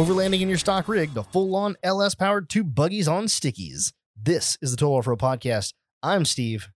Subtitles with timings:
[0.00, 3.24] Everything from overlanding in your stock rig the full on LS powered tube buggies on
[3.26, 3.92] stickies.
[4.16, 5.74] This is the Total Off Road Podcast.
[6.02, 6.68] I'm Steve.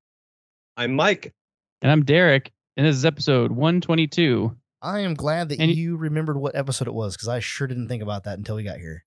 [0.76, 1.32] I'm Mike.
[1.80, 4.54] And I'm Derek, and this is episode 122.
[4.82, 7.66] I am glad that And y- you remembered what episode it was because I sure
[7.66, 9.04] didn't think about that until we got here.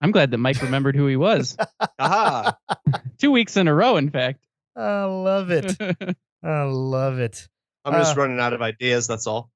[0.00, 1.56] I'm glad that Mike remembered who he was.
[1.98, 2.56] Aha.
[3.18, 4.44] Two weeks in a row, in fact.
[4.76, 5.74] I love it.
[6.44, 7.48] I love it.
[7.84, 8.20] I'm just Uh.
[8.20, 9.08] running out of ideas.
[9.08, 9.50] That's all.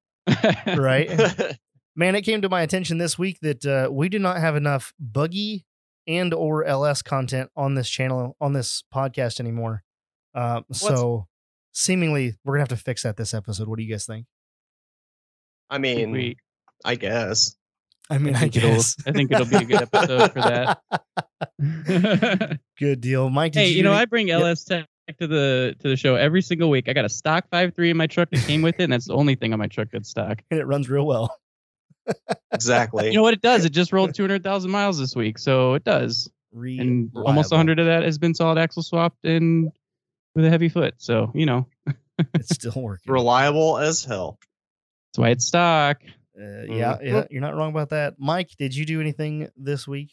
[0.67, 1.09] Right?
[1.95, 4.95] Man, it came to my attention this week that uh, we do not have enough
[4.99, 5.67] buggy
[6.07, 9.83] and or LS content on this channel on this podcast anymore.
[10.35, 11.27] Uh, so
[11.73, 13.69] seemingly we're gonna have to fix that this episode.
[13.69, 14.27] What do you guys think?
[15.69, 16.37] I mean, we,
[16.85, 17.57] I guess.
[18.11, 18.97] I mean, I I, think it'll- guess.
[19.07, 20.81] I think it'll be a good episode for that.
[22.79, 23.53] Good deal, Mike.
[23.53, 24.41] Did hey, you know, do I bring Yep.
[24.41, 24.87] LS Tech
[25.21, 26.89] to the to the show every single week.
[26.89, 29.07] I got a stock five three in my truck that came with it, and that's
[29.07, 30.43] the only thing on my truck that's stock.
[30.51, 31.35] and it runs real well.
[32.53, 33.09] Exactly.
[33.09, 33.65] You know what it does?
[33.65, 36.31] It just rolled 200,000 miles this week, so it does.
[36.55, 37.51] And almost Reliable.
[37.51, 39.71] 100 of that has been solid axle swapped and
[40.35, 40.95] with a heavy foot.
[40.99, 41.67] So, you know,
[42.35, 43.11] It's still working.
[43.13, 44.39] Reliable as hell.
[45.11, 46.03] that's why it's stock.
[46.39, 47.05] Uh, yeah, Mhm.
[47.05, 48.15] yeah, you're not wrong about that.
[48.19, 50.13] Mike, did you do anything this week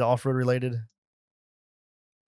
[0.00, 0.74] off road related?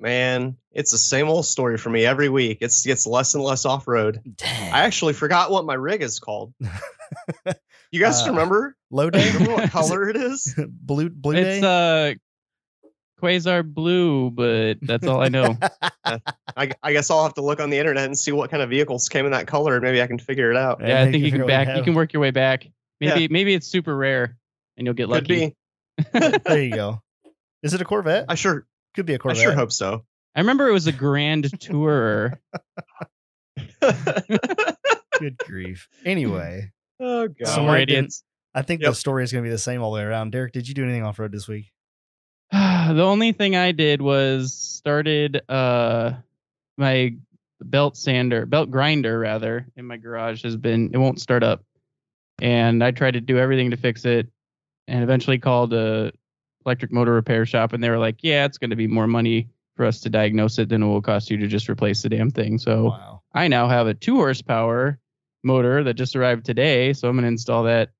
[0.01, 2.59] Man, it's the same old story for me every week.
[2.61, 4.21] It's gets less and less off road.
[4.43, 6.55] I actually forgot what my rig is called.
[7.91, 8.77] You guys Uh, remember?
[8.91, 10.55] Low day, Remember what color it is?
[10.69, 11.53] blue blue day?
[11.57, 12.11] It's day.
[12.11, 15.57] uh Quasar blue, but that's all I know.
[16.55, 18.69] I, I guess I'll have to look on the internet and see what kind of
[18.69, 20.81] vehicles came in that color, and maybe I can figure it out.
[20.83, 21.85] yeah, I think you can out what back you have.
[21.85, 22.67] can work your way back.
[23.01, 23.15] Yeah.
[23.15, 24.37] Maybe maybe it's super rare
[24.77, 25.57] and you'll get Could lucky.
[26.12, 26.39] be.
[26.45, 27.03] there you go.
[27.62, 28.27] Is it a Corvette?
[28.29, 28.67] I sure.
[28.99, 29.43] Could be a I Corvette.
[29.43, 30.05] sure hope so.
[30.35, 32.39] I remember it was a grand tourer.
[35.19, 35.89] Good grief.
[36.05, 37.47] Anyway, oh god.
[37.49, 38.25] So We're didn't- idiots.
[38.55, 38.91] I think Yep.
[38.91, 40.33] the story is going to be the same all the way around.
[40.33, 41.71] Derek, did you do anything off road this week?
[42.50, 46.12] the only thing I did was started uh
[46.77, 47.15] my
[47.61, 51.62] belt sander, belt grinder rather, in my garage has been it won't start up.
[52.41, 54.28] And I tried to do everything to fix it
[54.87, 56.12] and eventually called a
[56.69, 59.49] electric motor repair shop and they were like, "Yeah, it's going to be more money
[59.75, 62.31] for us to diagnose it than it will cost you to just replace the damn
[62.31, 63.23] thing." So Wow.
[63.33, 64.99] I now have a 2 horsepower
[65.45, 67.91] motor that just arrived today, so I'm going to install that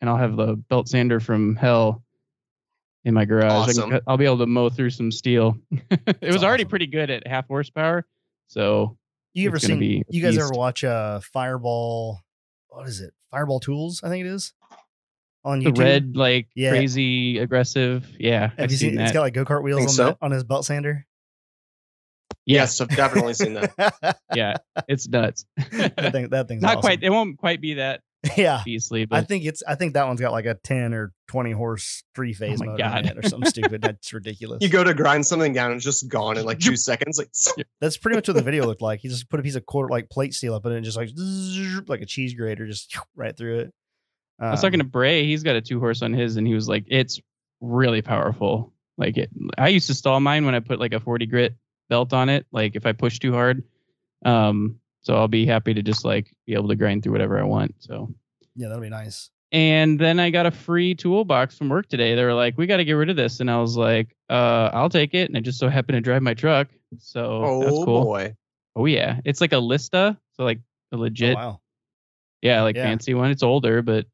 [0.00, 2.02] and I'll have the belt sander from hell
[3.04, 3.52] in my garage.
[3.52, 3.82] I Awesome.
[3.82, 5.56] can, cut- I'll be able to mow through some steel.
[5.90, 8.06] it was already pretty good at half horsepower.
[8.48, 8.96] So
[9.34, 10.04] You ever seen?
[10.08, 12.20] You guys ever watch uh Fireball?
[12.68, 13.12] What is it?
[13.30, 14.52] Fireball Tools, I think it is.
[15.44, 15.78] On the YouTube.
[15.78, 16.70] red, like Yeah.
[16.70, 18.06] crazy aggressive.
[18.18, 18.96] Yeah, Have I've you seen, seen?
[18.96, 19.04] that.
[19.04, 20.04] It's got like go kart wheels on so.
[20.06, 21.06] the, on his belt sander.
[22.46, 24.18] Yes, I've definitely seen that.
[24.34, 24.56] yeah,
[24.88, 25.46] it's nuts.
[25.72, 26.28] that thing.
[26.28, 26.80] That thing's Not awesome.
[26.82, 27.02] quite.
[27.02, 28.00] It won't quite be that
[28.36, 28.60] Yeah.
[28.64, 29.62] beastly, I think it's.
[29.66, 32.64] I think that one's got like a ten or twenty horse three oh phase Oh
[32.66, 33.80] my motor in it or something stupid.
[33.82, 34.62] That's ridiculous.
[34.62, 37.18] You go to grind something down and it's just gone in like two seconds.
[37.18, 37.30] Like
[37.80, 39.00] That's pretty much what the video looked like.
[39.00, 40.96] He just put a piece of quarter like plate steel up in it and just
[40.96, 41.10] like
[41.86, 43.74] like a cheese grater, just right through it.
[44.40, 45.24] I was talking Um, to Bray.
[45.26, 47.20] He's got a two horse on his, and he was like, "It's
[47.60, 51.26] really powerful." Like it, I used to stall mine when I put like a 40
[51.26, 51.54] grit
[51.88, 52.46] belt on it.
[52.52, 53.62] Like if I push too hard,
[54.24, 57.42] um, so I'll be happy to just like be able to grind through whatever I
[57.44, 57.74] want.
[57.80, 58.14] So,
[58.54, 59.30] yeah, that'll be nice.
[59.52, 62.14] and then I got a free toolbox from work today.
[62.14, 64.70] They were like, "We got to get rid of this," and I was like, "Uh,
[64.72, 66.68] I'll take it." And I just so happened to drive my truck,
[66.98, 68.04] so oh that's cool.
[68.04, 68.34] boy.
[68.76, 70.58] Oh yeah, it's like a Lista, so like
[70.92, 71.60] a Oh, legit, wow.
[72.42, 72.84] yeah, like Yeah.
[72.84, 73.30] fancy one.
[73.30, 74.06] It's older, but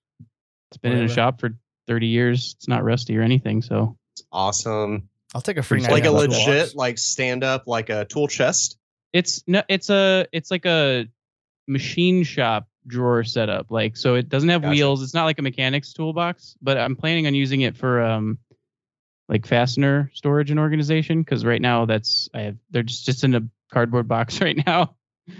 [0.70, 1.50] it's been in a shop for
[1.88, 2.54] 30 years.
[2.58, 3.62] It's not rusty or anything.
[3.62, 5.08] So it's Awesome.
[5.34, 6.74] I'll take a free Like like a legit toolbox.
[6.74, 8.76] like stand up like a tool chest.
[9.12, 11.06] it's no, it's a, it's like a
[11.68, 13.70] machine shop drawer setup.
[13.70, 14.70] Like, so it doesn't have Gotcha.
[14.70, 15.02] wheels.
[15.02, 18.38] It's not like a mechanics toolbox, but I'm planning on using it for, um,
[19.28, 21.24] like fastener storage and organization.
[21.24, 24.96] Cause right now that's, I have, they're just, just in a cardboard box right now.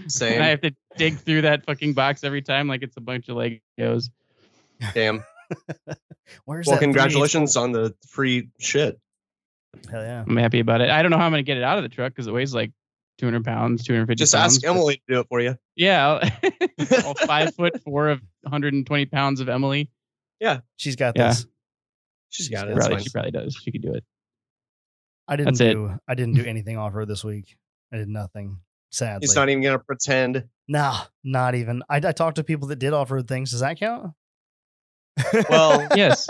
[0.07, 0.35] Same.
[0.35, 2.69] And I have to dig through that fucking box every time.
[2.69, 4.11] Like it's a bunch of Legos.
[4.95, 5.25] Damn.
[6.45, 8.99] Where's Well, that congratulations on the free shit.
[9.91, 10.25] Hell yeah.
[10.27, 10.91] I'm happy about it.
[10.91, 12.33] I don't know how I'm going to get it out of the truck cause it
[12.33, 12.73] weighs like
[13.19, 14.55] 200 pounds, 250 Just pounds.
[14.57, 15.57] ask but- Emily to do it for you.
[15.77, 16.31] Yeah.
[17.05, 19.91] all five foot four of 120 pounds of Emily.
[20.41, 20.61] Yeah.
[20.77, 21.29] She's got Yeah.
[21.29, 21.47] this.
[22.31, 22.77] She's got it.
[22.77, 23.55] It's Probably, she probably does.
[23.55, 24.05] She could do it.
[25.29, 25.75] I didn't That's it.
[25.75, 27.57] do I didn't do anything off road this week.
[27.93, 28.59] I did nothing.
[28.93, 29.25] Sadly.
[29.27, 30.45] He's not even gonna pretend.
[30.67, 31.83] Nah, not even.
[31.89, 33.51] I, I talked to people that did off road things.
[33.53, 34.13] Does that count?
[35.49, 36.29] Well, Yes.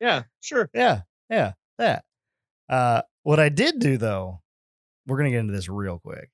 [0.00, 0.68] yeah, sure.
[0.74, 2.04] yeah, yeah, that.
[2.68, 4.40] Uh, what I did do though,
[5.06, 6.30] we're gonna get into this real quick.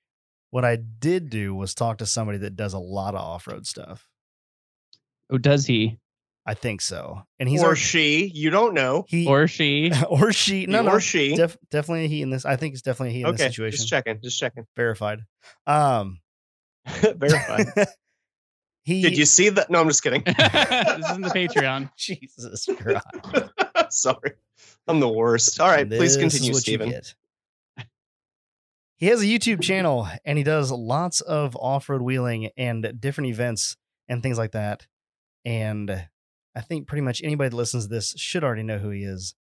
[0.51, 3.67] What I did do was talk to somebody that does a lot of off road
[3.67, 4.09] stuff.
[5.31, 5.99] Oh, does he?
[6.47, 7.23] I think so.
[7.39, 8.27] And he's or our, she.
[8.35, 9.05] You don't know.
[9.07, 9.93] he Or she.
[10.09, 10.65] or she.
[10.65, 11.37] No, no, or she.
[11.37, 12.47] def- definitely a he in this.
[12.47, 13.77] I think it's definitely a he in this okay, situation.
[13.77, 14.19] just checking.
[14.23, 14.67] Just checking.
[14.75, 15.21] Verified.
[15.67, 16.21] Um,
[16.87, 17.67] Verified.
[18.89, 19.69] He Did you see that?
[19.69, 20.23] No, I'm just kidding.
[20.25, 21.91] this isn't the Patreon.
[21.97, 23.05] Jesus Christ.
[23.91, 24.33] Sorry,
[24.87, 25.61] I'm the worst.
[25.61, 26.95] All right, please continue, Steven.
[28.97, 33.77] He has a YouTube channel and he does lots of off-road wheeling and different events
[34.09, 34.87] and things like that.
[35.45, 36.09] And
[36.57, 39.35] I think pretty much anybody that listens to this should already know who he is.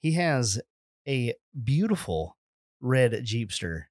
[0.00, 0.60] He has
[1.06, 1.34] a
[1.64, 2.36] beautiful
[2.80, 3.86] red Jeepster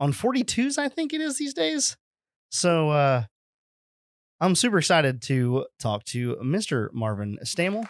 [0.00, 1.98] on 42s, I think it is these days.
[2.50, 3.24] So uh
[4.40, 6.92] I'm super excited to talk to Mr.
[6.92, 7.84] Marvin Stammel.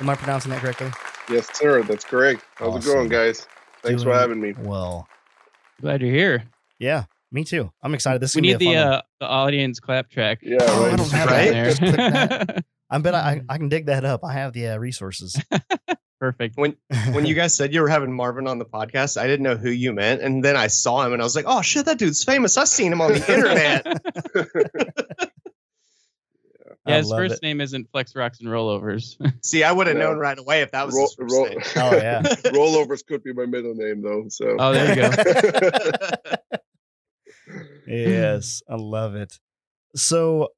[0.00, 0.90] Am I pronouncing that correctly?
[1.30, 1.82] Yes, sir.
[1.82, 2.44] That's correct.
[2.56, 3.46] How's it going, guys?
[3.82, 4.52] Thanks for having me.
[4.58, 5.08] Well,
[5.80, 6.44] Glad you're here.
[6.78, 7.70] yeah, me too.
[7.82, 8.20] I'm excited.
[8.20, 8.92] This is we need be a the fun one.
[8.94, 10.38] uh, the audience clap track.
[10.42, 11.50] Yeah, Oh, I don't have Right?
[11.52, 11.64] that.
[11.64, 12.46] Just click that.
[12.48, 12.58] there.
[12.90, 14.20] I bet I, I can dig that up.
[14.24, 15.40] I have the uh, resources.
[16.20, 16.56] Perfect.
[16.56, 16.76] When
[17.12, 19.68] when you guys said you were having Marvin on the podcast, I didn't know who
[19.70, 22.24] you meant, and then I saw him, and I was like, "Oh shit, that dude's
[22.24, 22.56] famous!
[22.56, 25.05] I've seen him on the internet."
[26.86, 27.42] I Yeah, his first it.
[27.42, 29.16] name isn't Flex Rocks and Rollovers.
[29.44, 30.04] See, I would have Yeah.
[30.04, 31.58] known right away if that was Roll, his first roll, name.
[31.76, 32.22] Oh, yeah.
[32.52, 34.26] rollovers could be my middle name though.
[34.28, 34.56] So.
[34.58, 36.36] Oh, there you go.
[37.86, 39.38] yes, I love it.
[39.94, 40.48] So,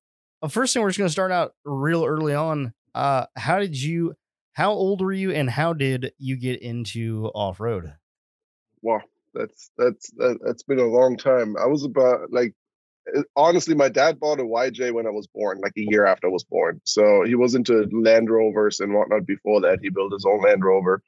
[0.42, 2.72] uh, first thing we're just going to start out real early on.
[2.94, 4.14] Uh, how did you?
[4.54, 7.94] How old were you, and how did you get into off road?
[8.82, 9.00] wow,
[9.34, 11.56] that's that's that, that's been a long time.
[11.56, 12.54] I was about like it-
[13.36, 16.30] honestly, my dad bought a YJ when I was born, like a year after I
[16.30, 16.80] was born.
[16.84, 19.78] So he was into Land Rovers and whatnot before that.
[19.82, 21.02] He built his own Land Rover.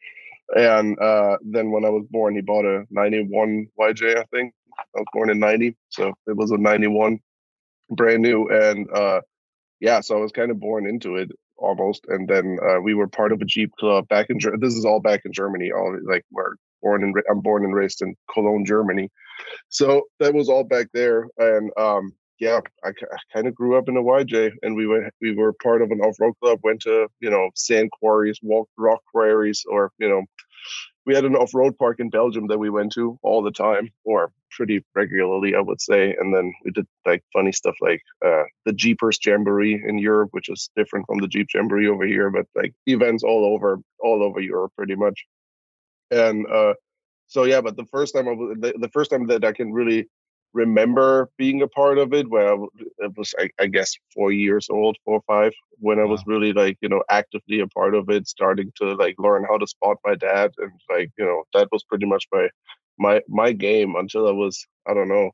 [0.56, 4.54] And uh, then when I was born, he bought a 91 YJ, I think.
[4.78, 5.76] I was born in 90.
[5.90, 7.20] So it was a 91,
[7.90, 8.48] brand new.
[8.48, 9.20] And uh,
[9.80, 12.04] yeah, so I was kind of born into it almost.
[12.08, 15.00] And then uh, we were part of a Jeep club back in, this is all
[15.00, 19.10] back in Germany, all like where born and I'm born and raised in Cologne, Germany.
[19.68, 22.92] So that was all back there, and um, yeah, I,
[23.34, 26.00] kind of grew up in a YJ, and we went we were part of an
[26.00, 26.60] off road club.
[26.62, 30.24] Went to you know sand quarries, walked rock quarries, or you know
[31.06, 33.90] we had an off road park in Belgium that we went to all the time,
[34.04, 36.14] or pretty regularly, I would say.
[36.18, 40.48] And then we did like funny stuff like uh, the Jeepers Jamboree in Europe, which
[40.48, 44.40] is different from the Jeep Jamboree over here, but like events all over all over
[44.40, 45.24] Europe pretty much.
[46.10, 46.74] And uh,
[47.30, 49.72] so yeah, but the first time I was the, the first time that I can
[49.72, 50.08] really
[50.52, 52.56] remember being a part of it, where I,
[53.16, 56.76] was I, I guess four years old, four or five, when I was really like
[56.82, 60.16] you know actively a part of it, starting to like learn how to spot my
[60.16, 62.48] dad, and like you know that was pretty much my
[62.98, 65.30] my my game until I was I don't know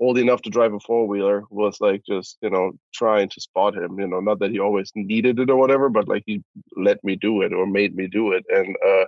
[0.00, 3.76] old enough to drive a four wheeler was like just you know trying to spot
[3.76, 6.42] him you know not that he always needed it or whatever but like he
[6.76, 8.44] let me do it or made me do it.
[8.50, 9.06] And uh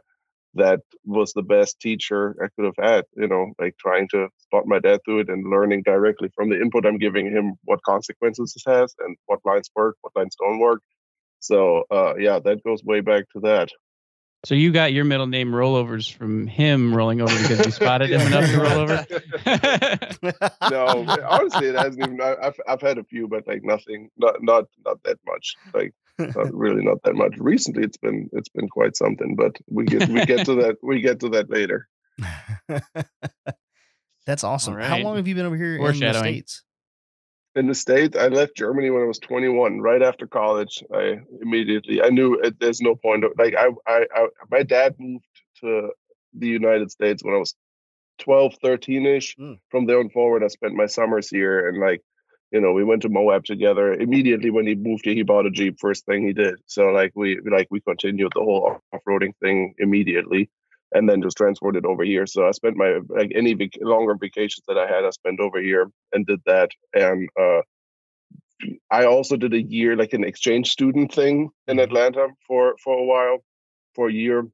[0.54, 4.66] that was the best teacher I could have had, you know, like trying to spot
[4.66, 8.54] my dad through it and learning directly from the input I'm giving him what consequences
[8.54, 10.82] this has and what lines work, what lines don't work.
[11.40, 13.68] So uh yeah, that goes way back to that.
[14.44, 18.20] So you got your middle name Rollovers from him rolling over because you spotted him
[18.20, 19.06] enough to roll over.
[20.70, 22.20] no, honestly, it hasn't even.
[22.20, 25.56] I- I've I've had a few, but like nothing, not not not that much.
[25.74, 27.34] Like not really not that much.
[27.38, 31.00] Recently, it's been it's been quite something, but we get we get to that we
[31.00, 31.88] get to that later.
[34.26, 34.74] That's awesome.
[34.74, 36.62] All How long have you been over here in the states?
[37.54, 39.80] In the States, I left Germany when I was 21.
[39.80, 43.24] Right after college, I immediately I knew it, there's no point.
[43.24, 45.24] Of, like I, I I my dad moved
[45.60, 45.90] to
[46.34, 47.54] the United States when I was
[48.18, 49.36] 12, 13 ish.
[49.36, 49.58] Mm.
[49.70, 52.02] From there on forward, I spent my summers here and like
[52.50, 53.92] you know, we went to Moab together.
[53.92, 55.78] Immediately when he moved here, he bought a Jeep.
[55.78, 56.56] First thing he did.
[56.66, 60.50] So like we like we continued the whole off-roading thing immediately,
[60.92, 62.26] and then just transported over here.
[62.26, 65.60] So I spent my like any vac- longer vacations that I had, I spent over
[65.60, 66.70] here and did that.
[66.94, 67.60] And uh,
[68.90, 71.78] I also did a year like an exchange student thing in.
[71.78, 73.44] Atlanta for for a while,
[73.94, 74.46] for a year.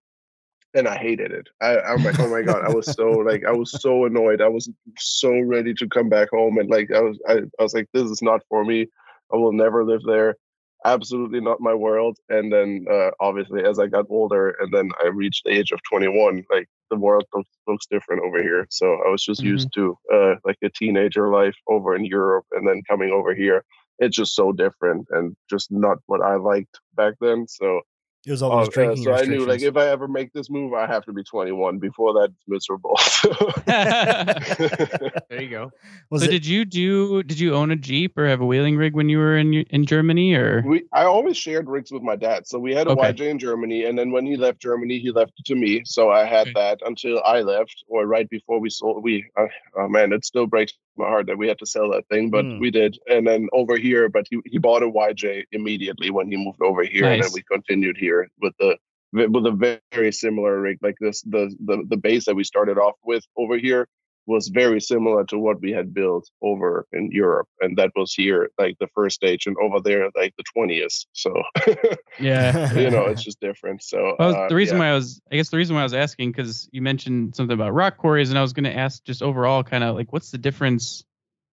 [0.74, 1.48] And I hated it.
[1.60, 4.40] I, I'm like, oh my god, I was so like, I was so annoyed.
[4.40, 7.74] I was so ready to come back home, and like, I was, I, I was
[7.74, 8.88] like, this is not for me.
[9.32, 10.36] I will never live there.
[10.84, 12.18] Absolutely not my world.
[12.28, 15.80] And then, uh, obviously, as I got older, and then I reached the age of
[15.90, 18.66] 21, like the world looks, looks different over here.
[18.68, 19.46] So I was just Mhm.
[19.46, 23.64] used to uh, like a teenager life over in Europe, and then coming over here,
[24.00, 27.46] it's just so different and just not what I liked back then.
[27.48, 27.80] So
[28.26, 30.48] It was all Oh, those drinking so I knew like if I ever make this
[30.48, 31.78] move, I have to be 21.
[31.78, 32.98] Before that, it's miserable.
[35.28, 35.72] There you go.
[36.10, 36.30] was so it?
[36.30, 37.22] did you do?
[37.22, 39.84] Did you own a Jeep or have a wheeling rig when you were in in
[39.84, 40.62] Germany or?
[40.66, 42.46] we I always shared rigs with my dad.
[42.46, 43.12] So we had a Okay.
[43.12, 45.82] YJ in Germany, and then when he left Germany, he left it to me.
[45.84, 46.52] So I had Okay.
[46.54, 49.02] that until I left, or right before we sold.
[49.02, 52.08] We uh, oh man, it still breaks my heart that we had to sell that
[52.08, 52.60] thing, but Mm.
[52.60, 52.98] we did.
[53.08, 56.84] And then over here, but he, he bought a YJ immediately when he moved over
[56.84, 58.78] here, and then we continued here with the
[59.12, 61.22] with a very similar rig like this.
[61.22, 63.88] The the the base that we started off with over here
[64.26, 68.50] was very similar to what we had built over in Europe, and that was here
[68.58, 71.04] like the first stage, and over there like the twentieth.
[71.12, 71.32] So
[72.18, 72.72] Yeah.
[72.78, 73.82] you know, it's just different.
[73.82, 74.84] So uh, the reason yeah.
[74.84, 77.54] why I was, I guess, the reason why I was asking because you mentioned something
[77.54, 80.30] about rock quarries, and I was going to ask just overall, kind of like, what's
[80.30, 81.04] the difference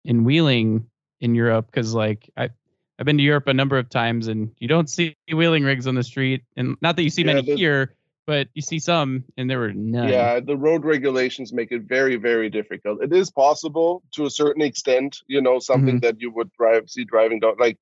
[0.04, 0.86] in wheeling
[1.20, 1.66] in Europe?
[1.66, 2.50] Because like I,
[2.98, 5.94] I've been to Europe a number of times, and you don't see wheeling rigs on
[5.94, 7.94] the street, and not that you see Yeah, many here,
[8.26, 10.08] but you see some, and there were none.
[10.08, 13.02] Yeah, the road regulations make it very, very difficult.
[13.02, 16.06] It is possible to a certain extent, you know, something Mm-hmm.
[16.06, 17.54] that you would drive, see driving down.
[17.58, 17.78] Like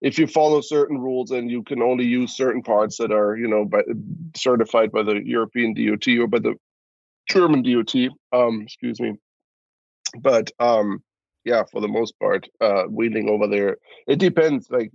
[0.00, 3.46] if you follow certain rules and you can only use certain parts that are, you
[3.46, 3.82] know, by,
[4.34, 6.54] certified by the European DOT or by the
[7.28, 7.94] German DOT.
[8.32, 9.14] Um, excuse me.
[10.18, 11.02] But um,
[11.44, 14.68] yeah, for the most part, uh, wheeling over there, it depends.
[14.70, 14.90] Like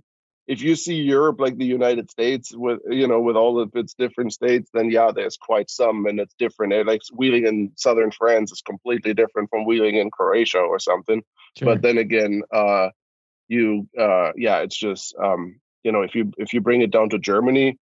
[0.48, 3.92] if you see Europe like the United States with you know with all of its
[3.92, 6.86] different states, then yeah, there's quite some, and it's different.
[6.86, 11.22] Like wheeling in southern France is completely different from wheeling in Croatia or something.
[11.56, 11.66] Sure.
[11.66, 12.88] But then again, uh,
[13.46, 17.10] you uh, yeah, it's just um, you know if you if you bring it down
[17.10, 17.78] to Germany,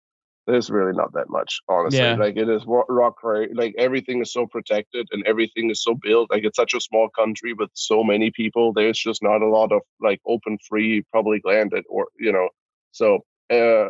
[0.47, 1.99] there's really not that much, honestly.
[1.99, 2.15] Yeah.
[2.15, 6.31] Like it is rock, quarry- like everything is so protected and everything is so built.
[6.31, 8.73] Like it's such a small country with so many people.
[8.73, 12.49] There's just not a lot of like open, free public land that, or you know.
[12.93, 13.21] So
[13.51, 13.89] uh,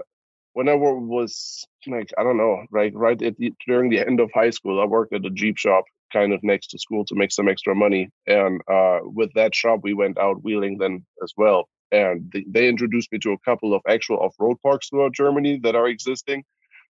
[0.52, 4.20] when I wa- was like, I don't know, like right at the, during the end
[4.20, 7.14] of high school, I worked at a Jeep shop kind of next to school to
[7.14, 8.10] make some extra money.
[8.26, 11.68] And uh, with that shop, we went out wheeling then as well.
[11.92, 15.76] And they, they introduced me to a couple of actual off-road parks throughout Germany that
[15.76, 16.44] are existing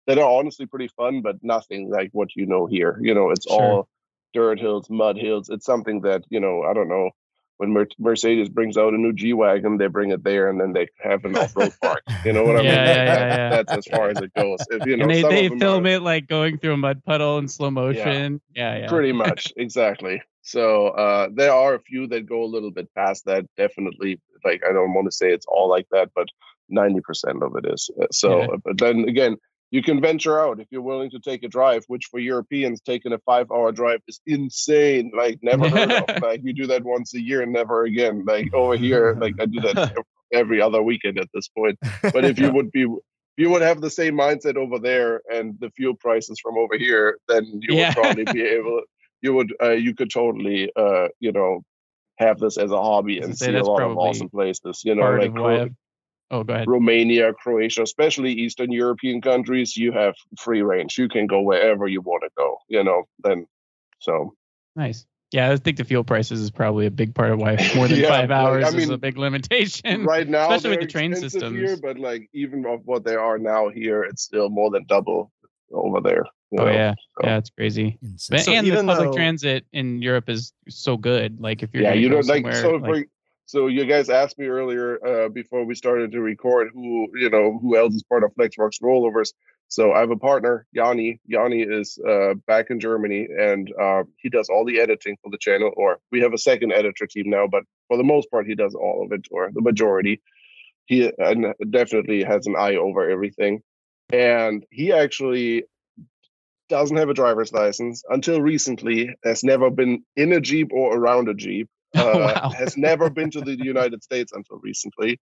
[0.07, 2.99] that are honestly pretty fun, but nothing like what you know here.
[3.03, 3.61] You know, it's Sure.
[3.63, 3.89] all
[4.33, 5.49] dirt hills, mud hills.
[5.51, 7.11] It's something that, you know, I don't know.
[7.59, 10.73] When Mer- Mercedes brings out a new G Wagon, they bring it there and then
[10.73, 12.03] they have an off road park.
[12.25, 12.65] You know what I mean?
[12.67, 13.51] Yeah, yeah, that- yeah, yeah.
[13.51, 14.59] That's as far as it goes.
[14.71, 17.39] If, you know, and they, they film are- it like going through a mud puddle
[17.39, 18.41] in slow motion.
[18.55, 18.89] Yeah, yeah.
[18.89, 20.23] Pretty much, exactly.
[20.43, 23.47] So uh, there are a few that go a little bit past that.
[23.57, 26.29] Definitely, like I don't want to say it's all like that, but
[26.69, 27.91] ninety percent of it is.
[28.01, 28.57] Uh, So, Yeah.
[28.65, 29.37] but then again,
[29.71, 31.85] you can venture out if you're willing to take a drive.
[31.87, 35.13] Which for Europeans, taking a five-hour drive is insane.
[35.17, 36.09] Like never heard of.
[36.21, 38.25] Like we do that once a year and never again.
[38.27, 39.93] Like over here, like I do that
[40.33, 41.79] every other weekend at this point.
[42.13, 45.57] But if you would be if you would have the same mindset over there and
[45.61, 47.87] the fuel prices from over here, then you Yeah.
[47.89, 48.83] would probably be able.
[49.23, 49.55] You would.
[49.63, 50.71] Uh, you could totally.
[50.75, 51.63] Uh, you know,
[52.19, 54.83] have this as a hobby and see a lot of awesome places.
[54.85, 55.71] You know, like Cro-
[56.31, 56.67] Oh, go ahead.
[56.67, 59.77] Romania, Croatia, especially Eastern European countries.
[59.77, 60.97] You have free range.
[60.97, 62.57] You can go wherever you want to go.
[62.69, 63.05] You know.
[63.23, 63.47] Then,
[64.01, 64.35] so
[64.75, 65.07] Nice.
[65.31, 67.99] Yeah, I think the fuel prices is probably a big part of why more than
[67.99, 70.05] Yeah, five like, hours I is a big limitation.
[70.05, 73.39] right now, especially with the train expensive here, but like even of what they are
[73.39, 75.33] now here, it's still more than double
[75.73, 76.25] over there.
[76.53, 77.27] You Oh know, yeah, so.
[77.27, 77.99] yeah, it's crazy.
[78.31, 81.41] But, So and the public though- transit in Europe is so good.
[81.41, 82.73] Like if you're yeah, you go don't like so.
[82.77, 83.05] like- for,
[83.47, 87.59] so you guys asked me earlier uh, before we started to record who you know
[87.61, 89.33] who else is part of FlexRock's rollovers.
[89.69, 91.19] So I have a partner, Yanni.
[91.27, 95.39] Yanni is uh, back in Germany, and uh, he does all the editing for the
[95.39, 95.71] channel.
[95.77, 98.75] Or we have a second editor team now, but for the most part, he does
[98.75, 100.21] all of it, or the majority.
[100.87, 103.63] He and definitely has an eye over everything,
[104.13, 105.65] and he actually
[106.73, 109.01] doesn't have a driver's license until recently.
[109.25, 111.69] Has never been in a jeep or around a jeep.
[111.95, 112.49] Uh, Oh, wow.
[112.63, 115.21] has never been to the United States until recently,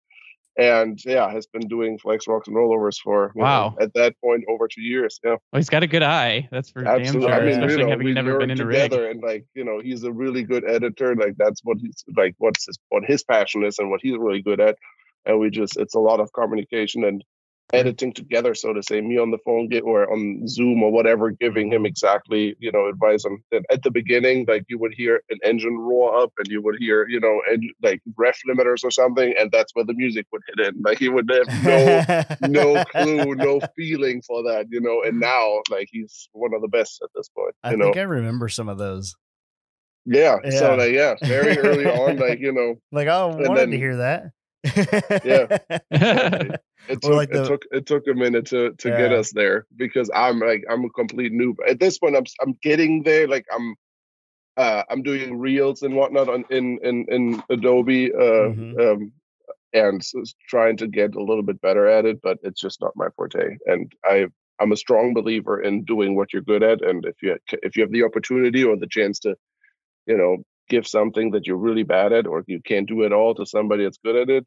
[0.56, 3.76] and yeah, has been doing flex rocks and rollovers for you know, Wow.
[3.82, 5.20] at that point over two years.
[5.24, 6.48] Yeah, well, he's got a good eye.
[6.52, 7.28] That's for absolutely.
[7.28, 7.42] damn sure.
[7.42, 8.94] I mean, especially you know, having we never been in a rig.
[8.94, 11.16] and like you know, he's a really good editor.
[11.16, 12.36] Like that's what he's like.
[12.38, 14.76] What's his what his passion is, and what he's really good at.
[15.26, 17.24] And we just it's a lot of communication and
[17.74, 19.00] editing together, so to say.
[19.02, 22.88] Me on the phone get, or on Zoom or whatever, giving him exactly you know
[22.88, 23.42] advice on.
[23.52, 26.76] And at the beginning, like you would hear an engine roar up, and you would
[26.80, 30.42] hear you know and like rev limiters or something, and that's where the music would
[30.48, 30.82] hit in.
[30.82, 32.46] Like he would have no
[32.76, 35.04] no clue, no feeling for that, you know.
[35.04, 37.86] And now, like, he's one of the best at this point, I you know.
[37.86, 39.16] think I remember some of those.
[40.06, 40.38] yeah.
[40.44, 40.50] Yeah.
[40.52, 43.78] So, like, yeah, very early on, like, you know, Like, oh, I wanted then- to
[43.78, 44.32] hear that.
[45.24, 45.48] Yeah.
[46.88, 49.32] It Or took, like the- it took it took a minute to to get us
[49.32, 52.16] there because I'm like I'm a complete noob at this point.
[52.16, 53.28] I'm s- I'm getting there.
[53.28, 53.76] Like I'm
[54.58, 58.18] uh, I'm doing reels and whatnot on in in in Adobe, uh,
[58.50, 58.80] Mhm.
[58.80, 59.12] um,
[59.74, 62.22] and s- s- trying to get a little bit better at it.
[62.22, 63.58] But it's just not my forte.
[63.68, 64.28] And I
[64.60, 66.82] I'm a strong believer in doing what you're good at.
[66.82, 69.36] And if you if you have the opportunity or the chance to,
[70.08, 70.38] you know,
[70.70, 73.84] give something that you're really bad at or you can't do it all to somebody
[73.84, 74.46] that's good at it,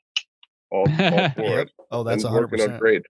[0.70, 3.02] all, all for it oh, that's a and hundred working out great.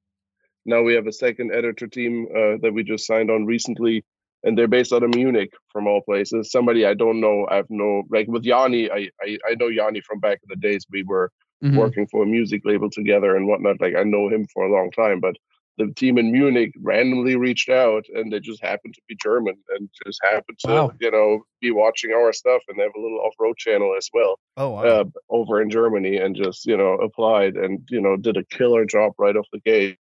[0.64, 4.04] Now we have a second editor team uh, that we just signed on recently,
[4.45, 6.50] and they're based out of Munich, from all places.
[6.50, 7.47] Somebody I don't know.
[7.50, 8.90] I have no like with Yanni.
[8.90, 10.87] I I, I know Yanni from back in the days.
[10.90, 11.31] We were
[11.64, 11.76] Mhm.
[11.76, 13.81] working for a music label together and whatnot.
[13.81, 15.37] Like I know him for a long time, but
[15.79, 19.88] the team in Munich randomly reached out, and they just happened to be German and
[20.07, 20.93] just happened to Wow.
[21.00, 24.09] you know be watching our stuff, and they have a little off road channel as
[24.12, 24.83] well Oh wow.
[24.85, 28.85] uh, over in Germany and just you know applied and you know did a killer
[28.85, 29.99] job right off the gate.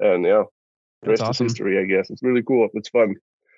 [0.00, 0.44] And yeah,
[1.02, 1.46] the rest awesome.
[1.46, 1.78] is history.
[1.78, 2.68] I guess it's really cool.
[2.74, 3.14] It's fun.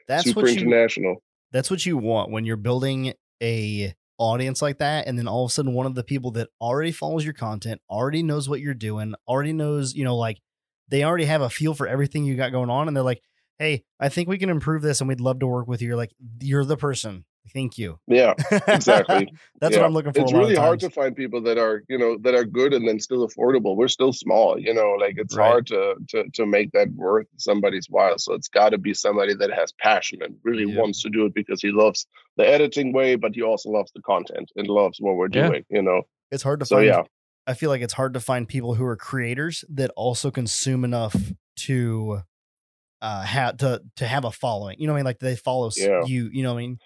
[0.08, 1.22] that's Super what you international.
[1.52, 5.50] that's what you want when you're building a audience like that and then all of
[5.50, 8.72] a sudden one of the people that already follows your content already knows what you're
[8.74, 10.38] doing already knows you know like
[10.92, 13.20] they already have a feel for everything you got going on and they're like
[13.58, 15.96] hey i think we can improve this and we'd love to work with you you're
[15.96, 18.34] like you're the person thank you Yeah,
[18.68, 19.28] exactly.
[19.60, 19.80] that's Yeah.
[19.80, 22.34] what i'm looking for It's really hard to find people that are you know that
[22.34, 23.74] are good and then still affordable.
[23.76, 24.92] We're still small, you know.
[25.00, 25.48] Like it's Right.
[25.48, 28.16] hard to to to make that worth somebody's while.
[28.18, 30.80] So it's got to be somebody that has passion and really Yeah.
[30.80, 32.06] wants to do it because he loves
[32.36, 35.48] the editing way, but he also loves the content and loves what we're Yeah.
[35.48, 35.64] doing.
[35.68, 36.02] You know.
[36.30, 37.02] it's hard to So find yeah,
[37.46, 41.14] i feel like it's hard to find people who are creators that also consume enough
[41.56, 42.20] to
[43.00, 45.70] uh have to to have a following you know what i mean like they follow
[45.76, 46.02] Yeah.
[46.06, 46.78] you you know what i mean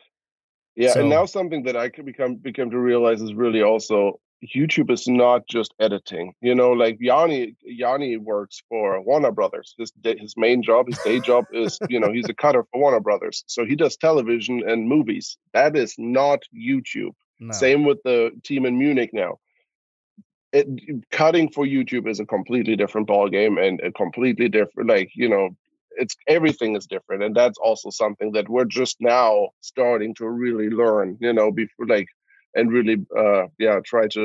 [0.77, 4.21] Yeah, So- and now something that I could become become to realize is really also
[4.55, 6.35] YouTube is not just editing.
[6.43, 9.75] You know, like Yanni Yanni works for Warner Brothers.
[9.79, 12.79] His day, his main job, his day job is you know he's a cutter for
[12.83, 13.43] Warner Brothers.
[13.47, 15.39] So he does television and movies.
[15.55, 17.15] That is not YouTube.
[17.41, 17.53] no.
[17.55, 19.39] Same with the team in Munich now.
[20.59, 20.67] It,
[21.21, 25.29] cutting for YouTube is a completely different ball game and a completely different, like you
[25.33, 25.45] know,
[26.03, 29.31] it's everything is different, and that's also something that we're just now
[29.73, 31.17] starting to really learn.
[31.21, 32.09] You know, before like
[32.59, 34.25] and really, uh, yeah, try to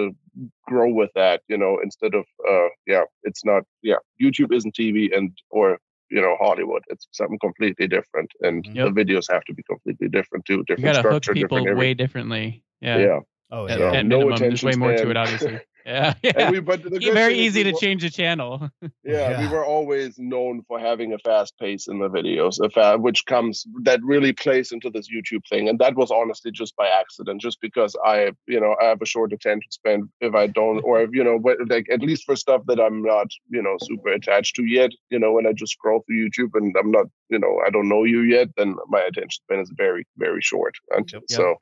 [0.70, 1.42] grow with that.
[1.52, 6.22] You know, instead of, uh, yeah, it's not, yeah, YouTube isn't TV and or you
[6.22, 6.84] know Hollywood.
[6.92, 8.86] It's something completely different, and Yep.
[8.94, 10.58] the videos have to be completely different too.
[10.60, 11.98] You Different gotta hook people different way everything.
[12.04, 12.64] differently.
[12.82, 12.98] Yeah.
[13.08, 13.20] yeah.
[13.52, 14.00] oh At, yeah Yeah.
[14.00, 15.12] at No minimum, there's attention way more to span.
[15.12, 15.60] it, obviously.
[15.86, 16.14] Yeah.
[16.24, 16.52] Yeah.
[16.52, 18.70] we, but the good Very thing easy we to were- change the channel.
[19.04, 22.98] Yeah, we were always known for having a fast pace in the videos, a fa-
[22.98, 26.88] which comes that really plays into this YouTube thing, and that was honestly just by
[26.88, 30.80] accident, just because I, you know, I have a short attention span if I don't,
[30.82, 34.10] or if you know, like at least for stuff that I'm not, you know, super
[34.14, 37.40] attached to yet, you know, when I just scroll through YouTube and I'm not, you
[37.40, 40.76] know, I don't know you yet, then my attention span is very, very short.
[40.92, 41.38] Until Yep.
[41.38, 41.56] so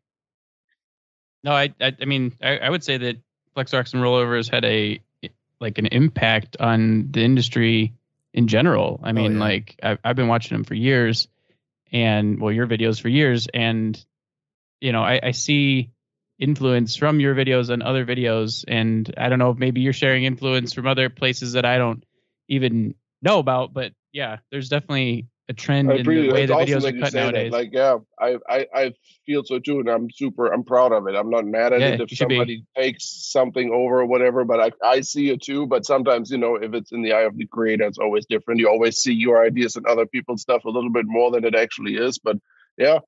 [1.44, 3.18] No, I, I, I mean, I, I would say that
[3.56, 5.02] FlexRocks and rollovers had a
[5.60, 7.94] like an impact on the industry
[8.34, 9.00] in general.
[9.04, 9.40] I oh, mean, yeah.
[9.40, 11.28] like I've, I've been watching them for years,
[11.92, 14.04] and well, your videos for years, and
[14.80, 15.90] you know, I, I see
[16.38, 20.24] influence from your videos and other videos, and I don't know if maybe you're sharing
[20.24, 22.04] influence from other places that I don't
[22.48, 27.00] even know about, but yeah, there's definitely a trend in the way the videos are
[27.00, 27.26] cut say that.
[27.34, 27.52] nowadays.
[27.52, 28.94] Like, yeah, I, I, I
[29.26, 31.16] feel so too, and I'm super, I'm proud of it.
[31.16, 32.36] I'm not mad at Yeah, it if should be.
[32.36, 35.66] somebody takes something over or whatever, but I, I see it too.
[35.66, 38.60] But sometimes, you know, if it's in the eye of the creator, it's always different.
[38.60, 41.56] You always see your ideas and other people's stuff a little bit more than it
[41.56, 42.20] actually is.
[42.20, 42.38] But
[42.78, 43.00] yeah,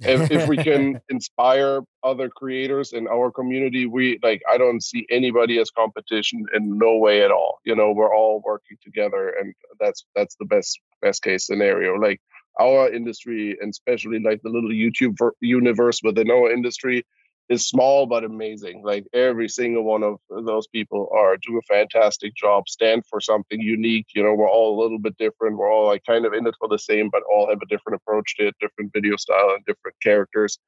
[0.00, 5.06] if, if we can inspire other creators in our community, we like, I don't see
[5.10, 7.60] anybody as competition in no way at all.
[7.64, 11.94] You know, we're all working together, and that's that's the best best case scenario.
[11.94, 12.20] Like
[12.60, 17.04] our industry and especially like the little YouTube ver- universe within our industry
[17.48, 18.82] is small but amazing.
[18.84, 23.60] Like every single one of those people are do a fantastic job, stand for something
[23.60, 24.06] unique.
[24.14, 25.56] You know, we're all a little bit different.
[25.58, 28.00] We're all like kind of in it for the same, but all have a different
[28.00, 30.58] approach to it, different video style and different characters.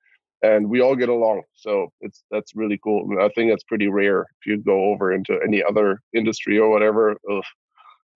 [0.43, 1.43] And we all get along.
[1.55, 3.09] So it's that's really cool.
[3.21, 7.17] I think that's pretty rare if you go over into any other industry or whatever.
[7.31, 7.45] Ugh.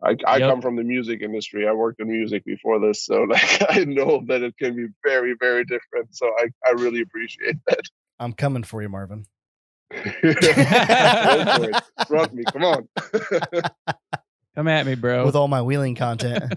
[0.03, 0.51] I, I Yep.
[0.51, 1.69] come from the music industry.
[1.69, 5.35] I worked in music before this, so like I know that it can be very,
[5.39, 6.15] very different.
[6.15, 7.81] So I, I really appreciate that.
[8.19, 9.25] i'm coming for you marvin
[9.91, 10.01] Go.
[12.07, 12.89] Front me, come on.
[14.55, 15.25] Come at me, bro.
[15.25, 16.55] with all my wheeling content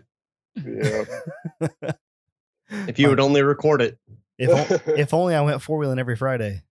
[0.56, 1.04] yeah.
[2.88, 3.98] If you would only record it.
[4.38, 6.62] if, if only i went four-wheeling every friday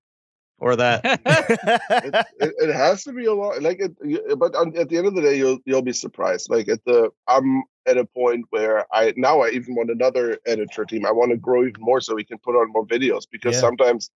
[0.62, 1.04] or that?
[1.04, 5.14] it, it, it has to be a lot like it but at the end of
[5.14, 9.12] the day you'll you'll be surprised like at the i'm at a point where i
[9.16, 12.24] now i even want another editor team i want to grow even more so we
[12.24, 13.60] can put on more videos because Yeah.
[13.60, 14.10] sometimes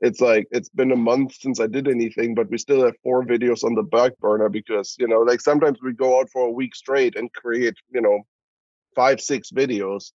[0.00, 3.24] it's like it's been a month since i did anything but we still have four
[3.24, 6.52] videos on the back burner because you know like sometimes we go out for a
[6.52, 8.20] week straight and create you know
[8.94, 10.12] five six videos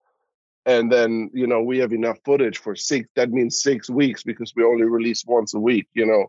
[0.66, 4.52] and then you know we have enough footage for six that means six weeks because
[4.54, 6.26] we only release once a week you know?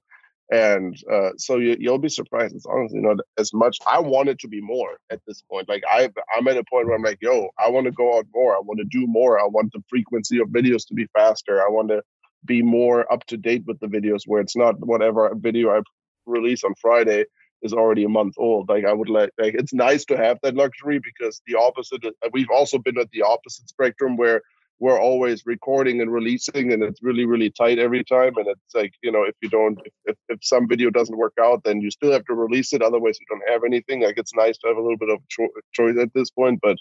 [0.52, 3.78] And uh, so you, you'll be surprised it's honestly not as much.
[3.88, 5.70] I want it to be more at this point.
[5.70, 8.28] Like i i'm at a point where i'm like yo i want to go out
[8.34, 8.56] more.
[8.56, 9.40] I want to do more.
[9.40, 11.62] I want the frequency of videos to be faster.
[11.62, 12.04] I want to
[12.46, 15.82] be more up to date with the videos where it's not whatever video i
[16.26, 17.26] release on friday
[17.64, 20.56] is already a month old like i would like like it's nice to have that
[20.56, 24.42] luxury because the opposite uh, we've also been at the opposite spectrum where
[24.80, 28.94] we're always recording and releasing and it's really really tight every time and it's like
[29.02, 32.12] you know if you don't if, if some video doesn't work out then you still
[32.12, 34.82] have to release it otherwise you don't have anything like it's nice to have a
[34.82, 36.78] little bit of cho- choice at this point but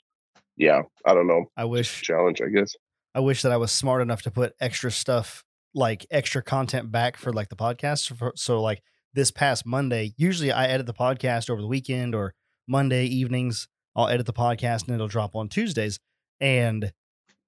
[0.56, 2.74] yeah i don't know I wish challenge i guess
[3.14, 7.16] I wish that I was smart enough to put extra stuff like extra content back
[7.16, 8.16] for like the podcast.
[8.16, 8.82] For, so like
[9.14, 12.34] this past Monday, usually I edit the podcast over the weekend or
[12.66, 13.68] Monday evenings.
[13.94, 15.98] I'll edit the podcast and it'll drop on Tuesdays.
[16.40, 16.92] And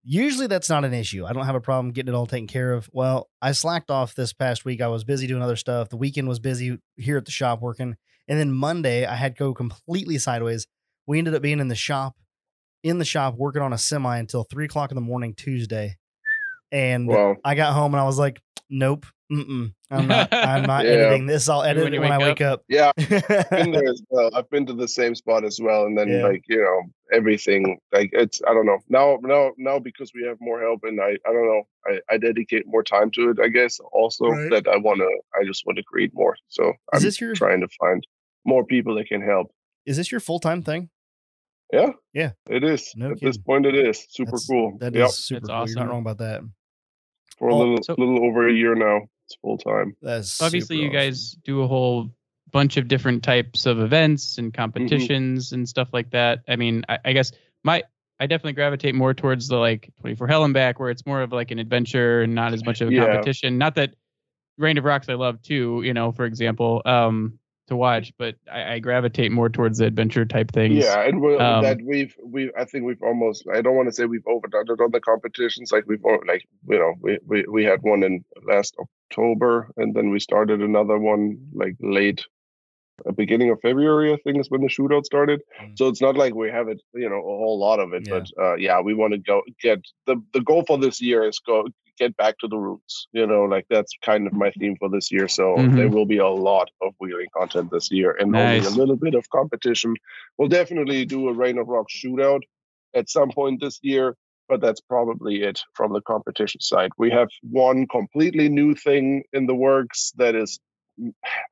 [0.03, 1.25] usually that's not an issue.
[1.25, 2.89] I don't have a problem getting it all taken care of.
[2.93, 4.81] Well, I slacked off this past week.
[4.81, 5.89] I was busy doing other stuff.
[5.89, 7.97] The weekend was busy here at the shop working.
[8.29, 10.67] And then Monday I had to go completely sideways.
[11.07, 12.17] We ended up being in the shop
[12.83, 15.97] in the shop working on a semi until three o'clock in the morning Tuesday.
[16.71, 18.41] And well I got home and I was like,
[18.79, 20.91] nope, mm-mm, I'm not, I'm not Yeah.
[20.93, 21.49] editing this.
[21.49, 22.63] I'll edit when it you when I wake wake up.
[22.69, 24.31] yeah I've been there as well.
[24.35, 26.23] I've been to the same spot as well, and then Yeah.
[26.25, 26.83] like you know
[27.13, 27.79] everything.
[27.93, 31.11] Like it's I don't know now now now because we have more help and I
[31.27, 33.39] I don't know I, I dedicate more time to it.
[33.41, 34.51] I guess also Right.
[34.51, 35.11] that I want to
[35.41, 36.37] I just want to create more.
[36.49, 38.05] So I'm Is this your trying to find
[38.45, 39.51] more people that can help.
[39.87, 40.91] is this your full time thing?
[41.73, 42.33] Yeah, Yeah.
[42.49, 42.93] it is.
[42.95, 44.77] No At this point, it is super That's- cool.
[44.81, 45.57] That is yep, super That's cool.
[45.57, 45.81] You're awesome.
[45.83, 46.43] not wrong about that.
[47.39, 49.01] For a little so- little over a year now.
[49.27, 49.97] It's full time.
[50.03, 51.11] That's obviously super you awesome.
[51.11, 52.11] guys do a whole
[52.53, 54.45] bunch of different types of events Mm-hmm.
[54.45, 57.33] and competitions and stuff like that i mean I, I guess
[57.65, 57.83] my
[58.21, 61.33] i definitely gravitate more towards the like 24 hell and back where it's more of
[61.33, 63.07] like an adventure and not as much of a Yeah.
[63.07, 63.95] competition not that
[64.57, 68.75] rain of rocks i love too you know for example um to watch but i,
[68.75, 72.51] I gravitate more towards the adventure type things Yeah, and we're, Um, that we've we
[72.59, 75.73] I think we've almost I don't want to say we've overdone it on the competitions.
[75.73, 79.95] Like we've al- like you know we we we had one in last October, and
[79.95, 82.23] then we started another one like late.
[83.07, 85.41] uh, Beginning of February, I think, is when the shootout started.
[85.61, 85.77] Mm.
[85.79, 88.03] So it's not like we have it, you know, a whole lot of it.
[88.07, 88.15] Yeah.
[88.15, 91.39] But uh, yeah, we want to go get the the goal for this year is
[91.41, 91.67] go
[91.99, 93.07] get back to the roots.
[93.13, 95.29] You know, like that's kind of my theme for this year.
[95.29, 95.77] So Mhm.
[95.77, 98.67] there will be a lot of wheeling content this year, and Nice.
[98.67, 99.95] only a little bit of competition.
[100.39, 102.43] We'll definitely do a Rain of Rock shootout
[102.95, 104.17] at some point this year,
[104.49, 106.91] but that's probably it from the competition side.
[106.99, 110.59] We have one completely new thing in the works that is.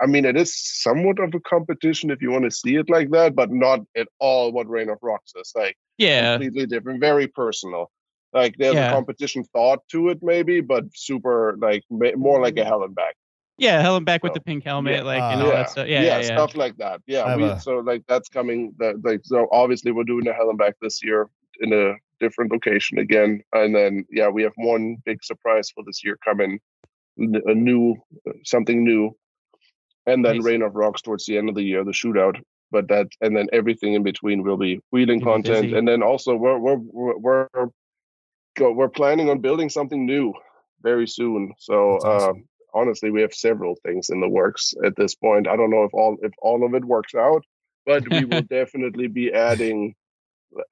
[0.01, 3.11] I mean, it is somewhat of a competition if you want to see it like
[3.11, 5.53] that, but not at all what Rain of Rocks is.
[5.57, 7.91] Like, yeah completely different, very personal.
[8.33, 8.91] Like there's Yeah.
[8.91, 13.15] a competition thought to it, maybe, but super like more like a hell and back.
[13.59, 15.03] yeah hell and back with the pink helmet yeah.
[15.13, 16.35] like and Uh, all yeah, that stuff yeah yeah, yeah.
[16.37, 17.01] stuff like that.
[17.07, 18.61] Yeah, we, a- so like that's coming.
[18.79, 21.29] That like so obviously we're doing a hell and back this year
[21.61, 26.03] in a different location again, and then yeah, we have one big surprise for this
[26.05, 26.59] year coming,
[27.19, 27.97] a new
[28.45, 29.15] something new,
[30.07, 30.45] and then Nice.
[30.47, 32.41] Rain of Rocks towards the end of the year, the shootout.
[32.71, 35.77] But that and then everything in between will be wheeling You'll content, busy.
[35.77, 37.69] and then also we're we're we're we're,
[38.57, 40.33] go, we're planning on building something new
[40.83, 41.53] very soon.
[41.59, 42.37] So awesome.
[42.37, 45.49] um, honestly, we have several things in the works at this point.
[45.49, 47.45] I don't know if all if all of it works out,
[47.87, 49.95] but we will definitely be adding.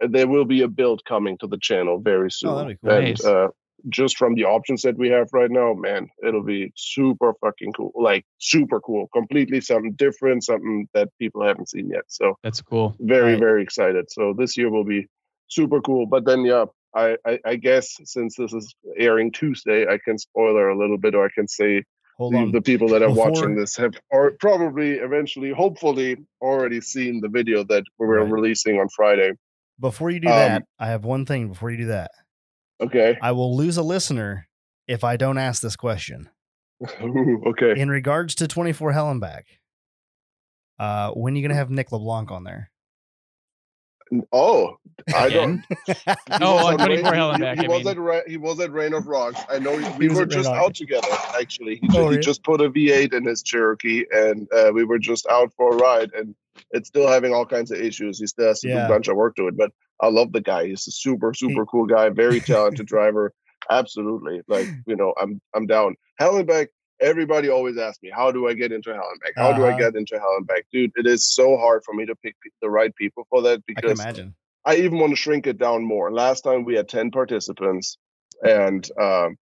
[0.01, 2.97] There will be a build coming to the channel very soon, Oh, that'd be cool.
[2.97, 3.25] and Nice.
[3.25, 3.49] uh,
[3.89, 7.93] just from the options that we have right now, man, it'll be super fucking cool.
[7.95, 12.05] Like super cool, completely something different, something that people haven't seen yet.
[12.09, 13.41] So that's cool very Right.
[13.41, 15.07] very excited so this year will be
[15.49, 19.99] super cool but then yeah I, I i guess since this is airing tuesday i
[20.05, 21.85] can spoiler a little bit or i can say
[22.19, 27.21] the, the people that are Before- watching this have or probably eventually hopefully already seen
[27.21, 28.31] the video that we're Right.
[28.33, 29.33] releasing on friday
[29.79, 32.11] Before you do um, that, I have one thing before you do that.
[32.83, 34.49] okay I will lose a listener
[34.89, 36.29] if I don't ask this question.
[37.03, 39.47] Ooh, okay In regards to 24 Hell and back,
[40.79, 42.71] uh, when are you going to have Nick LeBlanc on there?
[44.33, 44.77] Oh,
[45.15, 45.65] I don't.
[45.65, 45.65] Again?
[45.87, 45.95] he
[46.41, 47.89] Oh, was on at 24 Rain- Hell and back, He, he I was mean.
[47.93, 49.41] at Ra- he was at Rain of Rocks.
[49.49, 50.79] I know He we were just out Rocks.
[50.79, 51.09] together.
[51.41, 54.85] Actually, he, Oh, ju- he just put a V8 in his Cherokee, and uh, we
[54.85, 56.35] were just out for a ride, and
[56.73, 58.19] it's still having all kinds of issues.
[58.19, 59.71] He still has to do a bunch of work to it, but
[60.01, 60.67] I love the guy.
[60.67, 63.33] He's a super super cool guy, very talented driver.
[63.71, 65.95] Absolutely, like you know, I'm I'm down.
[66.19, 66.69] Hell and back.
[67.01, 69.33] Everybody always asks me, how do I get into Hell and back?
[69.37, 69.79] How do I Uh-huh.
[69.79, 70.67] get into Hell and back?
[70.73, 73.99] Dude, it is so hard for me to pick the right people for that because
[73.99, 74.35] I imagine.
[74.65, 76.13] I even want to shrink it down more.
[76.13, 77.97] Last time we had 10 participants,
[78.43, 79.37] and um,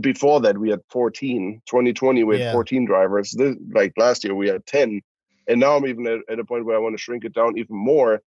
[0.00, 1.60] before that we had 14.
[1.66, 2.52] 2020 we had Yeah.
[2.52, 3.32] 14 drivers.
[3.32, 5.00] This, like last year we had 10,
[5.48, 7.58] and now I'm even at, at a point where I want to shrink it down
[7.58, 8.22] even more,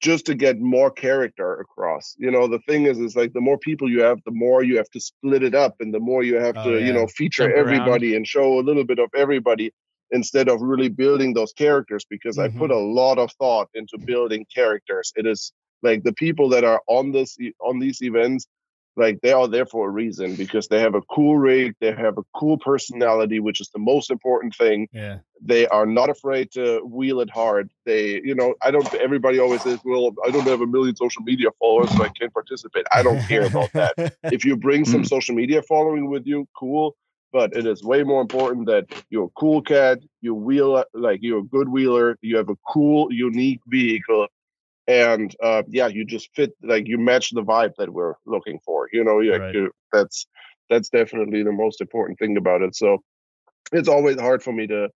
[0.00, 2.14] just to get more character across.
[2.18, 4.76] You know, the thing is, is like the more people you have, the more you
[4.78, 6.86] have to split it up, and the more you have Oh, to, yeah.
[6.86, 7.80] you know, feature Jump around.
[7.80, 9.72] everybody and show a little bit of everybody
[10.10, 12.44] instead of really building those characters because Mhm.
[12.44, 15.12] I put a lot of thought into building characters.
[15.16, 18.46] It is like the people that are on this on these events
[19.00, 22.16] like they are there for a reason because they have a cool rig they have
[22.18, 25.16] a cool personality which is the most important thing Yeah.
[25.52, 26.64] they are not afraid to
[26.96, 30.60] wheel it hard they you know i don't everybody always says well i don't have
[30.66, 33.94] a million social media followers so i can't participate i don't care about that
[34.36, 35.08] if you bring some Mm.
[35.14, 36.86] social media following with you, cool.
[37.32, 41.38] But it is way more important that you're a cool cat, you wheel like you're
[41.46, 44.26] a good wheeler, you have a cool, unique vehicle,
[44.90, 48.88] and uh, yeah, you just fit like you match the vibe that we're looking for.
[48.92, 49.54] You know, yeah, Right.
[49.54, 50.26] you- that's
[50.70, 52.76] that's definitely the most important thing about it.
[52.76, 52.98] So
[53.72, 54.90] it's always hard for me to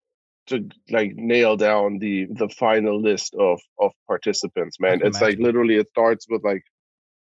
[0.47, 5.75] to like nail down the the final list of of participants man it's like literally
[5.77, 6.63] it starts with like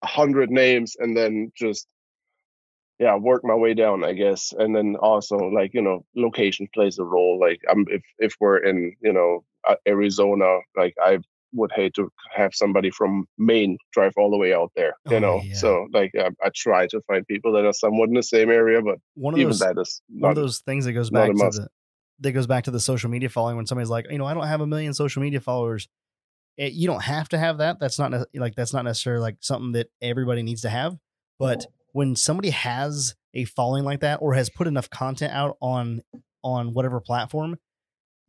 [0.03, 1.87] a hundred names and then just
[2.99, 6.99] yeah work my way down i guess and then also like you know location plays
[6.99, 11.19] a role like i'm if if we're in you know uh, arizona like i
[11.53, 15.19] would hate to have somebody from maine drive all the way out there you Oh,
[15.19, 15.55] know yeah.
[15.55, 18.81] so like I, I try to find people that are somewhat in the same area
[18.81, 21.33] but One of even those that is one of those things that goes back to
[21.35, 21.57] must.
[21.61, 21.67] the
[22.19, 24.45] that goes back to the social media following when somebody's like, you know, I don't
[24.45, 25.87] have a million social media followers.
[26.55, 27.79] It, you don't have to have that.
[27.79, 30.95] That's not ne- like that's not necessarily like something that everybody needs to have.
[31.39, 36.03] But when somebody has a following like that or has put enough content out on
[36.43, 37.57] on whatever platform,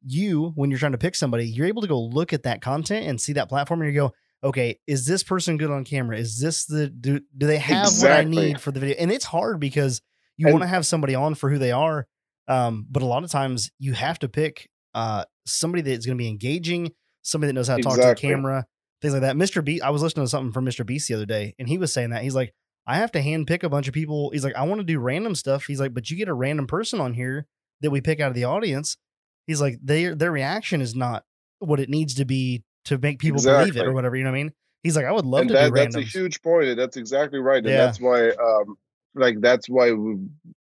[0.04, 3.06] you when you're trying to pick somebody, you're able to go look at that content
[3.06, 4.12] and see that platform and you go,
[4.44, 6.18] okay, is this person good on camera?
[6.18, 8.96] Is this the do do they have what I need for the video?
[8.98, 10.00] And it's hard because
[10.36, 12.06] you want to have somebody on for who they are.
[12.48, 16.22] Um, but a lot of times you have to pick uh somebody that's going to
[16.22, 18.66] be engaging, somebody that knows how to talk to the camera,
[19.00, 19.36] things like that.
[19.36, 19.64] Mr.
[19.64, 20.84] B, I was listening to something from Mr.
[20.84, 22.52] Beast the other day, and he was saying that he's like,
[22.86, 24.30] I have to hand pick a bunch of people.
[24.30, 25.64] He's like, I want to do random stuff.
[25.66, 27.46] He's like, but you get a random person on here
[27.80, 28.96] that we pick out of the audience.
[29.46, 31.24] He's like, their their reaction is not
[31.58, 34.16] what it needs to be to make people believe it or whatever.
[34.16, 34.52] You know what I mean?
[34.82, 37.38] He's like, I would love and to that, do that's a huge point that's exactly
[37.38, 37.76] right and Yeah.
[37.86, 38.76] that's why um
[39.14, 40.16] like that's why we,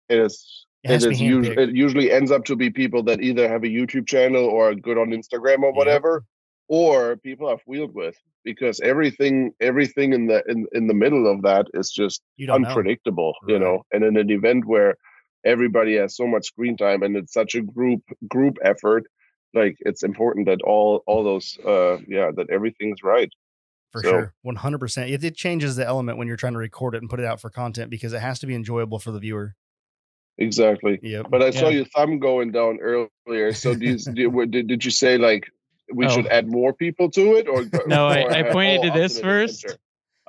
[0.09, 3.49] it is It it is usually it usually ends up to be people that either
[3.49, 6.25] have a youtube channel or are good on instagram or whatever
[6.69, 11.43] or people i've wheeled with because everything everything in the in, in the middle of
[11.43, 12.69] that is just you don't know.
[12.69, 13.63] unpredictable you Right.
[13.63, 14.97] know and in an event where
[15.45, 19.05] everybody has so much screen time and it's such a group group effort
[19.55, 23.31] like it's important that all all those uh yeah that everything's right
[23.91, 26.99] for So- sure 100% it, it changes the element when you're trying to record it
[27.03, 29.55] and put it out for content because it has to be enjoyable for the viewer
[30.39, 33.53] exactly yeah But I saw your thumb going down earlier.
[33.53, 35.51] So do you, do, did, did you say like
[35.93, 36.09] we Oh.
[36.09, 39.21] should add more people to it, or No, I- or I have pointed to this
[39.21, 39.81] first, Adventure?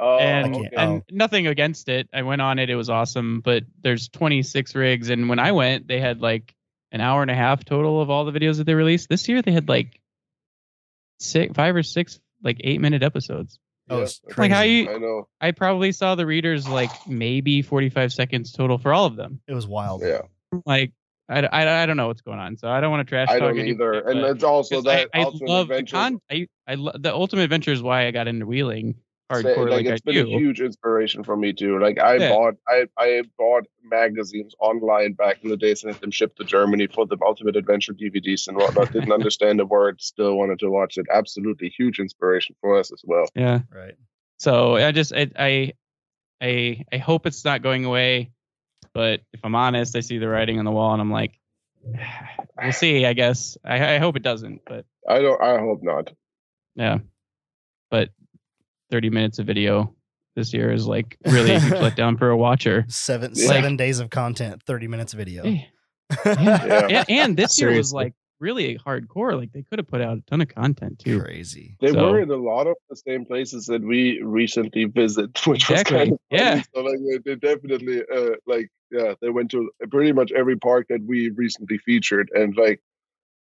[0.04, 0.70] Oh, and okay.
[0.76, 2.10] and nothing against it.
[2.12, 3.40] I went on it; it was awesome.
[3.42, 6.56] But there's 26 rigs, and when I went, they had like
[6.92, 9.10] an hour and a half total of all the videos that they released.
[9.10, 10.02] This year, they had like
[11.20, 13.60] six, five or six, like eight minute episodes.
[13.92, 14.42] oh Yeah, it's crazy.
[14.42, 15.28] Like how you, I know.
[15.40, 19.40] I probably saw the readers like maybe 45 seconds total for all of them.
[19.48, 20.22] it was wild Yeah,
[20.66, 20.94] Like
[21.30, 23.34] I, I, I don't know what's going on, so I don't want to trash I
[23.34, 24.10] talk don't anybody, either.
[24.10, 26.20] And it's also that I, I Ultimate love the con.
[26.32, 28.96] I, I lo- the Ultimate Adventure is why I got into wheeling
[29.34, 30.34] say, hardcore like, like, it's I been do.
[30.36, 31.80] a huge inspiration for me too.
[31.80, 32.30] Like I Yeah.
[32.30, 36.44] bought, I I bought magazines online back in the days and had them shipped to
[36.44, 38.92] Germany for the Ultimate Adventure DVDs and whatnot.
[38.94, 41.06] Didn't understand the word, still wanted to watch it.
[41.12, 43.26] Absolutely huge inspiration for us as well.
[43.36, 43.60] yeah.
[43.74, 43.96] right
[44.38, 45.74] So I just I, I
[46.42, 48.32] I I hope it's not going away,
[48.94, 51.34] but if I'm honest, I see the writing on the wall and I'm like,
[52.62, 53.06] we'll see.
[53.06, 55.42] I guess I, I hope it doesn't, but I don't.
[55.42, 56.12] I hope not.
[56.76, 57.00] yeah.
[57.90, 58.10] But
[58.92, 59.96] 30 minutes of video
[60.36, 62.86] this year is like really a huge letdown for a watcher.
[62.88, 63.48] seven Yeah.
[63.48, 65.62] seven days of content 30 minutes of video Yeah.
[66.26, 67.04] Yeah.
[67.08, 69.38] and, and this year was like really hardcore.
[69.40, 71.22] Like they could have put out a ton of content too.
[71.22, 71.78] Crazy.
[71.80, 75.70] They So- were in a lot of the same places that we recently visited, which
[75.70, 76.42] Exactly, was kind of funny.
[76.44, 76.64] yeah.
[76.74, 80.88] So like they, they definitely uh like yeah they went to pretty much every park
[80.90, 82.82] that we recently featured and like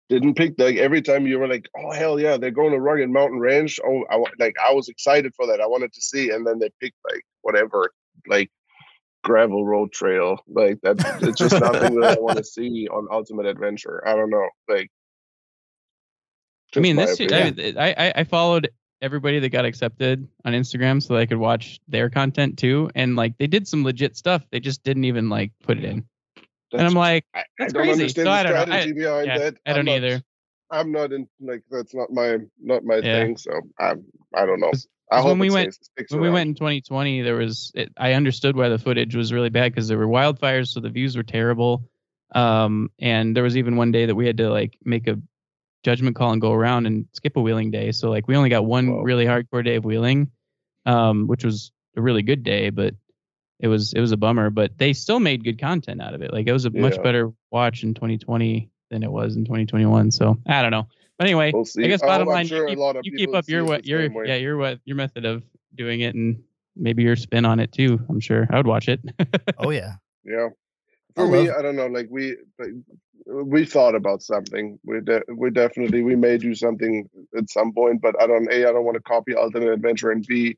[0.09, 3.09] didn't pick like every time you were like oh hell yeah they're going to Rugged
[3.09, 6.45] Mountain Ranch oh I like I was excited for that I wanted to see and
[6.45, 7.91] then they picked like whatever
[8.27, 8.49] like
[9.23, 13.45] gravel road trail like that it's just nothing that I want to see on Ultimate
[13.45, 14.89] Adventure I don't know like
[16.75, 17.77] I mean, this opinion.
[17.77, 18.69] I, I I followed
[19.01, 23.15] everybody that got accepted on Instagram so that I could watch their content too, and
[23.15, 24.43] like they did some legit stuff.
[24.51, 26.05] They just didn't even like put it in,
[26.73, 27.93] and I'm like, I, I That's don't crazy.
[27.93, 28.51] understand So the I know.
[28.53, 29.55] I- strategy behind yeah, that.
[29.65, 30.21] I I'm don't either.
[30.71, 33.25] I'm not in like that's not my not my Yeah.
[33.25, 33.37] thing.
[33.37, 33.93] So I
[34.35, 34.71] I don't know.
[35.11, 35.75] I when we went-
[36.09, 39.49] when we went in 2020 there was it, i understood why the footage was really
[39.49, 41.83] bad because there were wildfires so the views were terrible
[42.35, 45.17] um and there was even one day that we had to like make a
[45.83, 48.65] judgment call and go around and skip a wheeling day so like we only got
[48.65, 49.01] one Whoa.
[49.01, 50.29] really hardcore day of wheeling
[50.85, 52.93] um which was a really good day but
[53.59, 56.31] it was it was a bummer but they still made good content out of it
[56.33, 60.37] like it was a much better watch in 2020 than it was in 2021 so
[60.47, 61.83] i don't know but anyway We'll see.
[61.83, 64.25] I guess Oh, bottom I'm line, sure you keep, you keep up your what your
[64.25, 65.43] yeah your what your method of
[65.75, 66.41] doing it and
[66.77, 67.99] maybe your spin on it too.
[68.07, 69.01] I'm sure I would watch it.
[69.57, 69.95] Oh yeah.
[70.23, 70.47] Yeah.
[71.17, 71.87] I For me, love- I don't know.
[71.87, 72.69] Like we like,
[73.25, 74.79] we thought about something.
[74.85, 78.49] We de- we definitely we may do something at some point, but I don't.
[78.49, 80.57] A I don't want to copy Ultimate Adventure, and B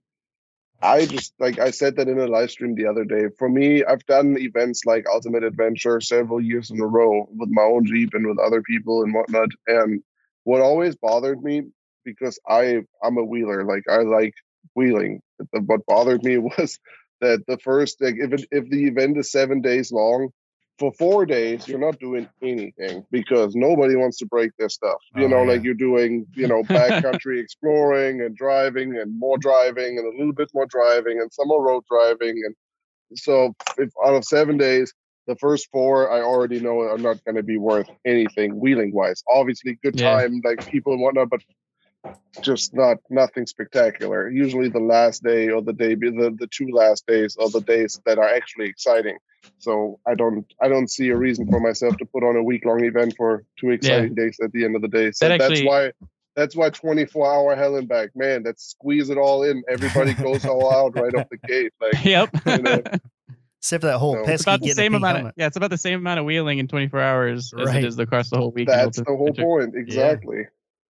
[0.81, 3.27] I just like I said that in a live stream the other day.
[3.37, 7.63] For me, I've done events like Ultimate Adventure several years in a row with my
[7.63, 9.49] own Jeep and with other people and whatnot.
[9.67, 10.01] And
[10.45, 11.63] what always bothered me
[12.05, 14.33] because I I'm a wheeler, like I like
[14.75, 15.21] wheeling.
[15.51, 16.79] What bothered me was
[17.21, 20.29] that the first like if it, if the event is seven days long,
[20.81, 24.99] for four days you're not doing anything because nobody wants to break their stuff.
[25.15, 25.51] You Oh, know, yeah.
[25.53, 30.33] like you're doing you know backcountry exploring and driving and more driving and a little
[30.33, 32.55] bit more driving and some more road driving and
[33.15, 34.93] so if out of seven days.
[35.27, 39.23] The first four, I already know are not going to be worth anything wheeling wise.
[39.29, 40.15] Obviously, good Yeah.
[40.17, 41.41] time, like people and whatnot, but
[42.41, 44.29] just not nothing spectacular.
[44.29, 47.99] Usually the last day or the day the, the two last days are the days
[48.05, 49.17] that are actually exciting.
[49.59, 52.65] So I don't I don't see a reason for myself to put on a week
[52.65, 55.11] long event for two exciting days at the end of the day.
[55.11, 55.91] So That that's why
[56.35, 59.63] that's why 24 hour hell and back, man, that's squeeze it all in.
[59.67, 61.73] Everybody goes all out right off the gate.
[61.81, 62.29] Like yep.
[62.45, 62.81] You know,
[63.59, 64.23] Except for that whole No.
[64.23, 65.27] pesky it's about the same a pink amount.
[65.27, 67.99] Of, yeah, it's about the same amount of wheeling in 24 hours as it is
[67.99, 68.67] across the whole week.
[68.67, 69.43] that's the whole Adventure.
[69.43, 69.75] point.
[69.75, 70.47] Exactly.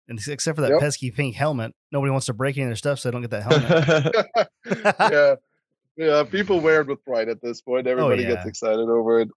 [0.09, 0.81] And except for that Yep.
[0.81, 3.31] pesky pink helmet, nobody wants to break any of their stuff, so they don't get
[3.31, 4.51] that helmet.
[5.13, 5.35] yeah.
[5.97, 7.87] Yeah, people wear it with pride at this point.
[7.87, 8.49] Oh, Everybody gets Oh, yeah.
[8.49, 9.29] excited over it.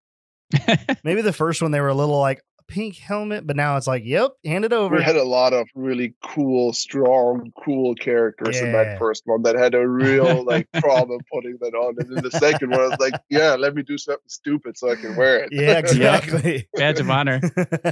[1.03, 4.03] Maybe the first one they were a little like pink helmet, but now it's like,
[4.05, 4.95] yep, hand it over.
[4.95, 9.55] We had a lot of really cool, strong, cool characters in that first one that
[9.55, 11.95] had a real like problem putting that on.
[11.99, 14.91] And then the second one, I was like, yeah, let me do something stupid so
[14.91, 15.49] I can wear it.
[15.51, 16.67] yeah, exactly.
[16.73, 17.39] Badge of honor.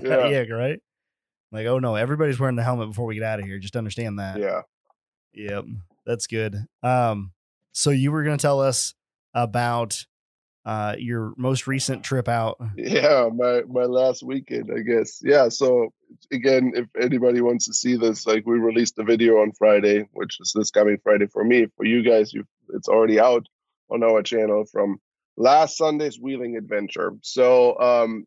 [0.04, 0.28] yeah.
[0.28, 0.40] Yeah.
[0.52, 0.80] right.
[1.56, 3.58] Like, oh no, everybody's wearing the helmet before we get out of here.
[3.60, 4.40] Just understand that.
[4.40, 4.62] yeah.
[5.34, 5.66] Yep,
[6.06, 6.66] that's good.
[6.82, 7.32] Um,
[7.72, 8.94] so you were going to tell us
[9.34, 10.06] about
[10.66, 12.58] uh your most recent trip out.
[12.76, 15.22] Yeah, my my last weekend, I guess.
[15.24, 15.94] Yeah, so
[16.32, 20.38] again, if anybody wants to see this, like we released a video on Friday, which
[20.40, 21.68] is this coming Friday for me.
[21.78, 23.46] For you guys, you it's already out
[23.92, 24.98] on our channel from
[25.38, 27.12] last Sunday's wheeling adventure.
[27.22, 28.26] So um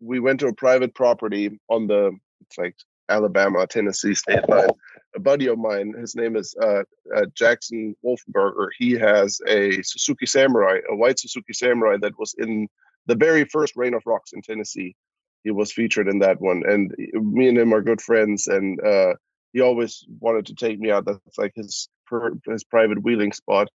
[0.00, 2.12] we went to a private property on the
[2.46, 2.76] it's like
[3.08, 4.68] Alabama, Tennessee state line.
[5.16, 6.82] A buddy of mine, his name is uh,
[7.14, 8.68] uh, Jackson Wolfenberger.
[8.78, 12.68] He has a Suzuki Samurai, a white Suzuki Samurai that was in
[13.06, 14.96] the very first Rain of Rocks in Tennessee.
[15.44, 18.46] He was featured in that one, and me and him are good friends.
[18.46, 19.14] And uh,
[19.52, 21.04] he always wanted to take me out.
[21.04, 23.68] That's like his per, his private wheeling spot,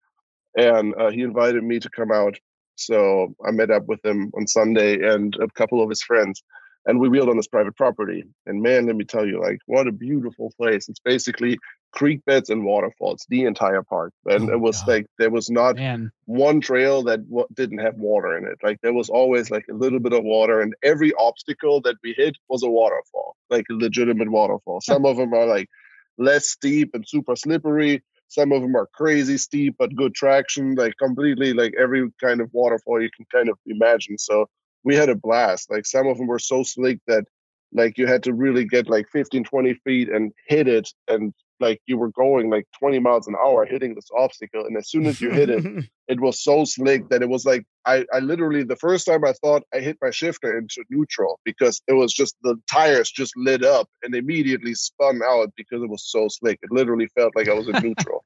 [0.55, 2.37] and uh, he invited me to come out.
[2.75, 6.43] So I met up with him on Sunday and a couple of his friends,
[6.87, 8.23] and we wheeled on this private property.
[8.47, 10.89] And man, let me tell you, like what a beautiful place!
[10.89, 11.59] It's basically
[11.91, 14.13] creek beds and waterfalls, the entire park.
[14.25, 14.87] And Oh, it was God.
[14.91, 18.57] like there was not Man, one trail that w- didn't have water in it.
[18.63, 22.13] Like there was always like a little bit of water, and every obstacle that we
[22.17, 24.81] hit was a waterfall, like a legitimate waterfall.
[24.81, 25.69] Some of them are like
[26.17, 28.03] less steep and super slippery.
[28.29, 32.49] Some of them are crazy steep but good traction, like completely like every kind of
[32.53, 34.17] waterfall you can kind of imagine.
[34.17, 34.47] So
[34.83, 35.69] we had a blast.
[35.71, 37.25] Like some of them were so slick that
[37.73, 41.81] like you had to really get like 15, 20 feet and hit it and like
[41.85, 45.19] you were going like 20 miles an hour hitting this obstacle, and as soon as
[45.19, 48.75] you hit it, it was so slick that it was like I, I literally the
[48.75, 52.55] first time I thought I hit my shifter into neutral because it was just the
[52.69, 56.59] tires just lit up and immediately spun out because it was so slick.
[56.61, 58.23] It literally felt like I was in neutral,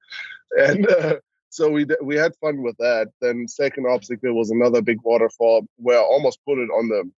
[0.58, 1.16] and uh,
[1.52, 3.10] so we d- we had fun with that.
[3.22, 7.12] Then second obstacle was another big waterfall where I almost put it on the.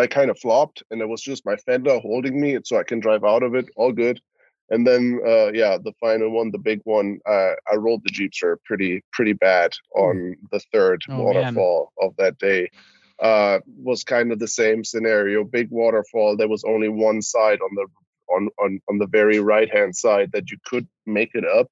[0.00, 3.00] I kind of flopped, and it was just my fender holding me, so I can
[3.00, 3.66] drive out of it.
[3.76, 4.20] All good.
[4.70, 8.56] And then, uh, yeah, the final one, the big one, uh, I rolled the Jeepster
[8.64, 11.24] pretty, pretty bad on the third Oh, man.
[11.24, 12.70] waterfall of that day.
[13.18, 15.44] Uh, was kind of the same scenario.
[15.44, 16.36] Big waterfall.
[16.36, 17.86] There was only one side on the
[18.32, 21.68] on on on the very right hand side that you could make it up.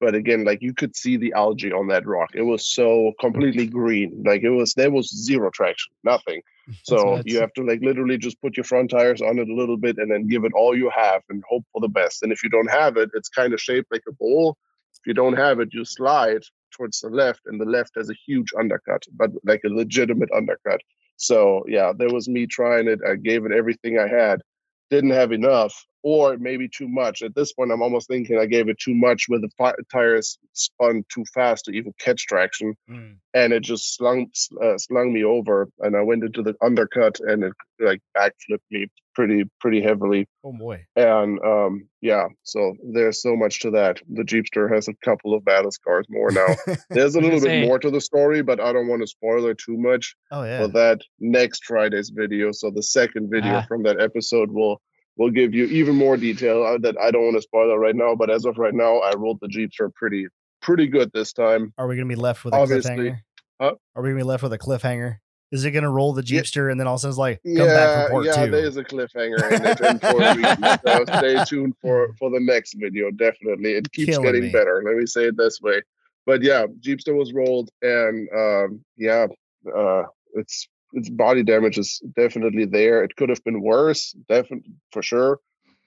[0.00, 2.30] But again, like you could see the algae on that rock.
[2.34, 4.22] It was so completely green.
[4.26, 6.42] Like it was there was zero traction, nothing.
[6.82, 9.76] So you have to like literally just put your front tires on it a little
[9.76, 12.24] bit and then give it all you have and hope for the best.
[12.24, 14.56] And if you don't have it, it's kind of shaped like a bowl.
[14.98, 16.42] If you don't have it, you slide
[16.72, 20.80] towards the left, and the left has a huge undercut, but like a legitimate undercut.
[21.16, 23.00] So yeah, there was me trying it.
[23.08, 24.42] I gave it everything I had.
[24.90, 25.74] Didn't have enough,
[26.08, 27.20] or maybe too much.
[27.22, 30.38] At this point, I'm almost thinking I gave it too much, where the fi- tires
[30.52, 33.16] spun too fast to even catch traction Mm.
[33.34, 34.26] and it just slung
[34.62, 38.86] uh, slung me over and i went into the undercut and it like backflipped me
[39.14, 40.84] pretty pretty heavily Oh boy.
[40.94, 45.44] and um yeah so there's so much to that the jeepster has a couple of
[45.44, 46.46] battle scars more now
[46.90, 49.58] there's a little bit more to the story but i don't want to spoil it
[49.58, 50.60] too much oh yeah.
[50.62, 53.64] for that next friday's video so the second video Ah.
[53.68, 54.80] from that episode will
[55.16, 57.96] will give you even more detail uh, that i don't want to spoil it right
[57.96, 60.26] now but as of right now i rolled the jeepster pretty
[60.62, 62.90] pretty good this time Are we gonna be left with a Obviously.
[62.96, 63.18] cliffhanger?
[63.60, 63.74] Huh?
[63.94, 65.18] Are we gonna be left with a cliffhanger?
[65.52, 66.40] Is it gonna roll the Yeah.
[66.40, 68.44] Jeepster and then all of a sudden it's like come yeah, back for part yeah,
[68.46, 68.50] two?
[68.50, 70.82] there's a cliffhanger in it in four weeks.
[70.84, 73.10] So stay tuned for for the next video.
[73.12, 74.50] Definitely, it keeps Killing getting me.
[74.50, 74.82] better.
[74.84, 75.82] Let me say it this way.
[76.26, 79.26] But yeah, Jeepster was rolled, and um, yeah,
[79.74, 80.02] uh,
[80.34, 83.02] it's its body damage is definitely there.
[83.04, 85.40] It could have been worse, definitely for sure.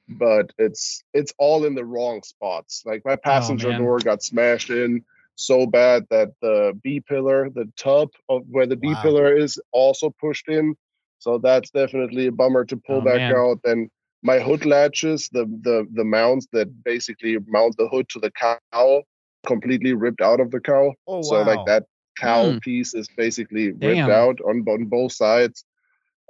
[0.07, 2.83] But it's it's all in the wrong spots.
[2.85, 3.79] Like my oh, passenger man.
[3.79, 5.03] door got smashed in
[5.35, 9.01] so bad that the B pillar, the tub of where the B Wow.
[9.01, 10.75] pillar is, also pushed in.
[11.19, 13.35] So that's definitely a bummer to pull Oh, back man.
[13.35, 13.59] out.
[13.63, 13.89] Then
[14.23, 19.03] my hood latches, the the the mounts that basically mount the hood to the cowl,
[19.45, 20.93] completely ripped out of the cowl.
[21.07, 21.43] oh So wow.
[21.45, 21.85] like that
[22.19, 22.57] cowl Hmm.
[22.59, 24.11] piece is basically ripped Damn.
[24.11, 25.65] out on, on both sides.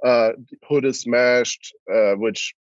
[0.04, 0.32] Uh,
[0.68, 2.54] hood is smashed, uh, which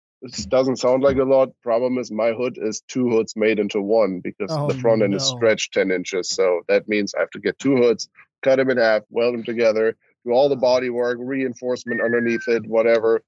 [0.50, 1.50] doesn't sound like a lot.
[1.62, 5.14] Problem is, my hood is two hoods made into one because Oh, the front end
[5.14, 6.30] is stretched ten inches.
[6.30, 8.10] So that means I have to get two hoods,
[8.42, 12.66] cut them in half, weld them together, do all the body work, reinforcement underneath it,
[12.66, 13.22] whatever.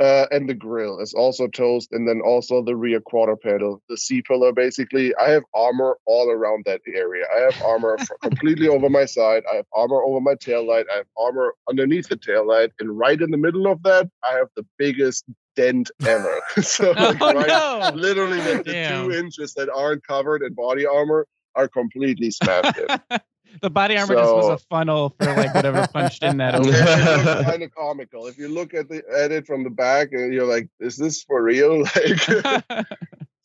[0.00, 3.96] Uh, and the grill is also toast, and then also the rear quarter panel, the
[3.96, 4.52] C pillar.
[4.52, 7.24] Basically, I have armor all around that area.
[7.34, 9.44] I have armor completely over my side.
[9.50, 10.84] I have armor over my tail light.
[10.92, 14.34] I have armor underneath the tail light, and right in the middle of that, I
[14.34, 15.24] have the biggest
[15.54, 16.42] dent ever.
[16.60, 17.90] so, like, Oh right, no!
[17.98, 19.06] literally, like, the Damn.
[19.06, 23.18] two inches that aren't covered in body armor are completely smashed in.
[23.62, 26.70] The body armor just was a funnel for like whatever punched in that It over.
[26.70, 28.26] looks kind of comical.
[28.26, 31.22] If you look at the at it from the back, and you're like, "Is this
[31.22, 32.86] for real?" Like,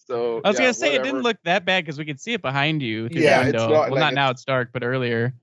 [0.07, 2.33] So, I was yeah, gonna say it didn't look that bad because we could see
[2.33, 3.73] it behind you through Yeah, the it's window.
[3.73, 5.33] not well, like not now it's- it's dark, but earlier.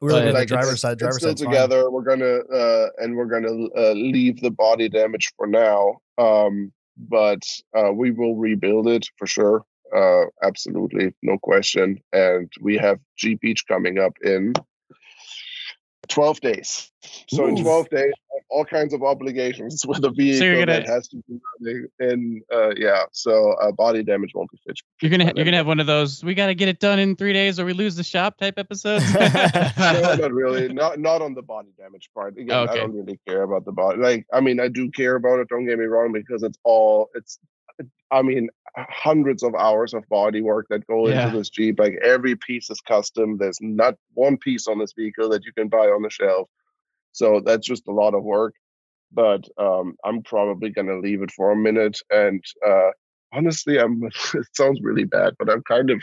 [0.00, 0.98] We're looking but, like, the driver's it's, side.
[0.98, 1.52] Driver's still side's fine.
[1.52, 1.90] together.
[1.90, 5.98] We're gonna uh, and we're gonna uh, leave the body damage for now.
[6.18, 7.42] Um, but
[7.74, 9.64] uh, we will rebuild it for sure.
[9.96, 11.98] Uh, absolutely, no question.
[12.12, 14.52] And we have G Beach coming up in
[16.08, 16.90] twelve days.
[17.28, 18.12] So in twelve days,
[18.50, 21.86] all kinds of obligations with a vehicle that gonna- has to be running.
[21.98, 24.82] And uh, yeah, so uh, body damage won't be fixed.
[25.00, 26.22] You're gonna by you're gonna have one of those.
[26.22, 28.54] We got to get it done in three days, or we lose the shop type
[28.58, 29.04] episodes.
[29.14, 29.20] no,
[29.78, 30.72] not really.
[30.72, 32.36] Not not on the body damage part.
[32.38, 32.72] Again, Okay.
[32.72, 33.98] I don't really care about the body.
[33.98, 35.48] Like, I mean, I do care about it.
[35.48, 37.38] Don't get me wrong, because it's all it's.
[38.10, 41.26] I mean, hundreds of hours of body work that go Yeah.
[41.26, 41.78] into this Jeep.
[41.78, 43.38] Like every piece is custom.
[43.38, 46.48] There's not one piece on this vehicle that you can buy on the shelf.
[47.12, 48.54] So that's just a lot of work.
[49.12, 51.98] But um, I'm probably gonna leave it for a minute.
[52.10, 52.90] And uh,
[53.32, 54.02] honestly, I'm.
[54.34, 56.02] It sounds really bad, but I'm kind of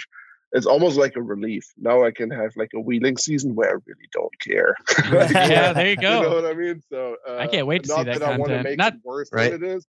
[0.55, 1.63] it's almost like a relief.
[1.78, 4.76] Now I can have like a wheeling season where I really don't care.
[5.11, 6.36] Like, yeah, there you You know go.
[6.41, 6.82] what I mean?
[6.91, 8.99] So uh, I can't wait to see not that I want to make Not- it
[9.03, 9.51] worse Right.
[9.51, 9.86] than it is,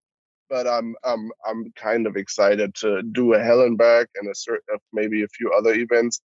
[0.52, 4.34] but I'm I'm I'm kind of excited to do a hell and back and a
[4.34, 6.20] certain maybe a few other events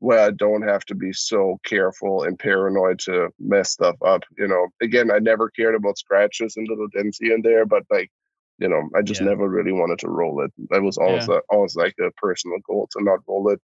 [0.00, 4.22] where I don't have to be so careful and paranoid to mess stuff up.
[4.36, 7.84] You know, again, I never cared about scratches and little dents here and there, but
[7.90, 8.10] like
[8.58, 9.28] you know, I just Yeah.
[9.28, 10.52] never really wanted to roll it.
[10.70, 11.36] That was always Yeah.
[11.36, 13.60] a, always like a personal goal to not roll it.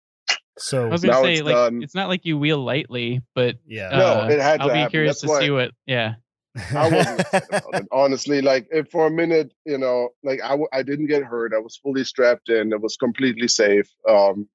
[0.58, 1.84] So I was gonna Now say it's like done.
[1.84, 3.90] it's not like you wheel lightly, but yeah.
[3.90, 4.90] No, uh, it had to I'll be happen.
[4.90, 5.72] curious That's to see what.
[5.86, 6.16] Yeah,
[6.56, 7.88] I wasn't.
[7.92, 11.54] Honestly, like if for a minute, you know, like I, w- I didn't get hurt.
[11.54, 12.74] I was fully strapped in.
[12.74, 13.90] It was completely safe.
[14.08, 14.48] Um,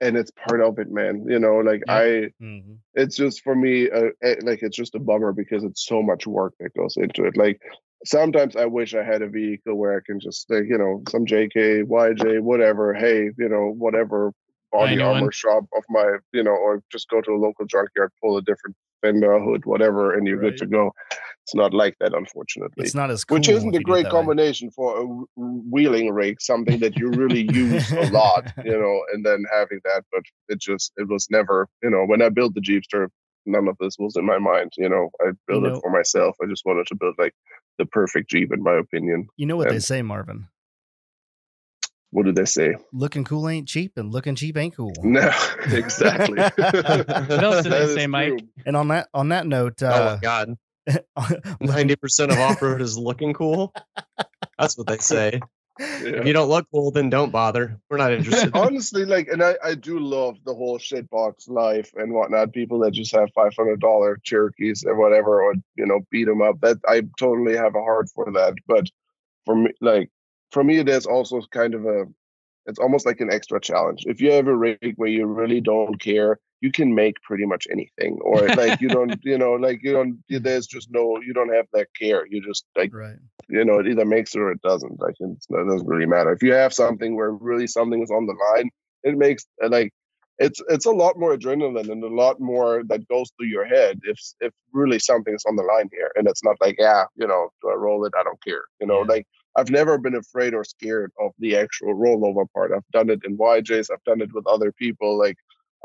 [0.00, 1.24] and it's part of it, man.
[1.28, 1.94] You know, like Yeah.
[1.94, 2.78] I, Mhm.
[2.94, 6.26] it's just for me, uh, eh, like it's just a bummer because it's so much
[6.26, 7.36] work that goes into it.
[7.36, 7.60] Like
[8.04, 11.24] sometimes I wish I had a vehicle where I can just, like, you know, some
[11.26, 12.92] JK, YJ, whatever.
[12.92, 14.32] Hey, you know, whatever
[14.72, 18.36] body armor shop of my, you know, or just go to a local junkyard, pull
[18.36, 20.50] a different fender, hood, whatever, and you're Right.
[20.52, 20.92] good to go.
[21.42, 22.84] It's not like that, unfortunately.
[22.84, 24.18] It's not as cool Which isn't a you great that way.
[24.18, 25.04] combination for a
[25.74, 30.04] wheeling rig, something that you really use a lot, you know, and then having that.
[30.10, 33.08] But it just, it was never, you know, when I built the Jeepster,
[33.44, 34.72] none of this was in my mind.
[34.78, 36.34] You know, I built know- it for myself.
[36.42, 37.34] I just wanted to build like
[37.78, 39.26] the perfect Jeep, in my opinion.
[39.36, 40.48] You know what they say, Marvin?
[42.14, 42.76] What did they say?
[42.92, 44.92] Looking cool ain't cheap, and looking cheap ain't cool.
[45.02, 45.32] No,
[45.66, 46.38] exactly.
[46.54, 48.38] what else did they say, Mike?
[48.38, 48.48] true.
[48.64, 50.54] And on that on that note, oh uh, my god,
[51.60, 53.74] ninety percent of off road is looking cool.
[54.56, 55.40] That's what they say.
[55.80, 55.86] Yeah.
[55.88, 57.80] If you don't look cool, then don't bother.
[57.90, 58.54] We're not interested.
[58.54, 62.92] honestly like and I, I do love the whole shitbox life and whatnot people that
[62.92, 67.56] just have $500 cherokees or whatever or you know beat them up that i totally
[67.56, 68.86] have a heart for that but
[69.44, 70.10] for me like
[70.54, 72.04] for me it is also kind of a
[72.66, 76.00] it's almost like an extra challenge if you have a rig where you really don't
[76.00, 79.92] care you can make pretty much anything or like you don't you know like you
[79.92, 83.18] don't there's just no you don't have that care you just like right.
[83.48, 84.98] you know, it either makes it or it doesn't.
[84.98, 86.32] Like it's, it doesn't really matter.
[86.32, 88.70] If you have something where really something is on the line,
[89.02, 89.92] it makes uh, like
[90.38, 94.00] it's it's a lot more adrenaline and a lot more that goes through your head
[94.04, 96.10] if if really something's on the line here.
[96.16, 98.14] And it's not like, yeah, you know, do I roll it?
[98.18, 98.64] I don't care.
[98.80, 99.14] You know, Yeah.
[99.14, 99.26] like
[99.56, 102.72] I've never been afraid or scared of the actual rollover part.
[102.72, 103.90] I've done it in YJs.
[103.92, 105.18] I've done it with other people.
[105.18, 105.36] Like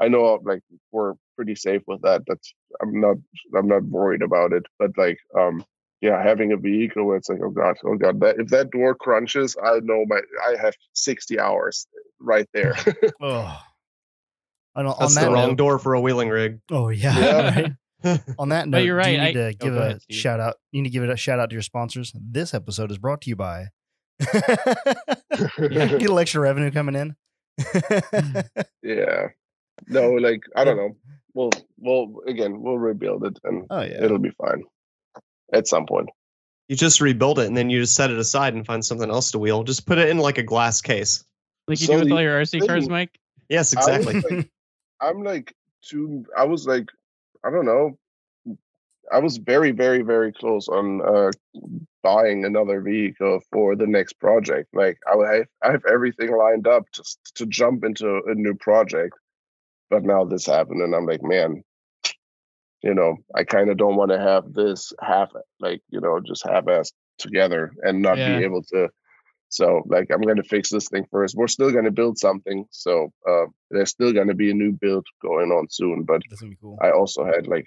[0.02, 0.62] I know, like
[0.92, 2.24] we're pretty safe with that.
[2.28, 3.18] That's I'm not
[3.56, 4.64] I'm not worried about it.
[4.78, 5.64] But like, um,
[6.02, 8.96] yeah, having a vehicle where it's like, oh god, oh god, that if that door
[8.96, 11.88] crunches, I know my I have 60 hours
[12.20, 12.76] right there.
[13.22, 13.60] Oh.
[14.76, 16.60] On, on That's that the wrong note, door for a wheeling rig.
[16.72, 17.16] Oh yeah.
[17.20, 17.56] Yeah.
[17.56, 17.72] right.
[18.38, 20.02] On that note, But you're do you need I- to oh, give go a ahead,
[20.10, 20.56] shout out.
[20.72, 22.14] You need to give it a shout out to your sponsors.
[22.16, 23.68] This episode is brought to you by.
[24.20, 24.50] Get
[25.60, 27.16] a little extra revenue coming in.
[28.84, 29.28] yeah.
[29.88, 30.96] No, like I don't know.
[31.34, 34.04] We'll we'll again we'll rebuild it and oh yeah.
[34.04, 34.64] it'll be fine
[35.54, 36.10] at some point.
[36.68, 39.32] You just rebuild it and then you just set it aside and find something else
[39.32, 39.64] to wheel.
[39.64, 41.24] Just put it in like a glass case.
[41.68, 43.18] like you So do with all your RC cars, Mike.
[43.48, 44.36] Yes, I was exactly.
[44.38, 44.50] like-
[45.02, 46.26] I'm like too.
[46.38, 46.86] I was like,
[47.46, 47.98] I don't know.
[49.12, 51.32] I was very, very, very close on uh,
[52.04, 54.70] buying another vehicle for the next project.
[54.74, 58.54] Like I have, I have everything lined up to s- to jump into a new
[58.56, 59.16] project,
[59.90, 61.64] but now this happened, and I'm like, man,
[62.84, 66.44] you know, I kind of don't want to have this half, like you know, just
[66.48, 68.38] half-assed together and not Yeah.
[68.38, 68.90] be able to.
[69.50, 71.36] So like I'm gonna fix this thing first.
[71.36, 75.52] We're still gonna build something, so uh, there's still gonna be a new build going
[75.52, 76.04] on soon.
[76.04, 76.78] But That's gonna be cool.
[76.82, 77.66] I also had like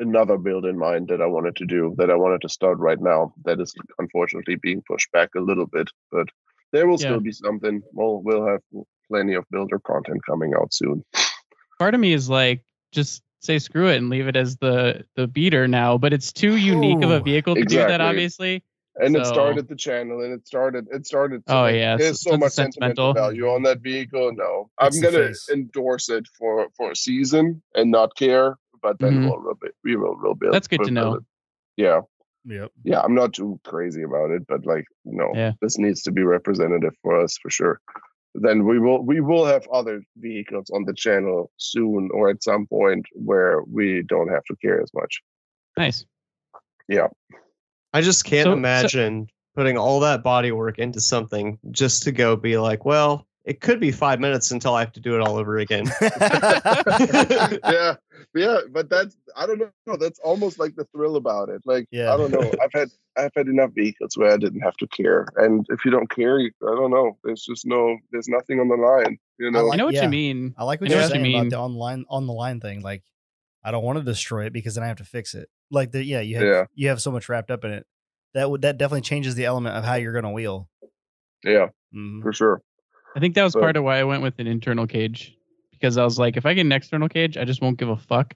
[0.00, 3.00] another build in mind that I wanted to do that I wanted to start right
[3.00, 3.32] now.
[3.44, 6.26] That is unfortunately being pushed back a little bit, but
[6.72, 7.06] there will Yeah.
[7.08, 7.82] still be something.
[7.92, 8.60] We'll we'll have
[9.08, 11.04] plenty of builder content coming out soon.
[11.78, 15.26] Part of me is like, just say screw it and leave it as the the
[15.28, 15.98] beater now.
[15.98, 18.64] But it's too unique of a vehicle to do that, obviously.
[18.96, 20.86] And it started the channel, and it started.
[20.90, 21.46] It started.
[21.46, 23.14] to, Oh, yeah, there's so- so so much sentimental sentimental.
[23.14, 24.32] value on that vehicle.
[24.34, 25.48] No, It's I'm gonna face.
[25.50, 28.58] endorse it for for a season and not care.
[28.82, 29.28] But then Mhm.
[29.28, 29.72] we'll rebuild.
[29.84, 30.52] We will rebuild.
[30.54, 31.02] That's good to know.
[31.12, 31.24] build it.
[31.84, 32.00] Yeah,
[32.46, 32.72] Yep.
[32.84, 33.00] yeah.
[33.00, 35.52] I'm not too crazy about it, but like, no, Yeah.
[35.62, 37.80] this needs to be representative for us for sure.
[38.34, 42.66] Then we will we will have other vehicles on the channel soon or at some
[42.66, 45.22] point where we don't have to care as much.
[45.78, 46.04] Nice.
[47.92, 52.12] I just can't So- so- imagine putting all that body work into something just to
[52.12, 55.20] go be like, well, it could be five minutes until I have to do it
[55.20, 55.84] all over again.
[56.00, 57.96] yeah,
[58.34, 59.96] yeah, but that's I don't know.
[59.96, 61.62] That's almost like the thrill about it.
[61.64, 62.14] Like Yeah.
[62.14, 62.40] I don't know.
[62.62, 65.90] I've had I've had enough vehicles where I didn't have to care, and if you
[65.90, 67.18] don't care, you, I don't know.
[67.24, 67.98] There's just no.
[68.10, 69.18] There's nothing on the line.
[69.38, 69.64] You know.
[69.64, 70.04] like- I know what yeah.
[70.04, 70.54] you mean.
[70.56, 72.80] I like what I you're what you saying about the online on the line thing.
[72.80, 73.02] Like,
[73.64, 75.48] I don't want to destroy it because then I have to fix it.
[75.72, 76.64] Like the yeah, you have Yeah.
[76.74, 77.86] you have so much wrapped up in it.
[78.34, 80.68] That would that definitely changes the element of how you're gonna wheel.
[81.44, 82.22] yeah, Mhm.
[82.22, 82.62] for sure.
[83.16, 85.36] I think that was But- part of why I went with an internal cage
[85.72, 87.96] because I was like, if I get an external cage, I just won't give a
[87.96, 88.34] fuck.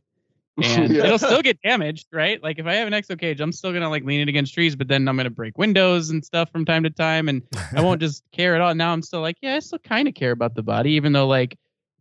[0.63, 1.05] and Yeah.
[1.05, 2.43] it'll still get damaged, right?
[2.43, 4.75] Like if I have an exo cage, I'm still gonna like lean it against trees,
[4.75, 7.43] but then I'm gonna break windows and stuff from time to time, and
[7.75, 8.75] I won't just care at all.
[8.75, 11.27] Now I'm still like, yeah, I still kind of care about the body, even though
[11.29, 11.57] like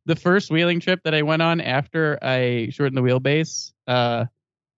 [0.06, 4.26] the first wheeling trip that I went on after I shortened the wheelbase, uh,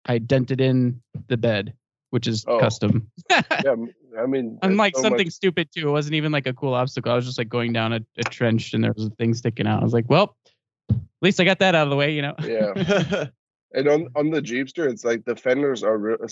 [0.07, 1.73] I dented in the bed,
[2.11, 2.59] which is Oh.
[2.59, 3.11] custom.
[3.29, 3.75] yeah,
[4.19, 7.11] I mean, Unlike so something much- stupid too, it wasn't even like a cool obstacle.
[7.11, 9.67] I was just like going down a, a trench and there was a thing sticking
[9.67, 9.81] out.
[9.81, 10.35] I was like, well,
[10.89, 12.35] at least I got that out of the way, you know.
[12.43, 13.25] yeah.
[13.73, 16.27] And on on the Jeepster, it's like the fenders are uh,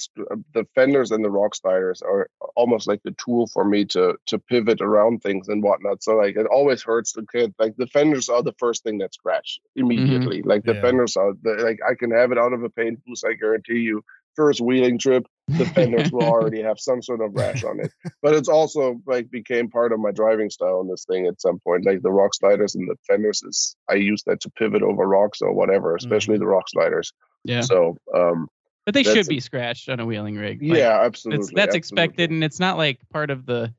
[0.54, 4.40] the fenders and the rock sliders are almost like the tool for me to to
[4.40, 6.02] pivot around things and whatnot.
[6.02, 7.54] So like it always hurts the kid.
[7.60, 9.86] Like the fenders are the first thing that scratch mm-hmm.
[9.86, 10.42] immediately.
[10.44, 10.82] Like the Yeah.
[10.82, 13.26] fenders are the, like I can have it out of a paint boost.
[13.26, 14.04] I guarantee you.
[14.36, 17.92] First wheeling trip, the fenders will already have some sort of rash on it.
[18.22, 21.60] But it's also like became part of my driving style on this thing at some
[21.60, 21.86] point.
[21.86, 25.42] Like the rock sliders and the fenders is I use that to pivot over rocks
[25.42, 27.14] or whatever, especially the rock sliders.
[27.44, 27.62] Yeah.
[27.62, 28.48] So um
[28.86, 30.62] But they should be scratched on a wheeling rig.
[30.62, 31.38] Like, yeah, absolutely.
[31.38, 31.78] that's that's absolutely.
[31.78, 33.74] expected, and it's not like part of the.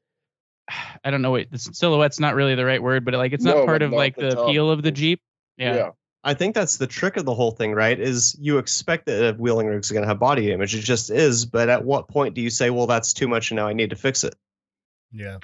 [1.04, 3.56] I don't know what the silhouette's not really the right word, but like it's not
[3.56, 5.20] No, part of not like the the appeal of the Jeep.
[5.56, 5.74] Yeah.
[5.74, 5.90] Yeah.
[6.26, 7.98] I think that's the trick of the whole thing, right?
[7.98, 10.74] Is you expect that a wheeling rig's going to have body image.
[10.74, 11.46] It just is.
[11.46, 13.90] But at what point do you say, well, that's too much and now I need
[13.90, 14.34] to fix it?
[15.12, 15.38] yeah.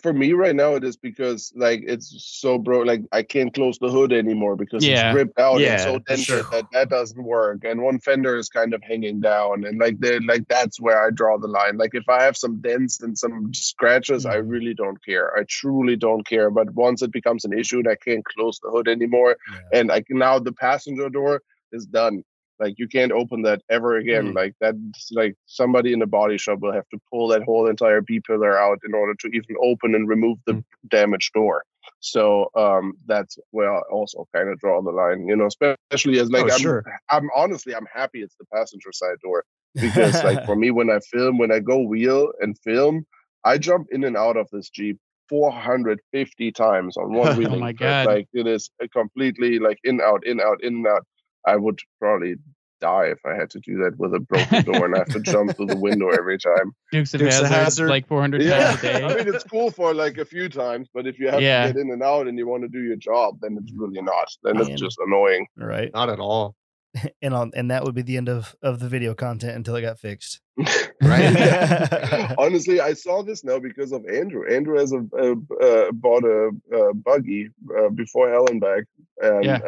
[0.00, 2.80] For me right now, it is because like it's so bro.
[2.80, 5.10] Like I can't close the hood anymore because Yeah.
[5.10, 6.42] it's ripped out Yeah, and so dented sure.
[6.52, 7.64] that that doesn't work.
[7.64, 11.10] And one fender is kind of hanging down, and like they like that's where I
[11.10, 11.76] draw the line.
[11.76, 14.50] Like if I have some dents and some scratches, I Mhm.
[14.50, 15.36] really don't care.
[15.36, 16.48] I truly don't care.
[16.50, 19.78] But once it becomes an issue and I can't close the hood anymore, yeah.
[19.80, 22.24] and like now the passenger door is done.
[22.60, 24.32] Like you can't open that ever again.
[24.32, 24.34] Mm.
[24.34, 28.00] Like that's like somebody in a body shop will have to pull that whole entire
[28.00, 30.64] B pillar out in order to even open and remove the Mm.
[30.88, 31.64] damaged door.
[32.00, 36.30] So um that's where I also kind of draw the line, you know, especially as
[36.30, 36.84] like Oh, I'm sure.
[37.10, 39.44] I'm honestly I'm happy it's the passenger side door
[39.80, 43.04] because like for me when I film when I go wheel and film,
[43.44, 44.98] I jump in and out of this Jeep
[45.28, 47.72] 450 times on one Oh wheeling my.
[47.72, 48.06] God.
[48.06, 51.04] Like it is completely like in out in out in and out.
[51.46, 52.36] I would probably
[52.80, 55.20] die if I had to do that with a broken door and I have to
[55.20, 56.72] jump through the window every time.
[56.92, 57.88] Dukes of Dukes of Hazzard, Hazzard.
[57.90, 59.02] like 400 Yeah, times a day.
[59.04, 61.66] I mean it's cool for like a few times, but if you have Yeah.
[61.68, 64.02] to get in and out and you want to do your job, then it's really
[64.02, 64.28] not.
[64.42, 64.70] Then Man.
[64.70, 65.46] it's just annoying.
[65.56, 65.90] right.
[65.94, 66.56] Not at all.
[67.22, 69.82] And on and that would be the end of of the video content until it
[69.82, 70.40] got fixed.
[71.02, 72.34] Right.
[72.38, 74.46] Honestly, I saw this now because of Andrew.
[74.50, 75.32] Andrew has a, a
[75.62, 78.84] uh, bought a, a buggy uh, before Hell and back,
[79.20, 79.58] and Yeah.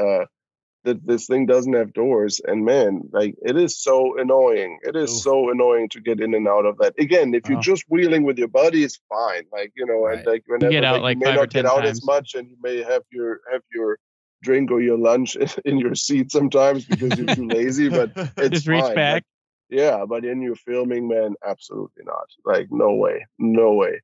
[0.86, 2.40] That this thing doesn't have doors.
[2.46, 4.78] And man, like it is so annoying.
[4.82, 5.22] It is Oof.
[5.22, 6.94] so annoying to get in and out of that.
[6.98, 7.62] Again, if you're Wow.
[7.62, 9.44] just wheeling with your buddy, it's fine.
[9.52, 10.26] Like you know, and Right.
[10.26, 11.98] like whenever get out, you like, may five or not get out times.
[11.98, 13.98] as much, and you may have your have your
[14.42, 17.88] drink or your lunch in your seat sometimes because you're too lazy.
[17.90, 18.94] But it's Just reach fine.
[18.94, 19.14] back.
[19.14, 19.24] Like,
[19.68, 22.28] yeah, but in your filming, man, absolutely not.
[22.44, 24.00] Like, no way, no way.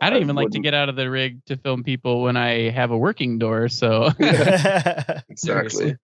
[0.00, 2.36] I don't I even like to get out of the rig to film people when
[2.36, 3.68] I have a working door.
[3.68, 4.10] So,
[5.28, 5.96] Exactly.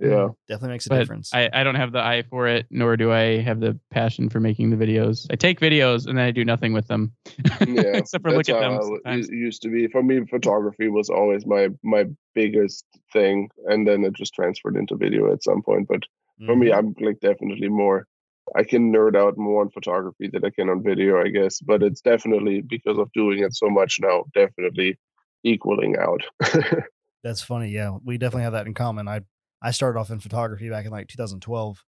[0.00, 0.18] Seriously.
[0.24, 0.28] Yeah.
[0.48, 1.30] Definitely makes a but difference.
[1.34, 4.40] I, I don't have the eye for it, nor do I have the passion for
[4.40, 5.26] making the videos.
[5.30, 7.12] I take videos and then I do nothing with them,
[7.66, 7.96] Yeah.
[7.96, 9.28] except for look at them I w- sometimes.
[9.28, 9.86] it used to be.
[9.88, 14.96] For me, photography was always my my biggest thing, and then it just transferred into
[14.96, 15.88] video at some point.
[15.88, 16.02] But
[16.44, 16.76] for me, Mhm.
[16.78, 18.06] I'm like definitely more.
[18.54, 21.58] I can nerd out more on photography than I can on video, I guess.
[21.60, 24.98] But it's definitely because of doing it so much now, definitely
[25.42, 26.20] equaling out.
[27.24, 27.70] That's funny.
[27.70, 29.08] Yeah, we definitely have that in common.
[29.08, 29.22] I
[29.62, 31.82] I started off in photography back in like 2012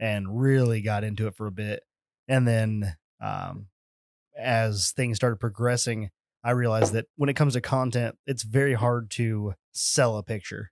[0.00, 1.82] and really got into it for a bit.
[2.28, 3.66] And then um
[4.38, 6.10] as things started progressing,
[6.44, 10.70] I realized that when it comes to content, it's very hard to sell a picture.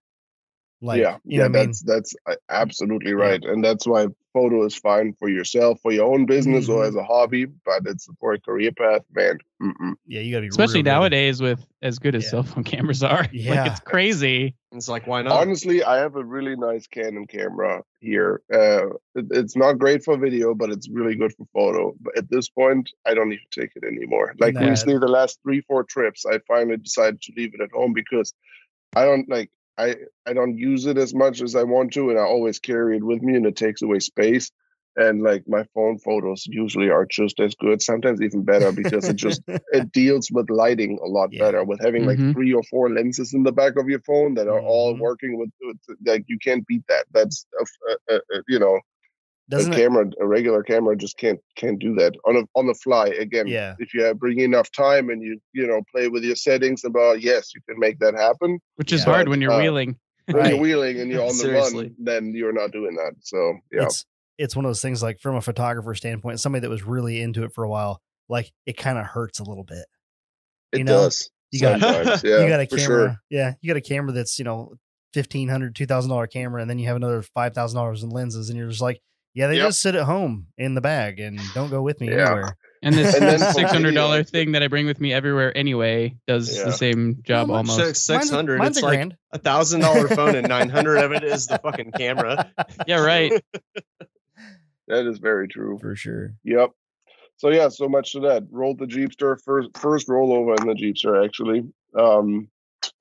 [0.83, 1.67] Like, yeah, you yeah, know what I mean?
[1.69, 3.17] that's that's uh, absolutely Yeah.
[3.17, 6.89] right, and that's why photo is fine for yourself, for your own business, or Mhm.
[6.89, 7.47] as a hobby.
[7.47, 9.39] But it's for a career path, man.
[9.63, 9.95] Mm-mm.
[10.07, 10.91] Yeah, you got to be Especially real good.
[10.91, 12.31] nowadays with as good as Yeah.
[12.31, 13.27] cell phone cameras are.
[13.33, 13.55] Yeah.
[13.55, 14.55] Like it's crazy.
[14.73, 15.33] It's like, why not?
[15.33, 18.43] Honestly, I have a really nice Canon camera here.
[18.53, 21.95] Uh, it- it's not great for video, but it's really good for photo.
[21.99, 24.35] But at this point, I don't even take it anymore.
[24.39, 24.69] Like Nah.
[24.69, 28.35] recently, the last three, four trips, I finally decided to leave it at home because
[28.95, 29.97] I don't like I
[30.27, 33.05] I don't use it as much as I want to, and I always carry it
[33.05, 34.51] with me, and it takes away space.
[34.99, 39.17] And like my phone photos usually are just as good, sometimes even better, because it
[39.17, 41.39] just it deals with lighting a lot Yeah.
[41.39, 42.07] better with having Mhm.
[42.07, 45.01] like three or four lenses in the back of your phone that are all Mhm.
[45.01, 48.81] working with, with like you can't beat that that's a, a, a- you know
[49.49, 49.79] Doesn't a it?
[49.81, 53.47] camera a regular camera just can't can't do that on a, on the fly again
[53.47, 53.75] Yeah.
[53.79, 57.21] if you have bring enough time and you you know play with your settings about
[57.21, 59.13] yes you can make that happen Which is Yeah.
[59.13, 59.97] hard when you're Uh, wheeling.
[60.27, 60.51] when Right.
[60.55, 63.13] you're wheeling and you're on the run, then you're not doing that.
[63.21, 64.05] So yeah, it's
[64.39, 67.45] it's one of those things like from a photographer standpoint, somebody that was really into
[67.45, 69.87] it for a while, like it kind of hurts a little bit.
[70.73, 71.31] it you know, does.
[71.53, 71.81] you got-
[72.25, 73.17] yeah, you got a camera, sure.
[73.31, 74.75] yeah, you got a camera that's you know
[75.15, 78.11] fifteen hundred, two thousand dollar camera, and then you have another five thousand dollars in
[78.11, 79.01] lenses, and you're just like,
[79.37, 79.67] yeah, they Yep.
[79.69, 82.27] just sit at home in the bag and don't go with me Yeah.
[82.33, 82.57] anywhere.
[82.83, 85.57] And this And then for six hundred dollar thing that I bring with me everywhere
[85.57, 86.65] anyway does Yeah.
[86.65, 88.05] the same job Well, almost.
[88.07, 88.59] Six hundred.
[88.59, 89.17] Mine's- It's a like grand.
[89.33, 92.53] a thousand dollar phone and nine hundred of it is the fucking camera.
[92.87, 93.33] Yeah, right.
[94.89, 95.79] That is very true.
[95.81, 96.35] for sure.
[96.45, 96.71] Yep.
[97.39, 98.45] So yeah, so much to that.
[98.51, 101.63] Rolled the Jeepster first first rollover in the Jeepster actually.
[101.99, 102.49] Um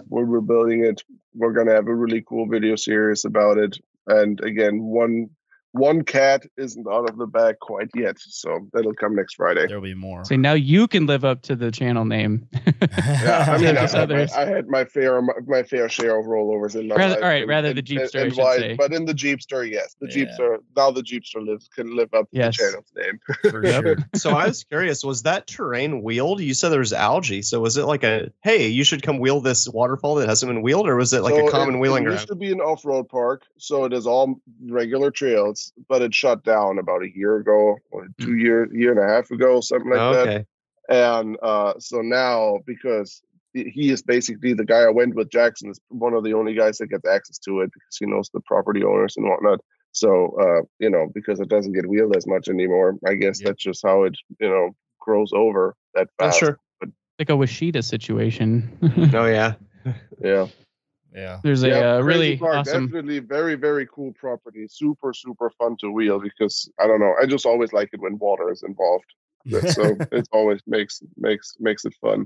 [0.08, 1.04] when we're building it,
[1.36, 3.78] we're gonna have a really cool video series about it.
[4.08, 5.30] And again, one
[5.78, 9.68] one cat isn't out of the bag quite yet, so that'll come next Friday.
[9.68, 10.24] There'll be more.
[10.24, 12.48] So now you can live up to the channel name.
[12.98, 14.28] Yeah, I mean, I Just had, my.
[14.36, 17.24] I had my fair my fair share of rollovers in my Rather- life.
[17.24, 18.76] all right, and- rather and- the Jeepster, I and should why- say.
[18.76, 20.26] But in the Jeepster, yes, the Yeah.
[20.26, 22.58] Jeepster now the Jeepster lives can live up to Yes.
[22.58, 23.20] the channel's name.
[23.52, 23.98] for sure.
[24.16, 26.42] So I was curious, was that terrain wheeled?
[26.42, 27.42] You said there was algae.
[27.42, 30.62] So was it like a hey, you should come wheel this waterfall that hasn't been
[30.62, 32.20] wheeled, or was it like So a common it, wheeling it ground?
[32.20, 36.44] used to be an off-road park, so it is all regular trails, but it shut
[36.44, 40.00] down about a year ago or two year year and a half ago, something like
[40.16, 40.28] that.
[40.28, 40.46] okay.
[40.90, 43.22] And uh, so now, because
[43.54, 46.54] he- he is basically the guy I went with, Jackson is one of the only
[46.54, 49.60] guys that gets access to it because he knows the property owners and whatnot.
[49.94, 53.48] So, uh, you know, because it doesn't get wheeled as much anymore, I guess Yep.
[53.48, 56.40] that's just how it, you know, grows over that Oh, fast.
[56.40, 56.60] sure.
[57.18, 58.78] like a Washita situation.
[59.16, 59.54] Oh yeah.
[60.22, 60.48] Yeah.
[61.16, 61.40] Yeah.
[61.44, 62.88] There's a Yeah, uh, really Park, awesome.
[62.88, 64.68] Definitely very, very cool property.
[64.70, 67.16] Super, super fun to wheel because I don't know.
[67.22, 69.06] I just always like it when water is involved.
[69.74, 72.26] So it always makes makes makes it fun.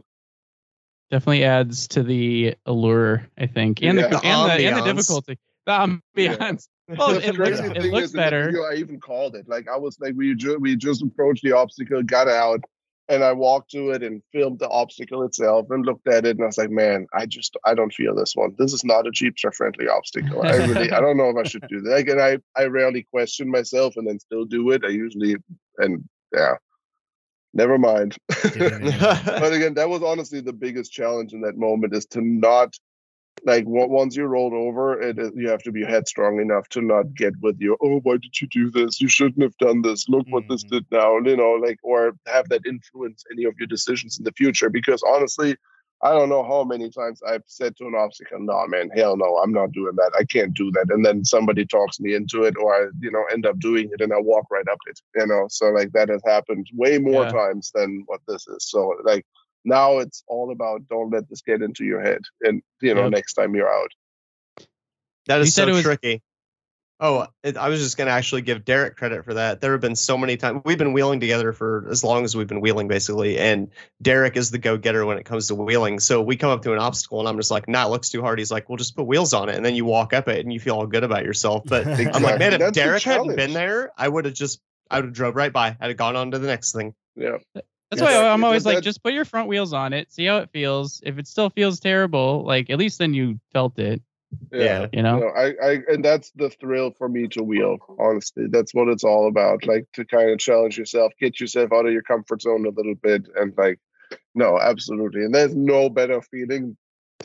[1.11, 4.07] Definitely adds to the allure, I think, and Yeah.
[4.07, 5.37] the, The and the and the difficulty.
[5.65, 5.71] The
[6.17, 6.67] ambiance.
[6.97, 8.45] Well, The it looks, it looks is in the better.
[8.45, 9.47] video, I even called it.
[9.47, 12.61] Like I was like, we just we just approached the obstacle, got out,
[13.09, 16.43] and I walked to it and filmed the obstacle itself and looked at it, and
[16.43, 18.55] I was like, man, I just I don't feel this one.
[18.57, 20.43] This is not a Jeepster friendly obstacle.
[20.43, 21.89] I really I don't know if I should do that.
[21.89, 24.85] Like, and I I rarely question myself and then still do it.
[24.85, 25.35] I usually
[25.79, 26.55] and yeah,
[27.53, 28.15] never mind.
[28.27, 32.75] but again, that was honestly the biggest challenge in that moment is to not
[33.45, 37.33] like once you rolled over, it you have to be headstrong enough to not get
[37.41, 38.99] with your oh why did you do this?
[38.99, 40.09] You shouldn't have done this.
[40.09, 40.69] Look what this Mhm.
[40.69, 44.33] did now, you know, like or have that influence any of your decisions in the
[44.33, 44.69] future.
[44.69, 45.55] Because honestly,
[46.01, 49.37] I don't know how many times I've said to an obstacle, "No, man, hell no,
[49.37, 50.11] I'm not doing that.
[50.17, 53.23] I can't do that." And then somebody talks me into it, or I, you know,
[53.31, 54.99] end up doing it, and I walk right up it.
[55.15, 57.31] You know, so like that has happened way more Yeah.
[57.31, 58.69] times than what this is.
[58.69, 59.25] So like
[59.65, 63.11] now it's all about don't let this get into your head, and you know, Yep.
[63.11, 63.91] next time you're out.
[65.27, 66.21] That is You is said so it was- tricky.
[67.01, 69.61] Oh, it, I was just going to actually give Derek credit for that.
[69.61, 72.45] There have been so many times we've been wheeling together for as long as we've
[72.47, 73.37] been wheeling, basically.
[73.39, 73.69] And
[74.01, 76.01] Derek is the go-getter when it comes to wheeling.
[76.01, 78.21] So we come up to an obstacle, and I'm just like, "Nah, it looks too
[78.21, 80.41] hard." He's like, "Well, just put wheels on it," and then you walk up it,
[80.41, 81.63] and you feel all good about yourself.
[81.65, 84.59] But I'm like, man, if That's Derek hadn't been there, I would have just,
[84.91, 85.77] I would have drove right by.
[85.79, 86.93] I'd have gone on to the next thing.
[87.15, 87.37] Yeah,
[87.89, 88.21] That's Yes.
[88.21, 90.49] why I'm always like, that- just put your front wheels on it, see how it
[90.51, 91.01] feels.
[91.03, 94.01] If it still feels terrible, like at least then you felt it.
[94.51, 94.87] Yeah.
[94.93, 95.19] You know.
[95.19, 97.77] No, I, I, and that's the thrill for me to wheel.
[97.97, 99.65] Honestly, that's what it's all about.
[99.65, 102.93] Like to kind of challenge yourself, get yourself out of your comfort zone a little
[102.93, 103.79] bit, and like,
[104.35, 105.23] no, absolutely.
[105.23, 106.77] And there's no better feeling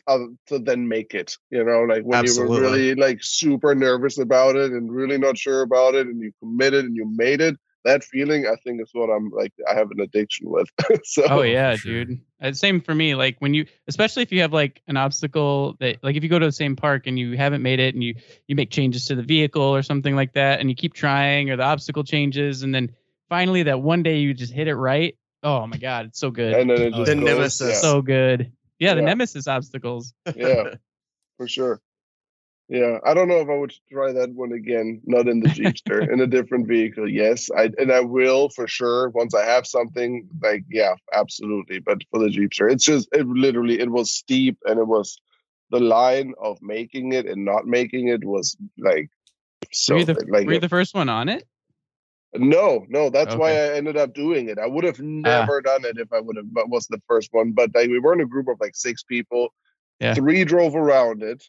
[0.06, 1.36] other to then make it.
[1.50, 5.36] You know, like when you were really like super nervous about it and really not
[5.36, 7.56] sure about it, and you committed and you made it.
[7.84, 9.52] That feeling, I think, is what I'm like.
[9.70, 10.68] I have an addiction with.
[11.04, 12.04] so Oh yeah, sure.
[12.06, 12.20] dude.
[12.40, 13.14] Uh, Same for me.
[13.14, 16.38] Like when you, especially if you have like an obstacle that, like if you go
[16.38, 18.14] to the same park and you haven't made it, and you
[18.48, 21.56] you make changes to the vehicle or something like that, and you keep trying, or
[21.56, 22.90] the obstacle changes, and then
[23.28, 25.16] finally that one day you just hit it right.
[25.42, 27.80] Oh my god, it's so good, and then it Oh, just The goes, nemesis.
[27.82, 28.50] so good.
[28.78, 29.06] Yeah, the Yeah.
[29.06, 30.14] nemesis obstacles.
[30.34, 30.74] yeah, yeah,
[31.36, 31.80] for sure.
[32.68, 35.02] Yeah, I don't know if I would try that one again.
[35.04, 37.08] Not in the Jeepster, in a different vehicle.
[37.08, 40.26] Yes, I and I will for sure once I have something.
[40.42, 41.80] Like, yeah, absolutely.
[41.80, 45.20] But for the Jeepster, it's just it literally it was steep and it was
[45.70, 49.10] the line of making it and not making it was like
[49.72, 51.44] so were you the, like were you the first one on it?
[52.36, 54.58] no, no, that's why I ended up doing it.
[54.58, 55.02] I would have ah.
[55.02, 57.52] never done it if I would have but was the first one.
[57.52, 59.52] But like we were in a group of like six people.
[60.00, 60.14] Yeah.
[60.14, 61.44] Three drove around it.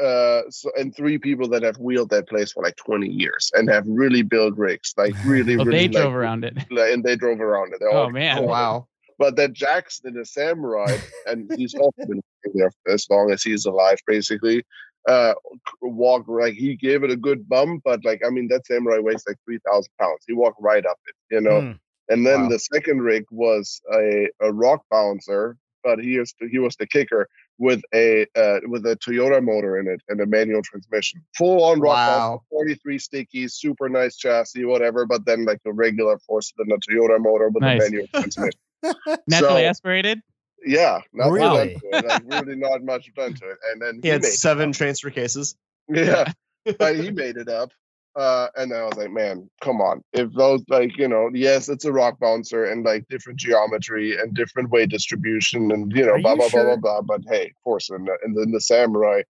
[0.00, 3.68] Uh so and three people that have wheeled that place for like 20 years and
[3.68, 4.94] have really built rigs.
[4.96, 6.56] Like really, Oh, really they drove like, around it.
[6.70, 7.80] and they drove around it.
[7.80, 8.38] They Oh all- man.
[8.38, 8.86] Oh wow.
[9.18, 10.96] But that Jackson is samurai,
[11.26, 12.22] and he's also been
[12.54, 14.62] there as long as he's alive, basically.
[15.08, 15.34] uh
[15.82, 19.24] walk like he gave it a good bump, but like I mean that samurai weighs
[19.26, 20.22] like three thousand pounds.
[20.26, 21.60] He walked right up it, you know.
[21.62, 21.72] Hmm.
[22.10, 22.48] And then Wow.
[22.50, 27.28] the second rig was a, a rock bouncer, but he is he was the kicker
[27.58, 31.80] with a uh, with a Toyota motor in it and a manual transmission, full on
[31.80, 32.18] rock Wow.
[32.18, 35.06] bouncer, forty three stickies, super nice chassis, whatever.
[35.06, 37.80] But then like a regular force four cylinder Toyota motor with Nice.
[37.80, 38.60] a manual transmission.
[39.26, 40.20] Naturally So- aspirated.
[40.66, 41.74] Yeah, not Really?
[41.74, 43.58] done to it, like really not much done to it.
[43.70, 45.54] And then He had seven transfer cases.
[45.88, 46.32] Yeah,
[46.78, 47.70] but he made it up.
[48.18, 50.02] Uh, and I was like, man, come on.
[50.12, 54.34] If those like, you know, yes, it's a rock bouncer and like different geometry and
[54.34, 56.64] different weight distribution and you know, Are blah you blah sure?
[56.64, 57.16] blah blah blah.
[57.18, 59.22] But hey, force and, and then the samurai.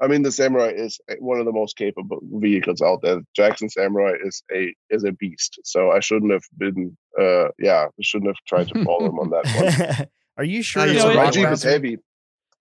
[0.00, 3.20] I mean, the samurai is one of the most capable vehicles out there.
[3.34, 5.58] Jackson Samurai is a is a beast.
[5.64, 6.96] So I shouldn't have been.
[7.18, 10.06] Uh, yeah, I shouldn't have tried to follow him on that one.
[10.36, 11.98] Are you sure it's you a know, my rock it- Jeep is heavy.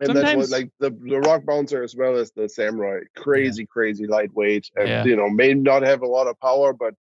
[0.01, 4.07] And that's what like the, the rock bouncer as well as the samurai, crazy, crazy
[4.07, 4.69] lightweight.
[4.75, 5.03] And Yeah.
[5.05, 6.93] you know, may not have a lot of power, but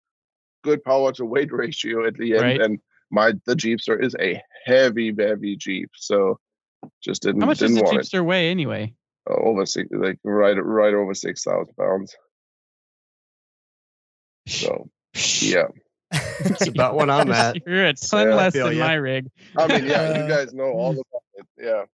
[0.62, 2.42] good power to weight ratio at the end.
[2.42, 2.60] Right.
[2.60, 2.78] And
[3.10, 5.90] my the Jeepster is a heavy, heavy Jeep.
[5.94, 6.38] So
[7.02, 8.92] just didn't How much does didn't the want Jeepster weigh anyway?
[9.30, 12.14] Uh, over six like right right over six thousand pounds.
[14.48, 14.88] So
[15.40, 15.68] yeah.
[16.44, 17.56] It's about what I'm at.
[17.66, 18.84] You're a ton Yeah, less than ya.
[18.86, 19.30] my rig.
[19.56, 21.46] I mean, yeah, Uh, you guys know all about it.
[21.58, 21.84] Yeah.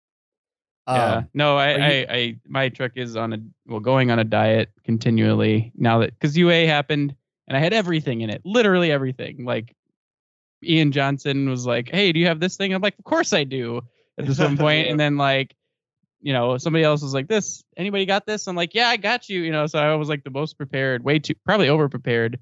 [0.89, 1.16] Yeah.
[1.18, 4.24] Um, No, I, are I, I, my truck is on a well, going on a
[4.24, 7.14] diet continually now that because UA happened
[7.47, 9.45] and I had everything in it, literally everything.
[9.45, 9.74] Like
[10.64, 13.45] Ian Johnson was like, "Hey, do you have this thing?" I'm like, "Of course I
[13.45, 13.82] do."
[14.18, 15.55] At this one point, and then like,
[16.20, 19.28] you know, somebody else was like, "This, anybody got this?" I'm like, "Yeah, I got
[19.28, 22.39] you." You know, so I was like the most prepared, way too, probably over prepared.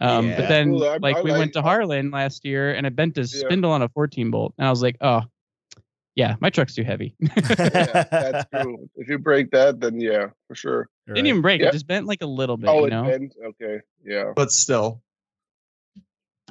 [0.00, 0.36] Um, Yeah.
[0.40, 3.16] but then Well, I- like I we went to Harlan last year and I bent
[3.18, 3.26] a Yeah.
[3.26, 5.22] spindle on a 14 bolt, and I was like, "Oh,
[6.16, 7.34] yeah, my truck's too heavy." yeah,
[8.10, 8.88] that's true.
[8.96, 10.88] If you break that, then yeah, for sure.
[11.06, 11.60] Didn't even break.
[11.60, 11.68] Yeah.
[11.68, 13.34] It just bent like a little bit, oh, you it bent.
[13.44, 14.32] Okay, yeah.
[14.34, 15.02] But still,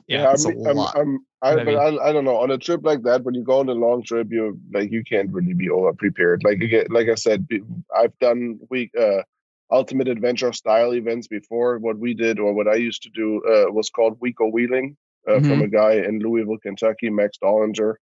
[0.08, 0.98] Yeah, it's a I'm, I'm, lot.
[0.98, 1.66] I'm, I, Heavy.
[1.66, 2.38] but I, I don't know.
[2.38, 5.04] On a trip like that, when you go on a long trip, you like you
[5.04, 6.44] can't really be over prepared.
[6.44, 7.48] Like again, like I said,
[7.96, 9.24] I've done week uh,
[9.72, 11.80] ultimate adventure style events before.
[11.80, 14.96] What we did, or what I used to do, uh, was called Week of Wheeling
[15.28, 17.96] uh, from a guy in Louisville, Kentucky, Max Dollinger.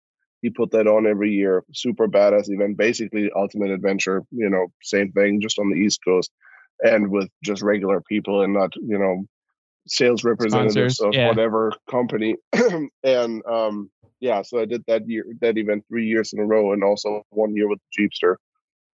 [0.42, 1.64] He put that on every year.
[1.74, 2.78] Super badass event.
[2.78, 4.24] Basically, ultimate adventure.
[4.32, 6.32] You know, same thing, just on the East Coast,
[6.82, 9.26] and with just regular people and not you know
[9.88, 11.28] sales representatives Sponsors, of yeah.
[11.28, 12.36] whatever company.
[13.04, 13.89] and um,
[14.20, 17.24] yeah, so I did that year that event three years in a row, and also
[17.30, 18.36] one year with the Jeepster.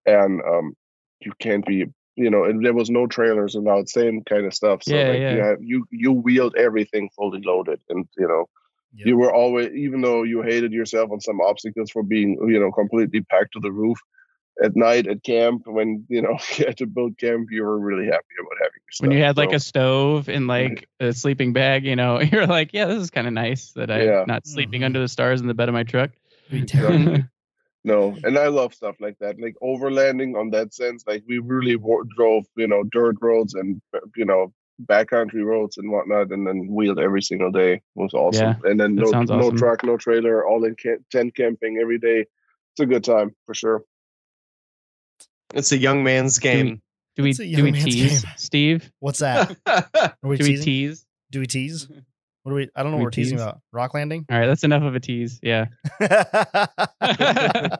[0.05, 0.73] And um,
[1.19, 1.85] you can't be,
[2.15, 4.83] you know, and there was no trailers and all same kind of stuff.
[4.83, 5.33] So Yeah, like yeah.
[5.33, 8.45] you have you you wheeled everything fully loaded, and you know.
[8.97, 9.07] Yep.
[9.07, 12.71] You were always, even though you hated yourself on some obstacles for being, you know,
[12.71, 13.97] completely packed to the roof
[14.63, 18.05] at night at camp when you know you had to build camp, you were really
[18.05, 19.07] happy about having your stuff.
[19.07, 22.47] when you had like So- a stove and like a sleeping bag, you know, you're
[22.47, 24.23] like, yeah, this is kind of nice that I'm Yeah.
[24.27, 24.85] not sleeping Mhm.
[24.85, 26.11] under the stars in the bed of my truck.
[26.51, 27.23] Exactly.
[27.83, 31.03] No, and I love stuff like that, like overlanding on that sense.
[31.07, 33.79] Like we really wo- drove, you know, dirt roads and
[34.15, 34.51] you know
[34.85, 37.73] backcountry roads and whatnot, and then wheeled every single day.
[37.75, 38.57] It was awesome.
[38.63, 39.57] Yeah, and then no sounds no awesome.
[39.57, 42.21] truck, no trailer, all in ca- tent camping every day.
[42.73, 43.83] It's a good time for sure.
[45.53, 46.81] it's a young man's game.
[47.15, 48.31] Do we It's a do we tease game.
[48.37, 48.91] Steve?
[48.99, 49.57] What's that?
[49.65, 51.05] Are we Do we tease?
[51.31, 51.87] Do we tease?
[52.43, 52.69] What do we?
[52.77, 53.59] I don't know Do what we we're teasing about.
[53.73, 54.25] Rock landing.
[54.31, 55.37] All right, that's enough of a tease.
[55.43, 55.65] Yeah.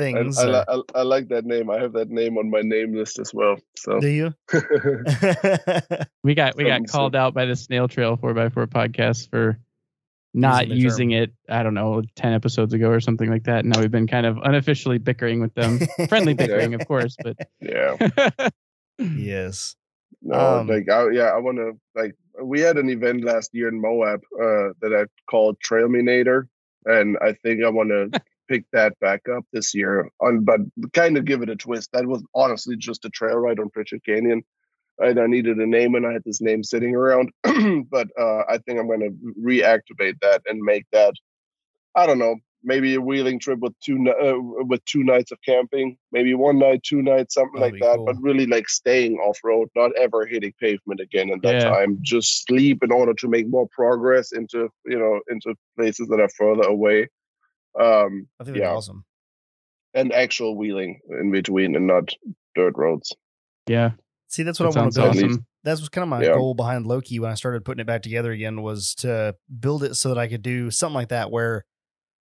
[0.00, 0.38] I, Things.
[0.38, 1.70] I, li- I, I like that name.
[1.70, 3.58] I have that name on my name list as well.
[3.76, 4.34] So do you?
[6.22, 9.58] We got we got called out by the Snail Trail 4x4 podcast for
[10.34, 13.64] not the using it, I don't know, 10 episodes ago or something like that.
[13.64, 15.80] And Now we've been kind of unofficially bickering with them.
[16.08, 17.96] Friendly bickering, of course, but yeah.
[18.98, 19.74] yes.
[20.22, 23.68] No, Um, like I, yeah, I want to like we had an event last year
[23.68, 26.48] in Moab uh, that I called Trailminator,
[26.84, 28.20] and I think I want to
[28.50, 30.10] pick that back up this year.
[30.20, 30.60] On but
[30.92, 31.90] kind of give it a twist.
[31.92, 34.42] That was honestly just a trail ride on Pritchett Canyon,
[34.98, 37.30] and I needed a name, and I had this name sitting around.
[37.90, 41.14] but uh, I think I'm going to reactivate that and make that.
[41.94, 44.34] I don't know, maybe a wheeling trip with two uh,
[44.64, 47.96] with two nights of camping, maybe one night, two nights, something That'd like that.
[47.96, 48.06] cool.
[48.06, 51.70] But really, like staying off road, not ever hitting pavement again in that Yeah.
[51.70, 51.98] time.
[52.02, 56.28] Just sleep in order to make more progress into you know into places that are
[56.36, 57.08] further away.
[57.78, 58.72] Um, I think that'd Yeah.
[58.74, 59.04] awesome.
[59.94, 62.14] and actual wheeling in between, and not
[62.54, 63.12] dirt roads.
[63.66, 63.92] yeah,
[64.28, 65.16] See, that's what that I want to build.
[65.16, 65.46] awesome.
[65.64, 66.34] That was kind of my Yeah.
[66.34, 69.94] goal behind Loki when I started putting it back together again was to build it
[69.96, 71.64] so that I could do something like that where,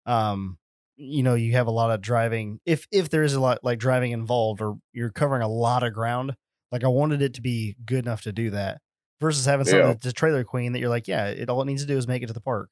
[0.05, 0.57] um,
[0.99, 3.77] you know you have a lot of driving if if there is a lot like
[3.77, 6.33] driving involved or you're covering a lot of ground
[6.71, 8.79] like i wanted it to be good enough to do that
[9.21, 9.93] versus having something Yeah.
[9.93, 12.07] that's a trailer queen that you're like yeah it all it needs to do is
[12.07, 12.71] make it to the park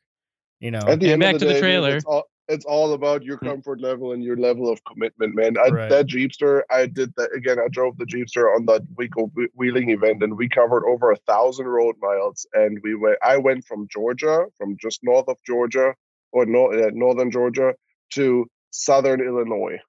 [0.60, 1.96] you know At the And end back of to the day, man, trailer.
[1.98, 3.48] it's all, it's all about your Hmm.
[3.48, 5.58] comfort level and your level of commitment, man.
[5.58, 5.90] I, Right.
[5.90, 7.60] That Jeepster, I did that again.
[7.60, 11.18] I drove the Jeepster on that week of wheeling event, and we covered over a
[11.18, 12.46] thousand road miles.
[12.54, 13.18] And we went.
[13.24, 15.96] I went from Georgia, from just north of Georgia,
[16.32, 17.74] or no, uh, northern Georgia,
[18.12, 19.80] to southern Illinois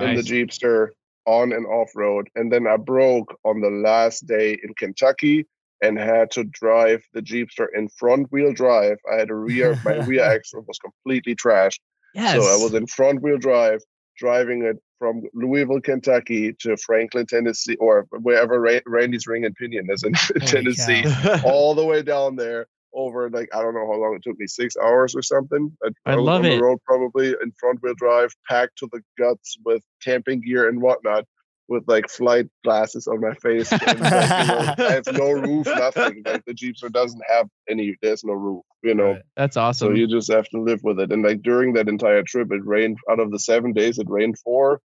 [0.00, 0.88] in the Jeepster
[1.26, 2.28] on and off road.
[2.34, 5.46] And then I broke on the last day in Kentucky
[5.82, 8.98] and had to drive the Jeepster in front wheel drive.
[9.10, 11.78] I had a rear, my rear axle was completely trashed.
[12.14, 12.34] Yes.
[12.34, 13.80] So I was in front wheel drive,
[14.18, 19.88] driving it from Louisville, Kentucky to Franklin, Tennessee, or wherever Ra- Randy's Ring and Pinion
[19.90, 20.12] is in
[20.46, 21.04] Tennessee,
[21.44, 22.66] all the way down there.
[22.94, 25.76] Over like I don't know how long it took me, six hours or something.
[26.06, 26.56] I was love on it.
[26.56, 30.80] the road probably in front wheel drive, packed to the guts with camping gear and
[30.80, 31.26] whatnot,
[31.68, 33.70] with like flight glasses on my face.
[33.72, 36.22] And, like, you know, I have no roof, nothing.
[36.24, 37.96] Like the Jeepster doesn't have any.
[38.02, 39.12] There's no roof, you know.
[39.12, 39.22] Right.
[39.36, 39.96] That's So awesome.
[39.96, 41.12] you just have to live with it.
[41.12, 44.38] And like during that entire trip, it rained out of the seven days, it rained
[44.38, 44.80] four.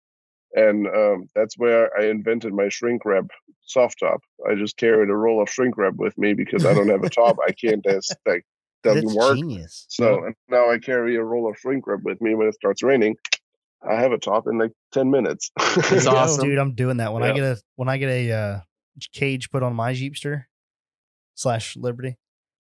[0.56, 3.26] And um, that's where I invented my shrink wrap
[3.66, 4.22] soft top.
[4.48, 7.10] I just carried a roll of shrink wrap with me because I don't have a
[7.10, 7.38] top.
[7.48, 8.46] I can't, that's like,
[8.84, 9.38] doesn't That's work.
[9.38, 12.54] genius So and now I carry a roll of shrink wrap with me when it
[12.54, 13.16] starts raining.
[13.90, 15.52] I have a top in like 10 minutes.
[15.60, 16.46] It's awesome.
[16.48, 18.60] dude i'm doing that when i get a when i get a uh
[19.12, 20.46] cage put on my jeepster
[21.36, 22.18] slash liberty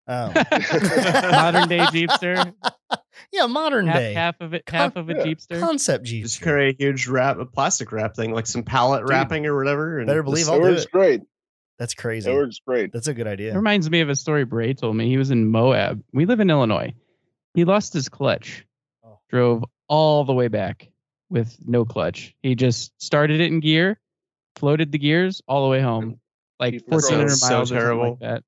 [0.07, 2.53] um, Modern day Jeepster.
[3.31, 5.23] yeah modern half, day half of it, Con- half of a yeah.
[5.25, 5.59] Jeepster.
[5.59, 6.21] concept Jeepster.
[6.23, 9.45] Just jeepster carry a huge wrap, a plastic wrap thing, like some pallet Dude, wrapping
[9.45, 9.99] or whatever.
[9.99, 10.91] And better believe just- I'll do it.
[10.91, 11.21] great.
[11.77, 12.91] that's It crazy works great.
[12.91, 13.47] that's a good idea.
[13.47, 15.07] It idea reminds me of a story Bray told me.
[15.07, 16.03] He was in Moab.
[16.11, 16.93] We live in Illinois.
[17.53, 18.65] He lost his clutch,
[19.05, 19.19] Oh.
[19.29, 20.89] drove all the way back
[21.31, 22.35] with no clutch.
[22.43, 23.99] He just started it in gear,
[24.57, 26.19] floated the gears all the way home,
[26.59, 27.29] like Keep 1,400 going.
[27.29, 28.09] So miles or something terrible.
[28.11, 28.43] like that.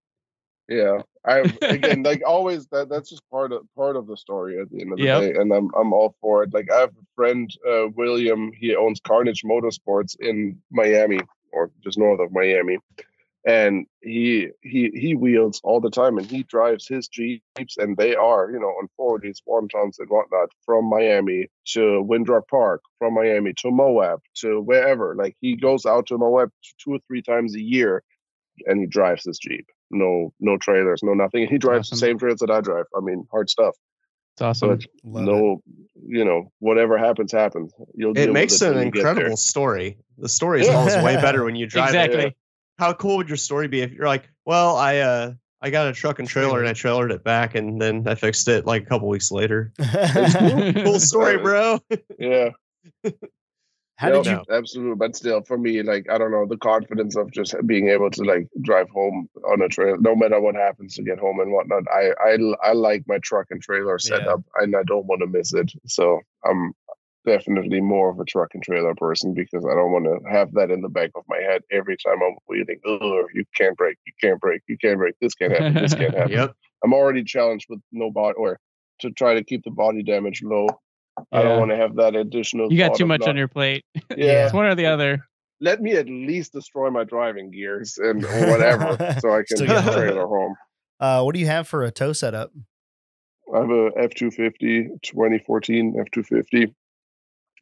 [0.67, 4.69] Yeah, I again like always that that's just part of part of the story at
[4.69, 5.21] the end of the Yep.
[5.21, 6.53] day, and I'm I'm all for it.
[6.53, 8.51] Like I have a friend, uh, William.
[8.53, 11.19] He owns Carnage Motorsports in Miami,
[11.51, 12.77] or just north of Miami,
[13.45, 18.15] and he he he wheels all the time, and he drives his jeeps, and they
[18.15, 23.53] are you know on 40s, one-tons, and whatnot from Miami to Windrock Park, from Miami
[23.57, 25.15] to Moab to wherever.
[25.15, 26.49] Like he goes out to Moab
[26.83, 28.03] two or three times a year,
[28.65, 31.47] and he drives his jeep no no trailers, no nothing.
[31.47, 31.95] He drives Awesome.
[31.97, 32.85] the same trails that I drive.
[32.97, 33.75] I mean, hard stuff.
[34.33, 34.69] It's awesome.
[34.69, 35.61] But Love no,
[36.07, 37.71] you know, whatever happens, happens.
[37.93, 38.17] You'll.
[38.17, 39.11] It makes it an when you get there.
[39.11, 39.97] incredible story.
[40.17, 40.73] The story is Yeah.
[40.77, 42.23] always way better when you drive exactly.
[42.23, 42.35] it.
[42.77, 45.93] How cool would your story be if you're like, well, I uh I got a
[45.93, 48.85] truck and trailer and I trailered it back and then I fixed it like a
[48.85, 49.71] couple weeks later.
[49.79, 50.75] it.
[50.83, 51.79] Cool story, bro.
[52.19, 52.49] Yeah.
[53.95, 54.43] How Yep, did you?
[54.53, 58.09] Absolutely, but still, for me, like I don't know, the confidence of just being able
[58.11, 61.53] to like drive home on a trail, no matter what happens to get home and
[61.53, 61.83] whatnot.
[61.93, 65.53] I I I like my truck and trailer setup, and I don't want to miss
[65.53, 65.71] it.
[65.85, 66.73] So I'm
[67.25, 70.71] definitely more of a truck and trailer person because I don't want to have that
[70.71, 72.79] in the back of my head every time I'm wheeling.
[72.85, 75.15] Oh, you can't break, you can't break, you can't break.
[75.21, 75.73] This can't happen.
[75.75, 76.31] This can't happen.
[76.31, 76.53] Yep.
[76.83, 78.59] I'm already challenged with no body or
[78.99, 80.67] to try to keep the body damage low.
[81.31, 82.71] I don't want to have that additional.
[82.71, 83.85] You got too much not- on your plate.
[84.17, 85.25] Yeah, It's one or the other.
[85.61, 89.67] let me at least destroy my driving gears and whatever, so I can Still get
[89.67, 90.55] get the trailer home.
[90.99, 92.51] Uh, what do you have for a tow setup?
[93.53, 96.73] I have a F two fifty 2014 F two fifty,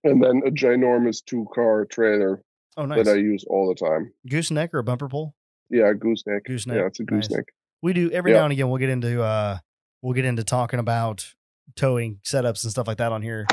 [0.04, 2.42] and then a ginormous two car trailer
[2.78, 3.06] Oh, nice.
[3.06, 4.12] that I use all the time.
[4.30, 5.36] Gooseneck or a bumper pull?
[5.70, 6.46] Yeah, gooseneck.
[6.46, 6.78] Gooseneck.
[6.78, 7.28] Yeah, it's a Nice.
[7.28, 7.46] gooseneck.
[7.82, 8.40] We do every Yeah.
[8.40, 8.70] now and again.
[8.70, 9.58] We'll get into uh,
[10.02, 11.34] we'll get into talking about
[11.76, 13.46] towing setups and stuff like that on here.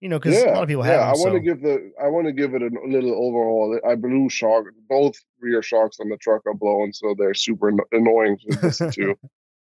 [0.00, 0.92] You know, because yeah, a lot of people have.
[0.94, 1.06] yeah.
[1.06, 1.14] have.
[1.14, 3.80] I them, want to so- give the I want to give it a little overhaul.
[3.88, 4.64] I blew shock.
[4.88, 9.14] Both rear shocks on the truck are blown, so they're super annoying to listen to.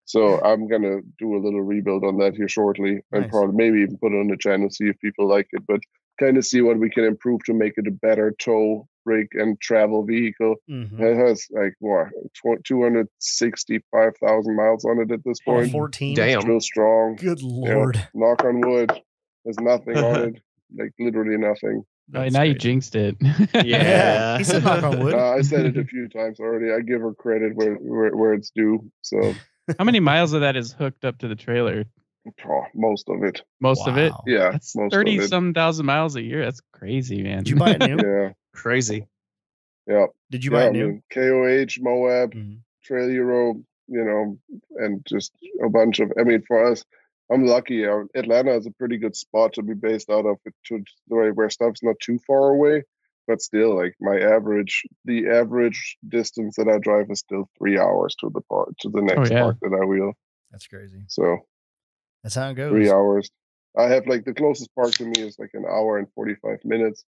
[0.05, 3.29] So I'm gonna do a little rebuild on that here shortly, and Nice.
[3.29, 5.63] probably maybe even put it on the channel, see if people like it.
[5.65, 5.79] But
[6.23, 9.59] kind of see what we can improve to make it a better tow rig and
[9.59, 10.55] travel vehicle.
[10.69, 10.99] Mhm.
[10.99, 12.07] It has like what
[12.63, 15.71] two hundred sixty-five thousand miles on it at this point.
[15.71, 16.15] 14.
[16.15, 16.41] Damn.
[16.41, 17.15] Still strong.
[17.17, 18.07] Good Yeah, lord.
[18.13, 18.91] knock on wood.
[19.43, 20.41] There's nothing on it.
[20.77, 21.83] Like literally nothing.
[22.15, 23.15] Oh, That's now you jinxed it.
[23.63, 24.37] Yeah.
[24.37, 25.13] He said knock on wood.
[25.13, 26.71] Uh, I said it a few times already.
[26.73, 28.89] I give her credit where where, where it's due.
[29.01, 29.33] So
[29.79, 31.85] How many miles of that is hooked up to the trailer?
[32.47, 33.41] Oh, most of it.
[33.59, 34.13] Most of it.
[34.25, 35.27] Yeah, That's thirty of it.
[35.29, 36.43] some thousand miles a year.
[36.45, 37.39] That's crazy, man.
[37.39, 37.97] Did you buy it new?
[38.03, 39.07] Yeah, Crazy.
[39.87, 40.05] yeah.
[40.31, 40.87] Did you yeah, buy I it new?
[40.87, 42.59] mean, KOH, Moab, Mhm.
[42.83, 43.55] Trail Hero,
[43.87, 44.37] you know,
[44.77, 46.11] and just a bunch of.
[46.19, 46.83] I mean, for us,
[47.31, 47.85] I'm lucky.
[47.85, 51.31] Uh, Atlanta is a pretty good spot to be based out of, to the way
[51.31, 52.83] where stuff's not too far away.
[53.27, 58.15] But still, like my average, the average distance that I drive is still three hours
[58.19, 59.43] to the park to the next yeah.
[59.43, 60.11] park that I wheel.
[60.51, 61.03] That's crazy.
[61.07, 61.37] So
[62.23, 62.71] That's how it goes.
[62.71, 63.29] three hours.
[63.77, 66.59] I have like the closest park to me is like an hour and forty five
[66.63, 67.03] minutes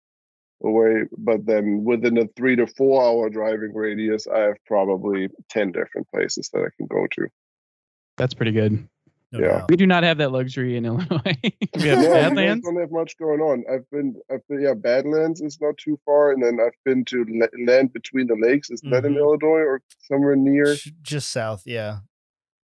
[0.65, 1.03] away.
[1.19, 6.09] But then within a three to four hour driving radius, I have probably ten different
[6.15, 7.27] places that I can go to.
[8.17, 8.89] That's pretty good.
[9.33, 9.59] No Yeah.
[9.61, 9.71] doubt.
[9.71, 11.21] We do not have that luxury in Illinois.
[11.43, 12.65] we have No, you guys Badlands.
[12.65, 13.65] don't have much going on.
[13.73, 17.25] I've been, I've been, yeah, Badlands is not too far, and then I've been to
[17.29, 18.71] la- land between the lakes.
[18.71, 19.19] Is that in Mhm.
[19.21, 20.77] Illinois or somewhere near?
[21.01, 22.01] Just south, yeah.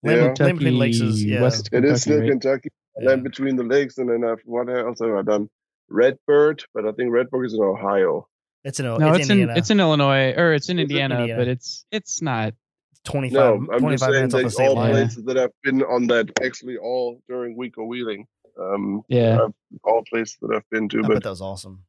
[0.02, 0.12] Yeah.
[0.12, 1.42] Land, land between lakes is Kentucky, yeah.
[1.42, 2.28] West It is Kentucky, still right?
[2.30, 2.68] Kentucky.
[3.00, 3.08] Yeah.
[3.10, 5.48] Land between the lakes, and then I've what else have I done?
[5.90, 8.28] Redbird, but I think Redbird is in Ohio.
[8.64, 10.90] It's in O- No, it's, it's, in it's in Illinois or it's in Is it
[10.90, 11.40] Indiana, Indiana?
[11.40, 12.54] but it's it's not.
[13.04, 14.90] 25, No, I'm just saying minutes off the all line.
[14.90, 18.26] places that I've been on that actually all during week of wheeling.
[18.60, 19.38] Um, Yeah.
[19.44, 19.52] I've,
[19.84, 21.84] all places that I've been to, I but that was awesome.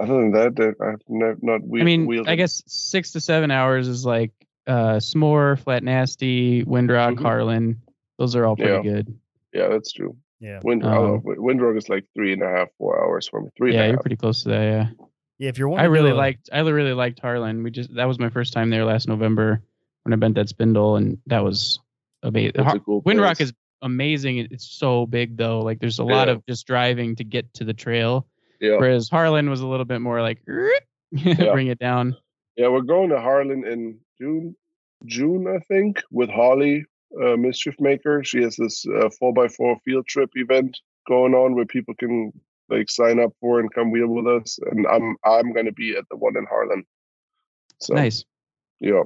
[0.00, 2.28] other than that, that I've not wheel, I mean, wheeled.
[2.28, 4.32] I guess six to seven hours is like
[4.66, 7.22] uh S'more, Flat Nasty, Windrock, Mhm.
[7.22, 7.80] Harlan.
[8.18, 8.82] Those are all pretty Yeah.
[8.82, 9.14] good.
[9.52, 10.16] yeah, that's true.
[10.40, 10.60] Yeah.
[10.64, 13.50] Wind, Um, Windrock is like three and a half, four hours from me.
[13.56, 14.02] Three and yeah, a you're half.
[14.02, 14.62] pretty close to that.
[14.64, 14.88] Yeah,
[15.38, 17.62] Yeah, if you're I wanting to really liked I really liked Harlan.
[17.62, 19.62] We just that was my first time there last November
[20.02, 21.78] when I bent that spindle, and that was
[22.22, 22.52] amazing.
[22.56, 23.52] It's a cool Windrock is
[23.82, 24.38] amazing.
[24.50, 25.60] It's so big though.
[25.60, 28.26] Like there's a lot of just driving to get to the trail.
[28.60, 32.16] yeah, Whereas Harlan was a little bit more like bring it down.
[32.56, 32.68] yeah.
[32.68, 34.56] We're going to Harlan in June,
[35.04, 36.84] June I think, with Holly,
[37.22, 38.22] uh, Mischief Maker.
[38.24, 42.32] She has this uh, four by four field trip event going on where people can
[42.68, 44.58] like sign up for and come wheel with us.
[44.70, 46.84] And I'm I'm gonna be at the one in Harlan.
[47.80, 48.24] So Nice.
[48.80, 49.02] yeah,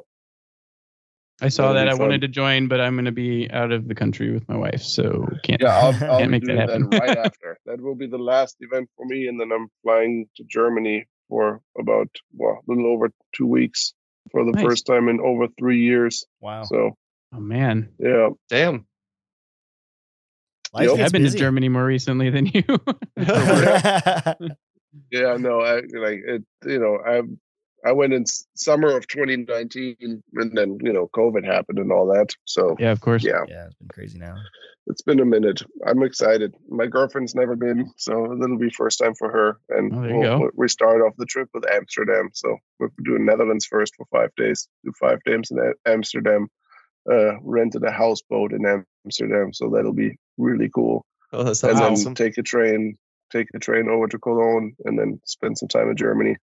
[1.43, 1.89] I saw That'll that.
[1.89, 2.01] I fun.
[2.01, 4.83] wanted to join, but I'm going to be out of the country with my wife,
[4.83, 5.61] so can't.
[5.61, 5.77] yeah.
[5.77, 6.91] I'll, I'll Can't be make that doing happen.
[6.99, 7.59] right after.
[7.67, 11.61] That will be the last event for me, and then I'm flying to Germany for
[11.79, 13.95] about well, a little over two weeks
[14.33, 14.65] for the Nice.
[14.65, 16.25] first time in over three years.
[16.41, 16.63] Wow.
[16.65, 16.97] So
[17.33, 18.87] Oh man, yeah, Damn.
[20.79, 20.99] Yep.
[21.01, 21.37] I've been busy.
[21.39, 22.63] to Germany more recently than you.
[25.11, 25.37] yeah.
[25.37, 26.45] No, I like it.
[26.65, 27.23] You know, I
[27.85, 28.25] I went in
[28.55, 29.97] summer of 2019,
[30.35, 32.35] and then you know COVID happened and all that.
[32.45, 33.25] So yeah, of course.
[33.25, 34.37] yeah, yeah, it's been crazy now.
[34.87, 35.63] it's been a minute.
[35.87, 36.55] I'm excited.
[36.69, 39.59] My girlfriend's never been, so it'll be first time for her.
[39.69, 40.45] And Oh, there you we'll- go.
[40.47, 42.31] we- we start off the trip with Amsterdam.
[42.33, 44.69] So we're doing Netherlands first for five days.
[44.85, 46.49] Do five days in Amsterdam.
[47.11, 51.05] Uh, rented a houseboat in Amsterdam, so that'll be really cool.
[51.33, 52.15] Oh, that and then awesome.
[52.15, 52.99] take a train,
[53.33, 56.37] take a train over to Cologne, and then spend some time in Germany.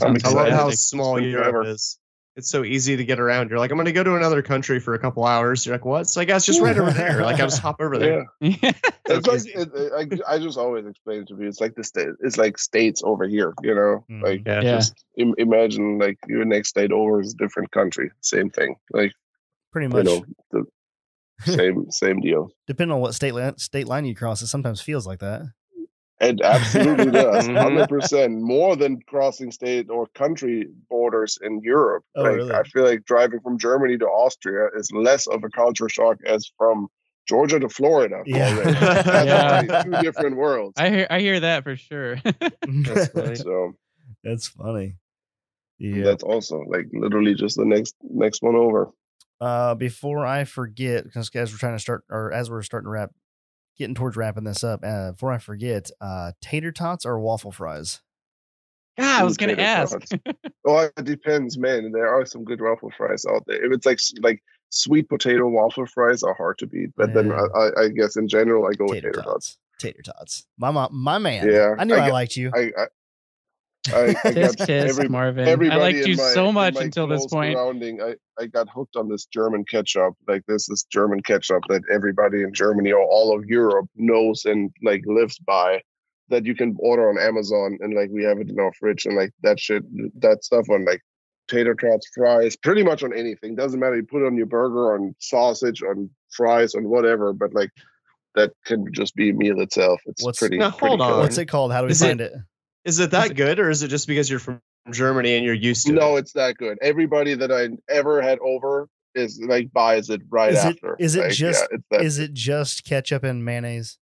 [0.00, 1.70] That I'm sounds I love how small Europe forever.
[1.70, 1.98] is.
[2.36, 3.48] It's so easy to get around.
[3.48, 5.64] You're like, I'm going to go to another country for a couple hours.
[5.64, 6.06] You're like, what?
[6.06, 7.22] So I guess just right over there.
[7.22, 8.26] Like, I'll just hop over there.
[8.42, 8.72] Yeah, Yeah.
[9.06, 11.46] it's like it, it- I, I just always explain it to me.
[11.46, 12.08] It's like the state.
[12.20, 13.54] It's like states over here.
[13.62, 14.22] You know, Mhm.
[14.22, 14.60] like Yeah.
[14.60, 14.76] Yeah.
[14.76, 18.10] just Im- imagine like your next state over is a different country.
[18.20, 18.76] Same thing.
[18.92, 19.12] Like
[19.72, 20.04] Pretty much.
[20.06, 20.26] you much.
[20.52, 20.64] know,
[21.46, 22.50] the same same deal.
[22.66, 25.40] Depending on what state line, state line you cross, it sometimes feels like that.
[26.20, 27.46] It absolutely does.
[27.46, 27.60] Mhm.
[27.60, 32.04] Hundred percent more than crossing state or country borders in Europe.
[32.14, 32.52] Oh, like really?
[32.54, 36.50] I feel like driving from Germany to Austria is less of a culture shock as
[36.56, 36.88] from
[37.28, 38.22] Georgia to Florida.
[38.24, 38.54] Yeah.
[38.64, 39.82] That's Yeah.
[39.82, 40.74] two different worlds.
[40.78, 42.16] I hear I hear that for sure.
[42.24, 43.34] That's funny.
[43.36, 43.72] So
[44.24, 44.96] That's funny.
[45.78, 46.04] Yeah.
[46.04, 48.88] that's also like literally just the next next one over.
[49.38, 52.90] Uh, before I forget, because as we're trying to start, or as we're starting to
[52.90, 53.10] wrap,
[53.78, 54.80] getting towards wrapping this up.
[54.84, 58.00] Uh, before I forget, uh, tater tots or waffle fries?
[58.98, 59.92] yeah, I was gonna ask.
[59.92, 60.12] tots.
[60.68, 61.92] Oh, it depends, man.
[61.92, 63.64] There are some good waffle fries out there.
[63.64, 67.46] If it's like like sweet potato waffle fries are hard to beat, but then Yeah.
[67.54, 69.32] I, I, I guess in general I go with Tater tater tots.
[69.32, 69.58] tots.
[69.78, 70.46] Tater tots.
[70.58, 71.48] My mom, my man.
[71.48, 72.50] Yeah, I knew I I, liked you.
[72.52, 72.72] I
[73.92, 75.48] I, I, I Tisk got tisk, every, Marvin.
[75.70, 77.54] I liked you my- so much until this close point.
[77.54, 80.14] Surrounding, I, I got hooked on this German ketchup.
[80.28, 84.70] Like this is German ketchup that everybody in Germany or all of Europe knows and
[84.82, 85.80] like lives by.
[86.28, 89.14] That you can order on Amazon and like we have it in our fridge and
[89.16, 89.84] like that shit,
[90.20, 91.00] that stuff on like
[91.46, 93.54] tater tots, fries, pretty much on anything.
[93.54, 93.94] Doesn't matter.
[93.94, 97.32] You put it on your burger, on sausage, on fries, on whatever.
[97.32, 97.70] But like
[98.34, 100.00] that can just be a meal itself.
[100.06, 100.58] It's What's- pretty.
[100.58, 101.12] Now, pretty hold killer.
[101.12, 101.18] on.
[101.20, 101.70] What's it called?
[101.72, 102.32] How do we Is it- find it?
[102.86, 104.60] Is it that good, or is it just because you're from
[104.90, 106.20] Germany and you're used to No, it?
[106.20, 106.78] it's that good.
[106.80, 110.96] Everybody that I ever had over is like buys it right Is it- after.
[110.98, 112.00] is it Like, just- Yeah, it's that.
[112.02, 113.98] Is it just ketchup and mayonnaise?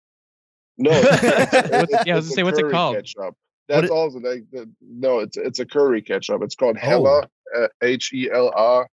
[0.77, 2.97] no, it's, it's, What's- yeah, I was it's gonna say, what's it called?
[2.97, 3.35] Ketchup.
[3.69, 6.43] That's it- also like the, no, it's it's a curry ketchup.
[6.43, 6.87] It's called Oh.
[6.87, 8.87] Hella, uh, H E L R,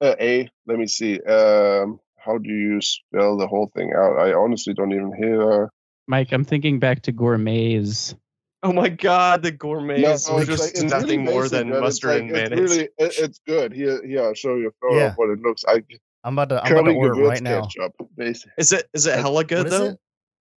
[0.00, 1.20] uh, Let me see.
[1.20, 4.18] Um, how do you spell the whole thing out?
[4.18, 5.70] I honestly don't even hear.
[6.06, 8.14] Mike, I'm thinking back to gourmets.
[8.62, 11.70] Oh my god, the gourmets No, are it's just like- nothing really more basic, than
[11.70, 11.80] man.
[11.80, 12.70] Mustard like- and it's mayonnaise.
[12.70, 13.72] Really, it, it's good.
[13.72, 15.06] Here, here, I'll show you a photo Yeah.
[15.10, 15.64] of what it looks.
[15.64, 15.84] like.
[16.24, 16.62] I'm about to.
[16.64, 17.62] I'm about to order it right now.
[17.62, 17.92] ketchup.
[18.16, 19.86] Basically, Is it is it hella good What is though?
[19.90, 19.98] it?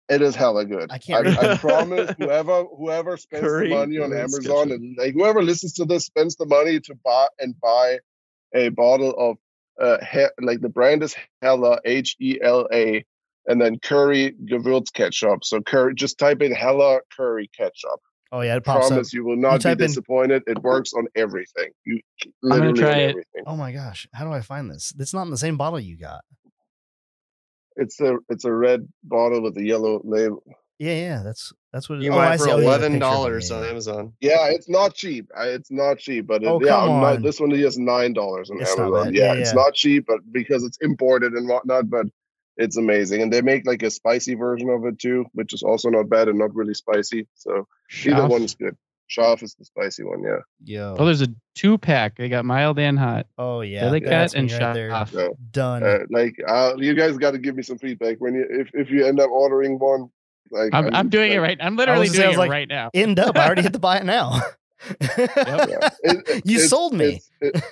[0.10, 0.90] it is hella good.
[0.92, 2.14] I can't I, I promise.
[2.20, 4.72] Whoever whoever spends Curry the money on Amazon ketchup.
[4.82, 8.00] and like whoever listens to this spends the money to buy and buy
[8.56, 9.38] a bottle of
[9.80, 13.06] uh he, like the brand is Hela H E L A
[13.48, 15.44] and then curry Gewürz ketchup.
[15.44, 18.00] So curry, just type in Hela curry ketchup.
[18.34, 18.90] Oh yeah, it pops up.
[18.92, 20.44] promise you will not be type in- disappointed.
[20.48, 21.70] It works on everything.
[21.86, 22.00] You
[22.48, 23.10] gonna try on it.
[23.10, 23.44] everything.
[23.46, 24.94] Oh my gosh, how do I find this?
[24.98, 26.22] It's not in the same bottle you got.
[27.76, 30.44] It's a it's a red bottle with a yellow label.
[30.80, 32.00] Yeah, yeah, that's that's what.
[32.00, 32.50] It, You oh, buy for.
[32.50, 33.16] Oh, yeah, eleven picture of it.
[33.16, 33.64] dollars on.
[33.66, 34.14] Amazon.
[34.20, 35.30] Yeah, it's not cheap.
[35.38, 37.22] I- It's not cheap, but it, Oh, yeah, come I'm not- on.
[37.22, 39.06] this one is nine dollars on It's Amazon.
[39.06, 39.16] bad.
[39.16, 42.08] Yeah, Yeah, it's not cheap, but because it's imported and whatnot, but
[42.62, 43.22] it's amazing.
[43.22, 46.28] And they make like a spicy version of it too, which is also not bad
[46.30, 47.28] and not really spicy.
[47.36, 47.68] So
[48.06, 48.78] either one is good.
[49.10, 50.38] Scharf is the spicy one, yeah.
[50.64, 50.96] Yo.
[50.98, 52.16] Oh, there's a two pack.
[52.16, 53.28] They got mild and hot.
[53.38, 53.82] Oh yeah.
[53.82, 54.90] Deli that's Cat and me right there.
[54.90, 55.10] Scharf.
[55.12, 55.84] So, Done.
[55.84, 58.90] uh, like, uh, you guys got to give me some feedback when you if, if
[58.90, 60.10] you end up ordering one.
[60.50, 61.58] Like, I'm, I'm doing it right.
[61.62, 62.90] I'm literally was say, doing it like, right now.
[62.94, 63.38] End up.
[63.38, 64.40] I already hit the buy it now.
[65.18, 65.90] yeah.
[66.04, 67.22] It- You it's- sold me.
[67.42, 67.64] It's, it-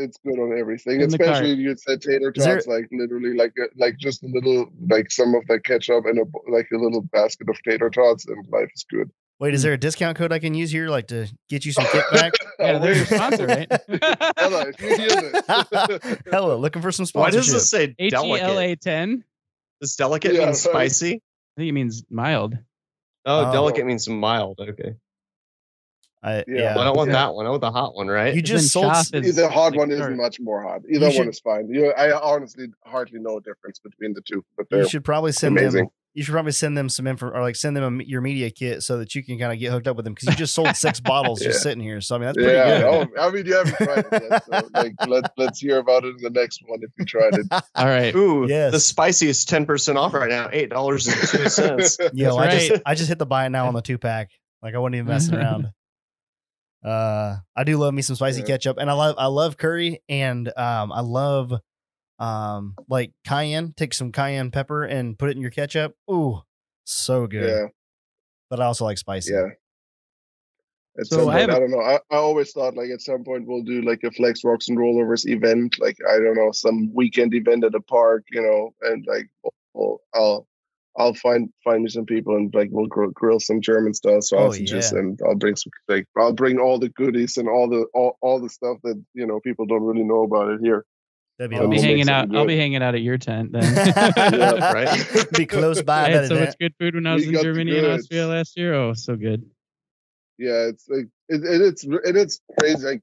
[0.00, 3.34] it's good on everything, In the especially you said tater Is there- tots, like literally,
[3.36, 6.68] like a, like just a little, like some of that ketchup and a b- like
[6.72, 9.10] a little basket of tater tots, and life is good.
[9.38, 11.84] Wait, is there a discount code I can use here, like to get you some
[11.86, 12.32] kickback?
[12.60, 13.66] Yeah, they're your sponsor, right?
[14.36, 17.14] Ella, if you hear this, Hello, looking for some sponsorship.
[17.14, 17.52] Why sponsorship.
[17.52, 18.58] does this say H E L delicate?
[18.58, 19.24] A ten.
[19.80, 20.56] Does delicate Yeah, mean right.
[20.56, 21.14] spicy?
[21.14, 21.20] I
[21.60, 22.58] think it means mild.
[23.24, 23.52] Oh, Oh.
[23.52, 24.58] delicate means mild.
[24.60, 24.94] Okay.
[26.22, 26.42] I, Yeah.
[26.48, 26.78] yeah.
[26.78, 27.14] I don't want Yeah.
[27.26, 27.46] that one.
[27.46, 28.34] I want the hot one, right?
[28.34, 28.92] You just sold.
[29.14, 30.82] Is the hot like one isn't much more hot.
[30.90, 31.68] Either should- one is fine.
[31.70, 35.56] You, I honestly hardly know a difference between the two, but You should probably send
[35.56, 35.88] them.
[36.12, 38.82] You should probably send them some info or like send them a, your media kit
[38.82, 40.74] so that you can kind of get hooked up with them because you just sold
[40.74, 41.62] six bottles just Yeah.
[41.62, 42.00] sitting here.
[42.00, 43.08] So I mean that's pretty Yeah, good.
[43.16, 46.16] oh, I mean you haven't tried it yet, so like let let's hear about it
[46.16, 47.46] in the next one if you tried it.
[47.76, 48.12] All right.
[48.16, 48.72] Ooh, Yes.
[48.72, 51.96] the spiciest ten percent off right now, eight dollars and two cents.
[52.12, 52.82] Yo, That's I just.
[52.86, 54.30] I just hit the buy it now on the two pack.
[54.64, 55.68] Like I wasn't even messing around.
[56.84, 58.46] Uh, I do love me some spicy Yeah.
[58.46, 61.52] ketchup, and I love I love curry, and um, I love
[62.18, 63.74] um like cayenne.
[63.76, 65.94] Take some cayenne pepper and put it in your ketchup.
[66.10, 66.40] Ooh,
[66.84, 67.48] so good.
[67.48, 67.66] yeah,
[68.48, 69.32] But I also like spicy.
[69.32, 69.46] yeah.
[70.98, 71.80] At So some I point, have I, a- don't know.
[71.80, 74.76] I, I always thought like at some point we'll do like a Flex Rocks and
[74.78, 79.04] Rollovers event, like I don't know, some weekend event at a park, you know, and
[79.06, 79.28] like
[79.72, 80.46] we'll, I'll
[80.98, 84.20] I'll find find me some people and like we'll grill, grill some German style Oh,
[84.20, 84.98] sausages yeah.
[84.98, 88.40] and I'll bring some like I'll bring all the goodies and all the all, all
[88.40, 90.84] the stuff that you know people don't really know about it here.
[91.38, 91.82] That'd be I'll be We'll awesome.
[91.82, 92.22] make hanging out.
[92.22, 93.62] something I'll be hanging out at your tent then.
[94.16, 95.26] Yeah, right?
[95.32, 97.78] be close by I had so much good food when I was We in Germany
[97.78, 97.86] and.
[97.86, 98.74] Austria last year.
[98.74, 99.44] Oh, so good.
[100.38, 103.02] yeah it's like it, it, it's it, it's crazy like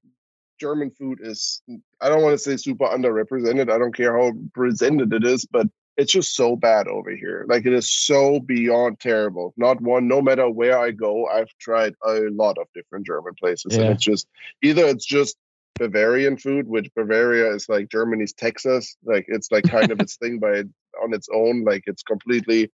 [0.59, 1.61] german food is
[2.01, 5.67] i don't want to say super underrepresented i don't care how presented it is but
[5.97, 10.21] it's just so bad over here like it is so beyond terrible not one no
[10.21, 13.83] matter where i go i've tried a lot of different german places Yeah.
[13.83, 14.27] and it's just
[14.63, 15.35] either it's just
[15.77, 20.39] bavarian food which bavaria is like germany's texas like it's like kind of its thing
[20.39, 20.63] by
[21.03, 22.71] on its own like it's completely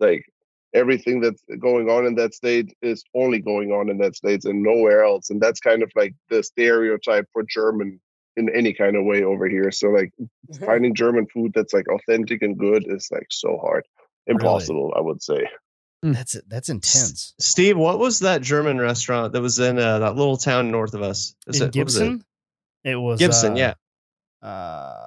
[0.00, 0.24] like
[0.74, 4.62] everything that's going on in that state is only going on in that state and
[4.62, 8.00] nowhere else and that's kind of like the stereotype for german
[8.38, 10.12] in any kind of way over here so like
[10.64, 13.84] finding german food that's like authentic and good is like so hard
[14.26, 15.42] impossible i would say
[16.02, 17.34] That's that's intense.
[17.40, 21.02] Steve, what was that German restaurant that was in uh, that little town north of
[21.02, 21.34] us?
[21.48, 22.00] Is In it- what was it?
[22.04, 22.24] Gibson,
[22.84, 22.94] it?
[22.96, 23.74] was Gibson, uh, yeah.
[24.48, 25.06] Uh,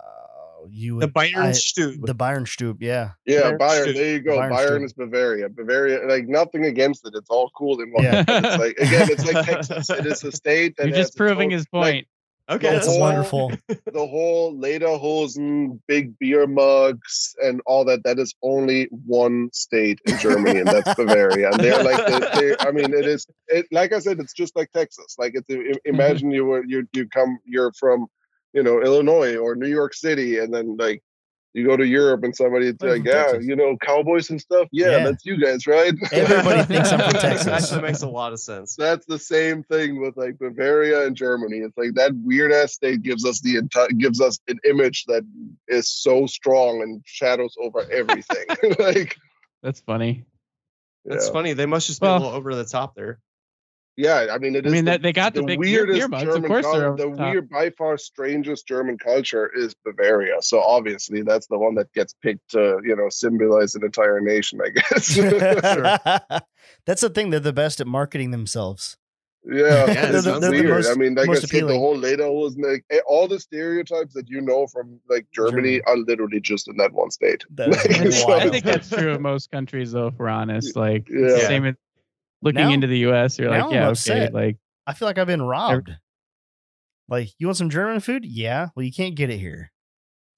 [0.70, 2.06] you The would Bayern Stube.
[2.06, 3.12] the Bayern Stube, yeah.
[3.26, 3.96] yeah Bayern bayern Stube.
[3.96, 7.80] there you go Bayern bayern is bavaria bavaria like nothing against it it's all cool
[7.82, 8.24] and Yeah.
[8.28, 11.52] it's like again it's like texas it is a state that You're just proving own-
[11.52, 12.08] his like, point.
[12.50, 13.52] Okay, the That's whole- wonderful.
[13.68, 18.04] the whole Lederhosen, big beer mugs, and all that.
[18.04, 21.52] That is only one state in Germany, and that's Bavaria.
[21.52, 23.28] And they're like, the, they, I mean, it is.
[23.48, 25.16] It, like I said, it's just like Texas.
[25.18, 25.48] Like it's.
[25.50, 25.76] i- mm-hmm.
[25.86, 28.08] Imagine you were you you come you're from,
[28.54, 31.02] you know, Illinois or New York City, and then like.
[31.54, 34.68] You go to Europe and somebody's like, yeah, Texas." you know, cowboys and stuff.
[34.72, 35.04] Yeah, Yeah.
[35.06, 35.94] that's you guys, right?
[36.14, 37.48] Everybody thinks I'm from Texas.
[37.48, 38.76] Actually makes a lot of sense.
[38.78, 41.58] that's the same thing with like Bavaria and Germany.
[41.58, 45.24] It's like that weird ass state gives us the entire gives us an image that
[45.68, 48.46] is so strong and shadows over everything.
[48.80, 49.18] like
[49.62, 50.26] That's funny.
[51.04, 51.34] That's yeah.
[51.34, 51.54] funny.
[51.54, 53.20] They must just be Well- a little over the top there.
[53.98, 56.00] Yeah, I mean, it I is mean, the, that they got the, the big weirdest
[56.00, 56.24] beer mugs.
[56.24, 56.96] German Of course, they're culture.
[57.04, 57.32] the the top.
[57.34, 60.38] weird, by far strangest German culture is Bavaria.
[60.42, 64.60] So obviously, that's the one that gets picked to, you know, symbolize an entire nation.
[64.64, 65.16] I guess.
[66.86, 67.30] That's the thing.
[67.30, 68.98] They're the best at marketing themselves.
[69.44, 70.68] Yeah, Yeah, it's they're they're the weird.
[70.70, 74.14] most- I mean, like I said, the whole later was like eh, all the stereotypes
[74.14, 77.44] that you know from like Germany are literally just in that one state.
[77.56, 80.08] That is Like, so- I think that's true of most countries, though.
[80.08, 81.40] If we're honest, like Yeah.
[81.40, 81.76] same with
[82.42, 83.38] looking Now- into the U.S.
[83.40, 84.34] You're now like, I'm yeah, okay, upset.
[84.34, 84.58] like
[84.88, 85.92] I feel like I've been robbed.
[87.08, 88.26] Like, you want some German food?
[88.26, 88.70] Yeah.
[88.76, 89.72] Well, you can't get it here.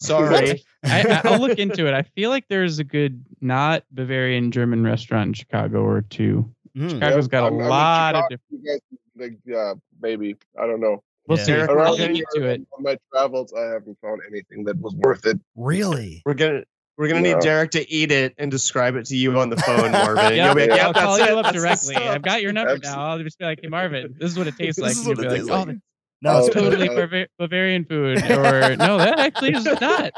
[0.01, 0.63] Sorry.
[0.83, 1.93] I, I'll look into it.
[1.93, 6.51] I feel like there's a good not Bavarian German restaurant in Chicago or two.
[6.75, 6.89] Mm.
[6.91, 8.65] Chicago's got a I'm- I'm in lot of Chicago, different.
[8.65, 11.03] guys, like, yeah, maybe I don't know.
[11.27, 11.43] We'll Yeah.
[11.45, 11.51] see.
[11.53, 12.61] Derek, I'll look into it.
[12.75, 15.39] On my travels, I haven't found anything that was worth it.
[15.55, 16.21] Really?
[16.25, 16.63] We're gonna
[16.97, 17.35] we're gonna Yeah.
[17.35, 20.35] need Derek to eat it and describe it to you on the phone, Marvin.
[20.35, 21.95] Yeah, You'll be like, I'll "Yep, call that's you up That's directly.
[21.95, 22.97] I've got your number Absolutely.
[23.01, 23.09] now.
[23.09, 24.91] I'll just be like, hey, Marvin, this is what it tastes This like.
[24.91, 25.75] is what you'll it be tastes like, like.
[25.77, 25.79] oh,
[26.21, 28.17] No, it's Oh, totally uh, Bava- Bavarian food.
[28.31, 30.11] Or no, that actually is not.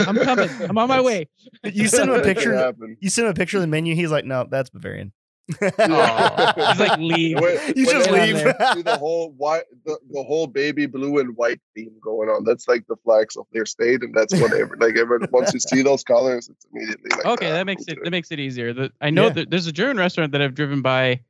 [0.00, 0.50] I'm coming.
[0.68, 1.28] I'm on my way.
[1.64, 2.74] You send him a picture.
[3.00, 3.94] You send him a picture of the menu.
[3.94, 5.12] He's like, no, that's Bavarian.
[5.60, 6.52] Aw.
[6.70, 7.40] He's like, leave.
[7.40, 8.38] When- You when just they leave.
[8.74, 12.44] see the whole white, the, the whole baby blue and white theme going on.
[12.44, 14.76] That's like the flags of their state, and that's whatever.
[14.78, 17.98] like ever, once you see those colors, it's immediately like okay, ah, that makes it
[18.02, 18.72] that makes it easier.
[18.72, 19.32] The, I know Yeah.
[19.34, 21.20] that there's a German restaurant that I've driven by.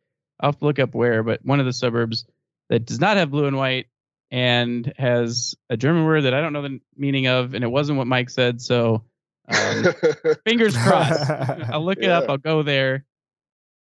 [0.40, 2.24] I'll have to look up where, but one of the suburbs
[2.70, 3.86] that does not have blue and white
[4.30, 7.98] and has a German word that I don't know the meaning of, and it wasn't
[7.98, 8.60] what Mike said.
[8.62, 9.02] So
[9.48, 9.84] um,
[10.46, 11.28] fingers crossed.
[11.30, 12.30] I'll look it up.
[12.30, 13.04] I'll go there,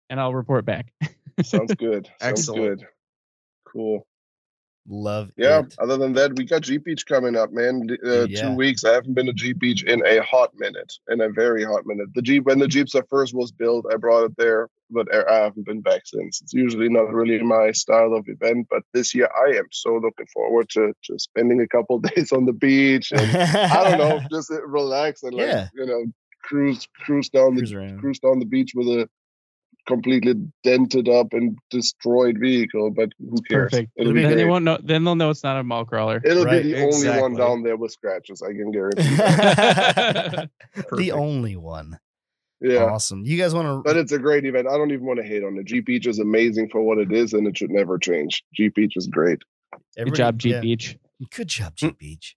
[0.09, 0.91] and I'll report back.
[1.43, 2.05] Sounds good.
[2.21, 2.79] Sounds Excellent.
[2.79, 2.87] good.
[3.65, 4.05] Cool.
[4.91, 5.59] Love Yeah.
[5.59, 5.75] it.
[5.77, 7.87] Other than that, we got Jeep Beach coming up, man.
[8.03, 8.41] Uh, yeah.
[8.49, 8.83] Two weeks.
[8.83, 12.07] I haven't been to Jeep Beach in a hot minute, in a very hot minute.
[12.15, 15.43] The Jeep when the Jeeps are first was built, I brought it there, but I
[15.43, 16.41] haven't been back since.
[16.41, 20.25] It's usually not really my style of event, but this year I am so looking
[20.33, 24.49] forward to to spending a couple days on the beach and I don't know, just
[24.51, 25.67] uh, relax and like Yeah.
[25.75, 26.05] you know
[26.41, 27.99] cruise cruise down Cruise the around.
[27.99, 29.07] cruise down the beach with a
[29.89, 32.91] completely dented up and destroyed vehicle.
[32.91, 33.71] But who cares?
[33.71, 33.91] Perfect.
[33.97, 34.77] It'll be be then they won't know.
[34.81, 36.21] Then they'll know it's not a mall crawler.
[36.23, 38.41] It'll Right, be the only one down there with scratches.
[38.41, 39.03] I can guarantee.
[40.97, 41.99] the only one.
[42.61, 42.85] Yeah.
[42.85, 43.25] Awesome.
[43.25, 43.81] You guys want to?
[43.83, 44.67] But it's a great event.
[44.67, 45.65] I don't even want to hate on it.
[45.65, 48.43] Jeep Beach is amazing for what it is, and it should never change.
[48.53, 49.39] Jeep Beach is great.
[49.97, 50.97] Good job, Jeep Beach.
[51.35, 51.97] Good job, Jeep hmm.
[51.97, 52.35] Beach.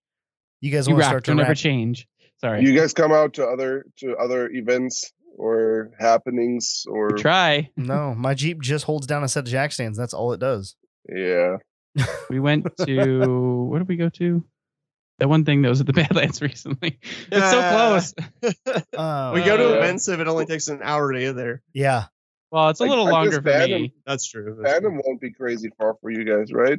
[0.60, 1.56] You guys want to start to Don't ever wrap?
[1.56, 2.06] change.
[2.40, 2.62] Sorry.
[2.62, 7.70] You guys come out to other to other events or happenings or Try.
[7.76, 9.98] No, my Jeep just holds down a set of jack stands.
[9.98, 10.76] That's all it does.
[11.08, 11.56] yeah.
[12.30, 14.42] We went to where did we go to?
[15.18, 16.98] That one thing that was at the Badlands recently.
[17.30, 18.14] It's so close.
[18.96, 21.62] Uh, we go to Uh, events if it only takes an hour to get there.
[21.74, 22.04] Yeah.
[22.50, 23.94] Well, it's a Like, little I longer for Bantam- me.
[24.06, 24.56] That's true.
[24.60, 26.78] That's Bantam won't be crazy far for you guys, right?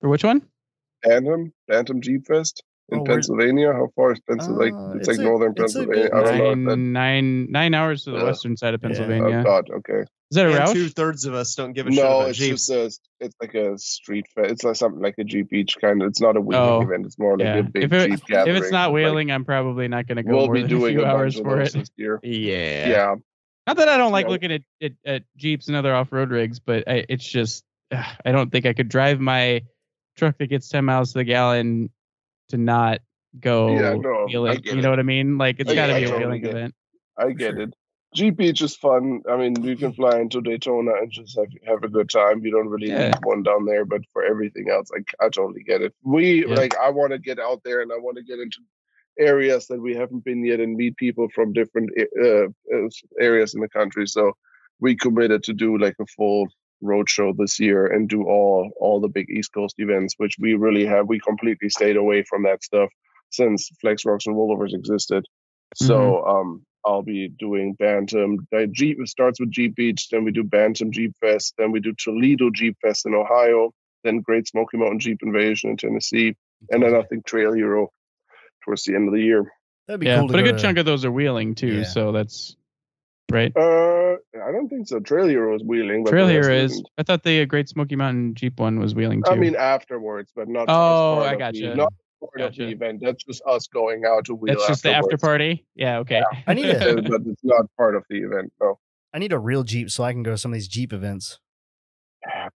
[0.00, 0.42] For which one?
[1.02, 3.72] Bantam, Bantam Jeep Fest in Oh, Pennsylvania.
[3.72, 4.74] How far is Pennsylvania?
[4.74, 6.08] Uh, like it's, it's like a- northern it's Pennsylvania.
[6.10, 6.50] good I don't know.
[6.50, 8.24] If that, Nine, nine, nine hours to the Yeah.
[8.24, 8.88] western side of Yeah.
[8.88, 9.38] Pennsylvania.
[9.40, 10.00] oh God, okay.
[10.30, 10.72] Is that a And Roush?
[10.74, 12.66] two thirds of us don't give a shit No, it's Jeeps.
[12.66, 14.50] just a, it's like a street fest.
[14.50, 16.08] It's like something like a Jeep Beach kind of.
[16.08, 17.06] It's not a wheeling Oh, event.
[17.06, 17.56] It's more like yeah.
[17.56, 18.56] a big If it- Jeep if gathering.
[18.56, 20.96] it's not Like, whaling, I'm probably not going to go we'll more be than doing
[20.96, 21.72] a few a hours for it.
[21.72, 22.20] this year.
[22.22, 22.88] yeah.
[22.88, 23.14] Yeah.
[23.66, 24.30] Not that I don't like Yeah.
[24.32, 28.32] looking at, at, at Jeeps and other off-road rigs, but I, it's just ugh, I
[28.32, 29.62] don't think I could drive my
[30.16, 31.90] truck that gets 10 miles to the gallon
[32.50, 33.00] to not
[33.38, 34.60] go Yeah, no, I wheeling.
[34.64, 34.82] You it.
[34.82, 35.38] know what I mean?
[35.38, 36.74] Like it's got to be a I wheeling event.
[37.16, 37.62] I get Sure.
[37.62, 37.74] it.
[38.14, 39.20] Jeep Beach is fun.
[39.28, 42.42] I mean, you can fly into Daytona and just have, have a good time.
[42.42, 43.08] You don't really Yeah.
[43.08, 45.94] need one down there, but for everything else, like I totally get it.
[46.02, 46.54] We Yeah.
[46.54, 48.60] like I want to get out there and I want to get into
[49.18, 51.90] areas that we haven't been yet and meet people from different
[52.22, 52.48] uh,
[53.20, 54.06] areas in the country.
[54.06, 54.32] So
[54.80, 56.48] we committed to do like a full
[56.80, 60.54] road show this year and do all all the big East Coast events, which we
[60.54, 61.08] really have.
[61.08, 62.90] We completely stayed away from that stuff
[63.30, 65.24] since Flex Rocks and Rollovers existed.
[65.74, 68.46] So um, I'll be doing Bantam.
[68.56, 71.80] Uh, Jeep it starts with Jeep Beach, then we do Bantam Jeep Fest, then we
[71.80, 73.72] do Toledo Jeep Fest in Ohio,
[74.04, 76.36] then Great Smoky Mountain Jeep Invasion in Tennessee,
[76.70, 77.88] and then I think Trail Hero
[78.64, 79.52] towards the end of the year.
[79.86, 81.84] That'd be Yeah, cool but a good to- chunk of those are wheeling too, Yeah.
[81.84, 82.56] so that's
[83.30, 83.52] right.
[83.56, 85.00] Uh, I don't think so.
[85.00, 86.82] Trail Hero is wheeling, but Trail Hero is.
[86.96, 89.30] I thought the Great Smoky Mountain Jeep one was wheeling too.
[89.32, 90.62] I mean, afterwards, but not.
[90.68, 91.60] as Oh, part I of gotcha.
[91.70, 93.00] The, not part of the event.
[93.02, 94.54] That's just us going out to wheel.
[94.54, 95.66] that's just the after party.
[95.74, 95.98] Yeah.
[95.98, 96.22] Okay.
[96.46, 98.52] I need to- Uh, but it's not part of the event.
[98.60, 98.78] No.
[99.14, 101.38] I need a real Jeep so I can go to some of these Jeep events.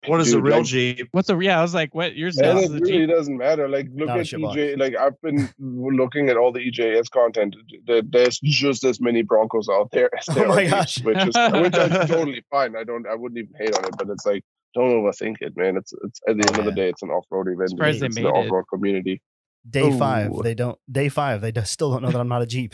[0.07, 1.07] What is a real like, Jeep?
[1.11, 1.60] What's a yeah?
[1.60, 2.15] I was like, what?
[2.15, 3.10] Yours And is it the really Jeep.
[3.10, 3.69] doesn't matter.
[3.69, 4.56] Like, look Not at shitbox.
[4.56, 4.80] EJ.
[4.80, 7.56] Like, I've been looking at all the EJS content.
[7.86, 10.95] There- There's just as many Broncos out there as Oh there my are gosh.
[10.95, 11.26] Jeeps, which is
[11.61, 12.76] which is totally fine.
[12.76, 13.06] I don't.
[13.07, 13.91] I wouldn't even hate on it.
[13.98, 15.78] But it's like don't overthink it, man.
[15.78, 17.69] It's it's at the end of the day, it's an off-road event.
[17.72, 18.34] Surprised they it's the made it.
[18.36, 19.22] off-road community.
[19.69, 20.80] Day five, they don't.
[20.91, 22.73] Day five, they still don't know that I'm not a Jeep.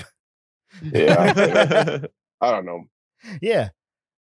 [0.81, 2.07] Yeah,
[2.39, 2.83] I don't know.
[3.41, 3.69] yeah,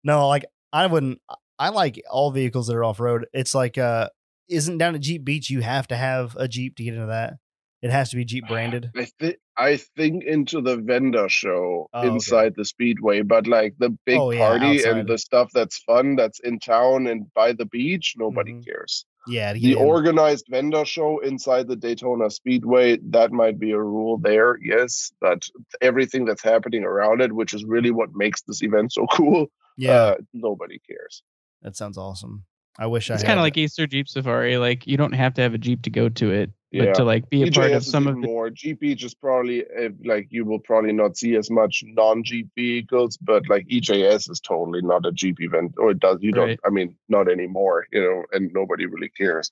[0.03, 0.43] no, like
[0.73, 1.21] I wouldn't.
[1.59, 3.25] I like all vehicles that are off road.
[3.33, 4.09] It's like, uh,
[4.49, 7.35] isn't down at Jeep Beach you have to have a Jeep to get into that?
[7.81, 8.91] It has to be Jeep branded.
[8.95, 12.07] I think I think into the vendor show Oh, okay.
[12.09, 14.97] inside the speedway, but like the big Oh, yeah, party outside.
[14.97, 18.65] and the stuff that's fun that's in town and by the beach, nobody Mhm.
[18.65, 19.05] cares.
[19.27, 19.85] Yeah, The in.
[19.85, 25.41] organized vendor show inside the Daytona Speedway, that might be a rule there, yes, but
[25.81, 29.91] everything that's happening around it, which is really what makes this event so cool, yeah,
[29.91, 31.21] uh, nobody cares.
[31.61, 32.43] That sounds awesome.
[32.79, 34.57] I wish It's I It's kind of like Easter Jeep Safari.
[34.57, 37.27] Like you don't have to have a Jeep to go to it, but to like
[37.31, 38.49] be a part of some of the more.
[38.51, 43.49] GP just probably uh, like you will probably not see as much non-Jeep vehicles, but
[43.49, 46.19] like EJS is totally not a Jeep event, or it does.
[46.21, 46.47] You Right.
[46.49, 46.59] don't.
[46.65, 47.87] I mean, not anymore.
[47.91, 49.49] You know, and nobody really cares.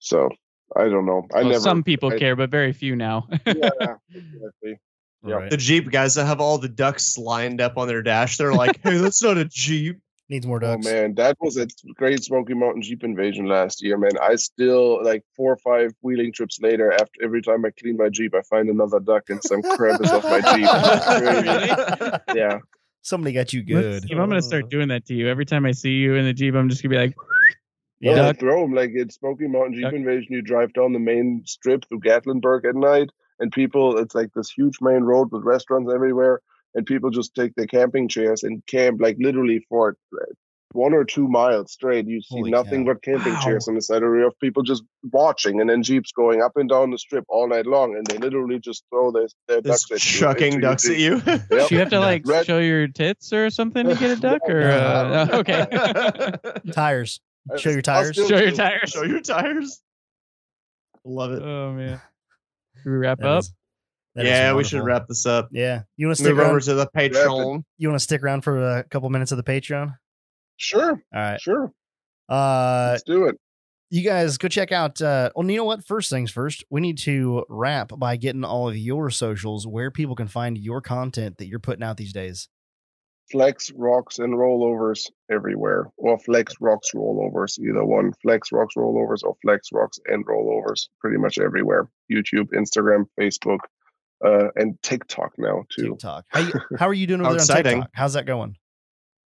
[0.00, 0.28] So
[0.76, 1.26] I don't know.
[1.32, 1.60] I well, never.
[1.60, 3.28] some people I- care, but very few now.
[3.46, 3.70] Yeah,
[4.12, 4.78] exactly.
[5.24, 5.34] yeah.
[5.36, 5.50] Right.
[5.50, 8.80] the Jeep guys that have all the ducks lined up on their dash, they're like,
[8.82, 10.86] "Hey, that's not a Jeep." Needs more oh, ducks.
[10.86, 14.12] Oh man, that was a great Smoky Mountain Jeep invasion last year, man.
[14.20, 16.92] I still like four or five wheeling trips later.
[16.92, 20.24] After every time I clean my Jeep, I find another duck in some crevice of
[20.24, 22.20] my Jeep.
[22.34, 22.58] Yeah.
[23.02, 24.12] Somebody got you Let's- good.
[24.18, 26.54] I'm gonna start doing that to you every time I see you in the Jeep.
[26.54, 27.14] I'm just gonna be like,
[28.00, 28.38] Yeah, Duck.
[28.38, 29.92] throw them like it's Smoky Mountain Jeep Duck.
[29.92, 30.32] Invasion.
[30.32, 33.10] You drive down the main strip through Gatlinburg at night,
[33.40, 36.40] and people, it's like this huge main road with restaurants everywhere,
[36.74, 40.24] and people just take their camping chairs and camp like literally for uh,
[40.72, 42.08] one or two miles straight.
[42.08, 42.94] You see Holy nothing cow.
[42.94, 43.40] but camping Wow.
[43.42, 44.82] chairs on the side of the road, people just
[45.12, 48.18] watching, and then Jeeps going up and down the strip all night long, and they
[48.18, 50.18] literally just throw their, their ducks at you.
[50.20, 50.98] chucking into ducks at Jeep.
[50.98, 51.22] you.
[51.26, 51.48] Yep.
[51.68, 54.42] do you have to like Red- show your tits or something to get a duck?
[54.48, 57.20] Or uh, okay, Tires.
[57.56, 58.16] Show your tires.
[58.16, 58.90] show your tires.
[58.90, 59.80] Show your tires.
[61.04, 61.42] Love it.
[61.42, 62.00] Oh man,
[62.82, 63.38] Should we wrap That up?
[63.40, 63.54] is-
[64.14, 65.48] that is yeah, we should wrap this up.
[65.52, 66.50] Yeah, you want to stick Move around?
[66.50, 67.62] over to the Patreon.
[67.78, 69.94] You want to stick around for a couple minutes of the Patreon?
[70.56, 71.40] Sure, All right.
[71.40, 71.72] sure.
[72.28, 73.36] Uh, Let's do it.
[73.90, 75.02] you guys go check out.
[75.02, 75.84] Uh, well, you know what?
[75.84, 80.14] First things first, we need to wrap by getting all of your socials where people
[80.14, 82.48] can find your content that you're putting out these days.
[83.32, 88.12] Flex rocks and rollovers everywhere, or flex rocks rollovers, either one.
[88.22, 91.88] Flex rocks rollovers or flex rocks and rollovers, pretty much everywhere.
[92.12, 93.60] YouTube, Instagram, Facebook,
[94.24, 95.90] uh, and TikTok now too.
[95.90, 96.24] TikTok.
[96.28, 97.62] How, you, how are you doing over there on.
[97.64, 97.90] TikTok?
[97.92, 98.56] How's that going?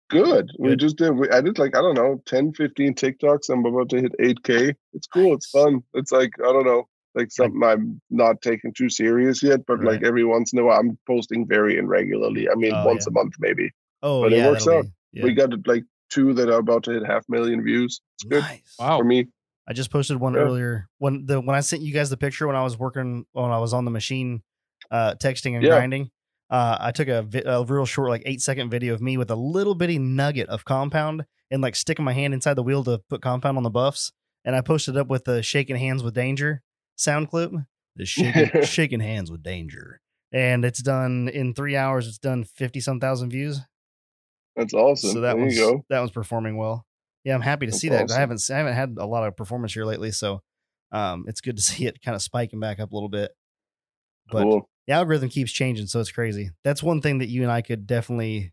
[0.09, 0.51] Good.
[0.59, 1.11] We just did.
[1.11, 3.49] We, I did like I don't know, 10, 15 TikToks.
[3.49, 4.75] I'm about to hit 8k.
[4.93, 5.33] It's cool.
[5.33, 5.81] It's fun.
[5.95, 10.01] It's like I don't know, like something I'm not taking too serious yet, but like
[10.01, 10.03] Right.
[10.03, 12.47] every once in a while, I'm posting very irregularly.
[12.49, 13.11] I mean, Oh, once yeah.
[13.11, 13.71] a month maybe.
[14.03, 14.83] Oh, But it works out.
[14.83, 15.23] be- yeah.
[15.23, 17.99] We got like two that are about to hit half million views.
[18.17, 18.75] It's good Nice.
[18.77, 18.99] Wow.
[18.99, 19.27] for me.
[19.67, 20.41] I just posted one Yeah.
[20.41, 23.49] earlier when the when I sent you guys the picture when I was working when
[23.49, 24.43] I was on the machine,
[24.91, 25.71] uh, texting and Yeah.
[25.71, 26.09] grinding.
[26.49, 29.31] Uh, I took a, vi- a real short, like eight second video of me with
[29.31, 33.01] a little bitty nugget of compound and like sticking my hand inside the wheel to
[33.09, 34.11] put compound on the buffs.
[34.43, 36.61] And I posted up with the shaking hands with danger
[36.95, 37.51] sound clip.
[37.95, 40.01] The shaking shaking hands with danger,
[40.31, 42.07] and it's done in three hours.
[42.07, 43.61] It's done fifty some thousand views.
[44.55, 45.11] That's awesome.
[45.11, 45.57] So that there one's
[45.89, 46.85] that one's performing well.
[47.23, 48.01] Yeah, I'm happy to That's see that.
[48.01, 50.41] 'cause I haven't I haven't had a lot of performance here lately, so
[50.91, 53.31] um, it's good to see it kind of spiking back up a little bit.
[54.31, 54.69] But cool.
[54.87, 56.51] The algorithm keeps changing, so it's crazy.
[56.63, 58.51] That's one thing that you and I could definitely.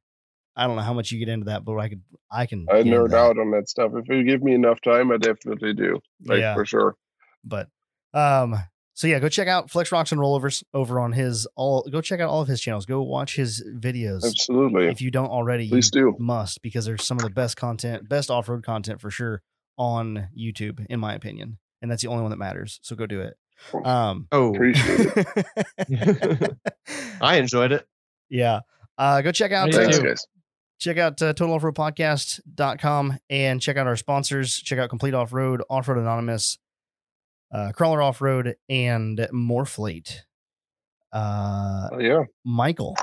[0.54, 2.02] I don't know how much you get into that, but I could.
[2.30, 2.66] I can.
[2.70, 3.92] I nerd out on that stuff.
[3.94, 6.00] If you give me enough time, I definitely do.
[6.26, 6.54] Like Yeah.
[6.54, 6.96] for sure.
[7.44, 7.68] but
[8.14, 8.56] um
[8.94, 12.20] so yeah go check out flex rocks and rollovers over on his all go check
[12.20, 14.88] out all of his channels go watch his videos Absolutely.
[14.88, 16.16] if you don't already Please you do.
[16.18, 19.40] must because there's some of the best content best off-road content for sure
[19.78, 23.22] on youtube in my opinion and that's the only one that matters so go do
[23.22, 23.34] it
[23.84, 26.56] um Oh, Appreciate it.
[27.20, 27.86] I enjoyed it.
[28.28, 28.60] yeah
[28.98, 30.04] uh go check out Thanks, too.
[30.04, 30.26] guys.
[30.78, 36.58] check out uh, totaloffroadpodcast.com and check out our sponsors check out complete off-road off-road anonymous
[37.52, 40.20] uh crawler off-road and Morflate
[41.12, 42.24] uh Oh, yeah.
[42.44, 42.96] michael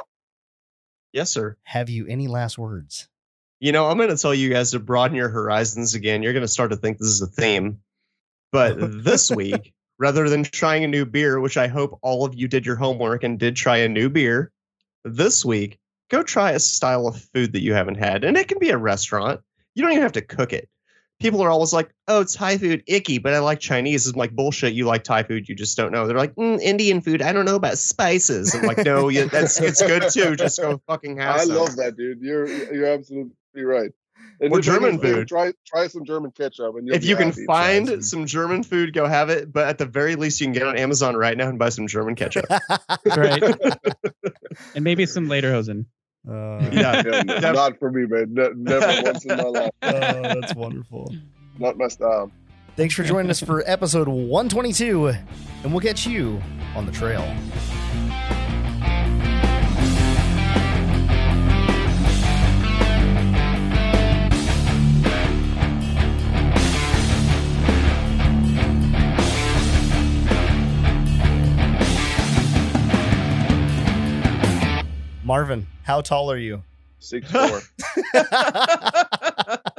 [1.12, 1.58] Yes, sir.
[1.64, 3.08] have you any last words
[3.60, 6.22] You know, I'm going to tell you guys to broaden your horizons again.
[6.22, 7.80] You're going to start to think this is a theme.
[8.52, 12.48] But this week, rather than trying a new beer, which I hope all of you
[12.48, 14.52] did your homework and did try a new beer,
[15.04, 15.78] this week,
[16.10, 18.24] go try a style of food that you haven't had.
[18.24, 19.42] And it can be a restaurant.
[19.76, 20.70] You don't even have to cook it.
[21.20, 24.08] People are always like, oh, Thai food, icky, but I like Chinese.
[24.08, 24.74] It's like bullshit.
[24.74, 26.08] You like Thai food, you just don't know.
[26.08, 28.56] They're like, mm, Indian food, I don't know about spices.
[28.56, 30.38] I'm like, no, yeah, that's it's good too.
[30.38, 32.22] Just go fucking have I love that, dude.
[32.22, 33.92] You're you're absolutely right.
[34.42, 35.28] And Or German anything, food.
[35.28, 38.02] Try try some German ketchup, and if you can find some.
[38.02, 39.52] some German food, go have it.
[39.52, 41.88] But at the very least, you can get on Amazon right now and buy some
[41.88, 42.46] German ketchup.
[43.06, 43.44] right.
[44.76, 45.86] and maybe some Lederhosen.
[46.30, 47.02] Uh, Yeah.
[47.06, 48.34] Yeah, Def- not for me, man.
[48.34, 49.72] Ne- never once in my life.
[49.82, 49.90] oh,
[50.40, 51.14] that's wonderful.
[51.58, 52.32] Not my style.
[52.78, 56.42] Thanks for joining us for episode 122, and we'll catch you
[56.76, 57.22] on the trail.
[75.30, 76.64] Marvin, how tall are you?
[76.98, 77.62] Six four.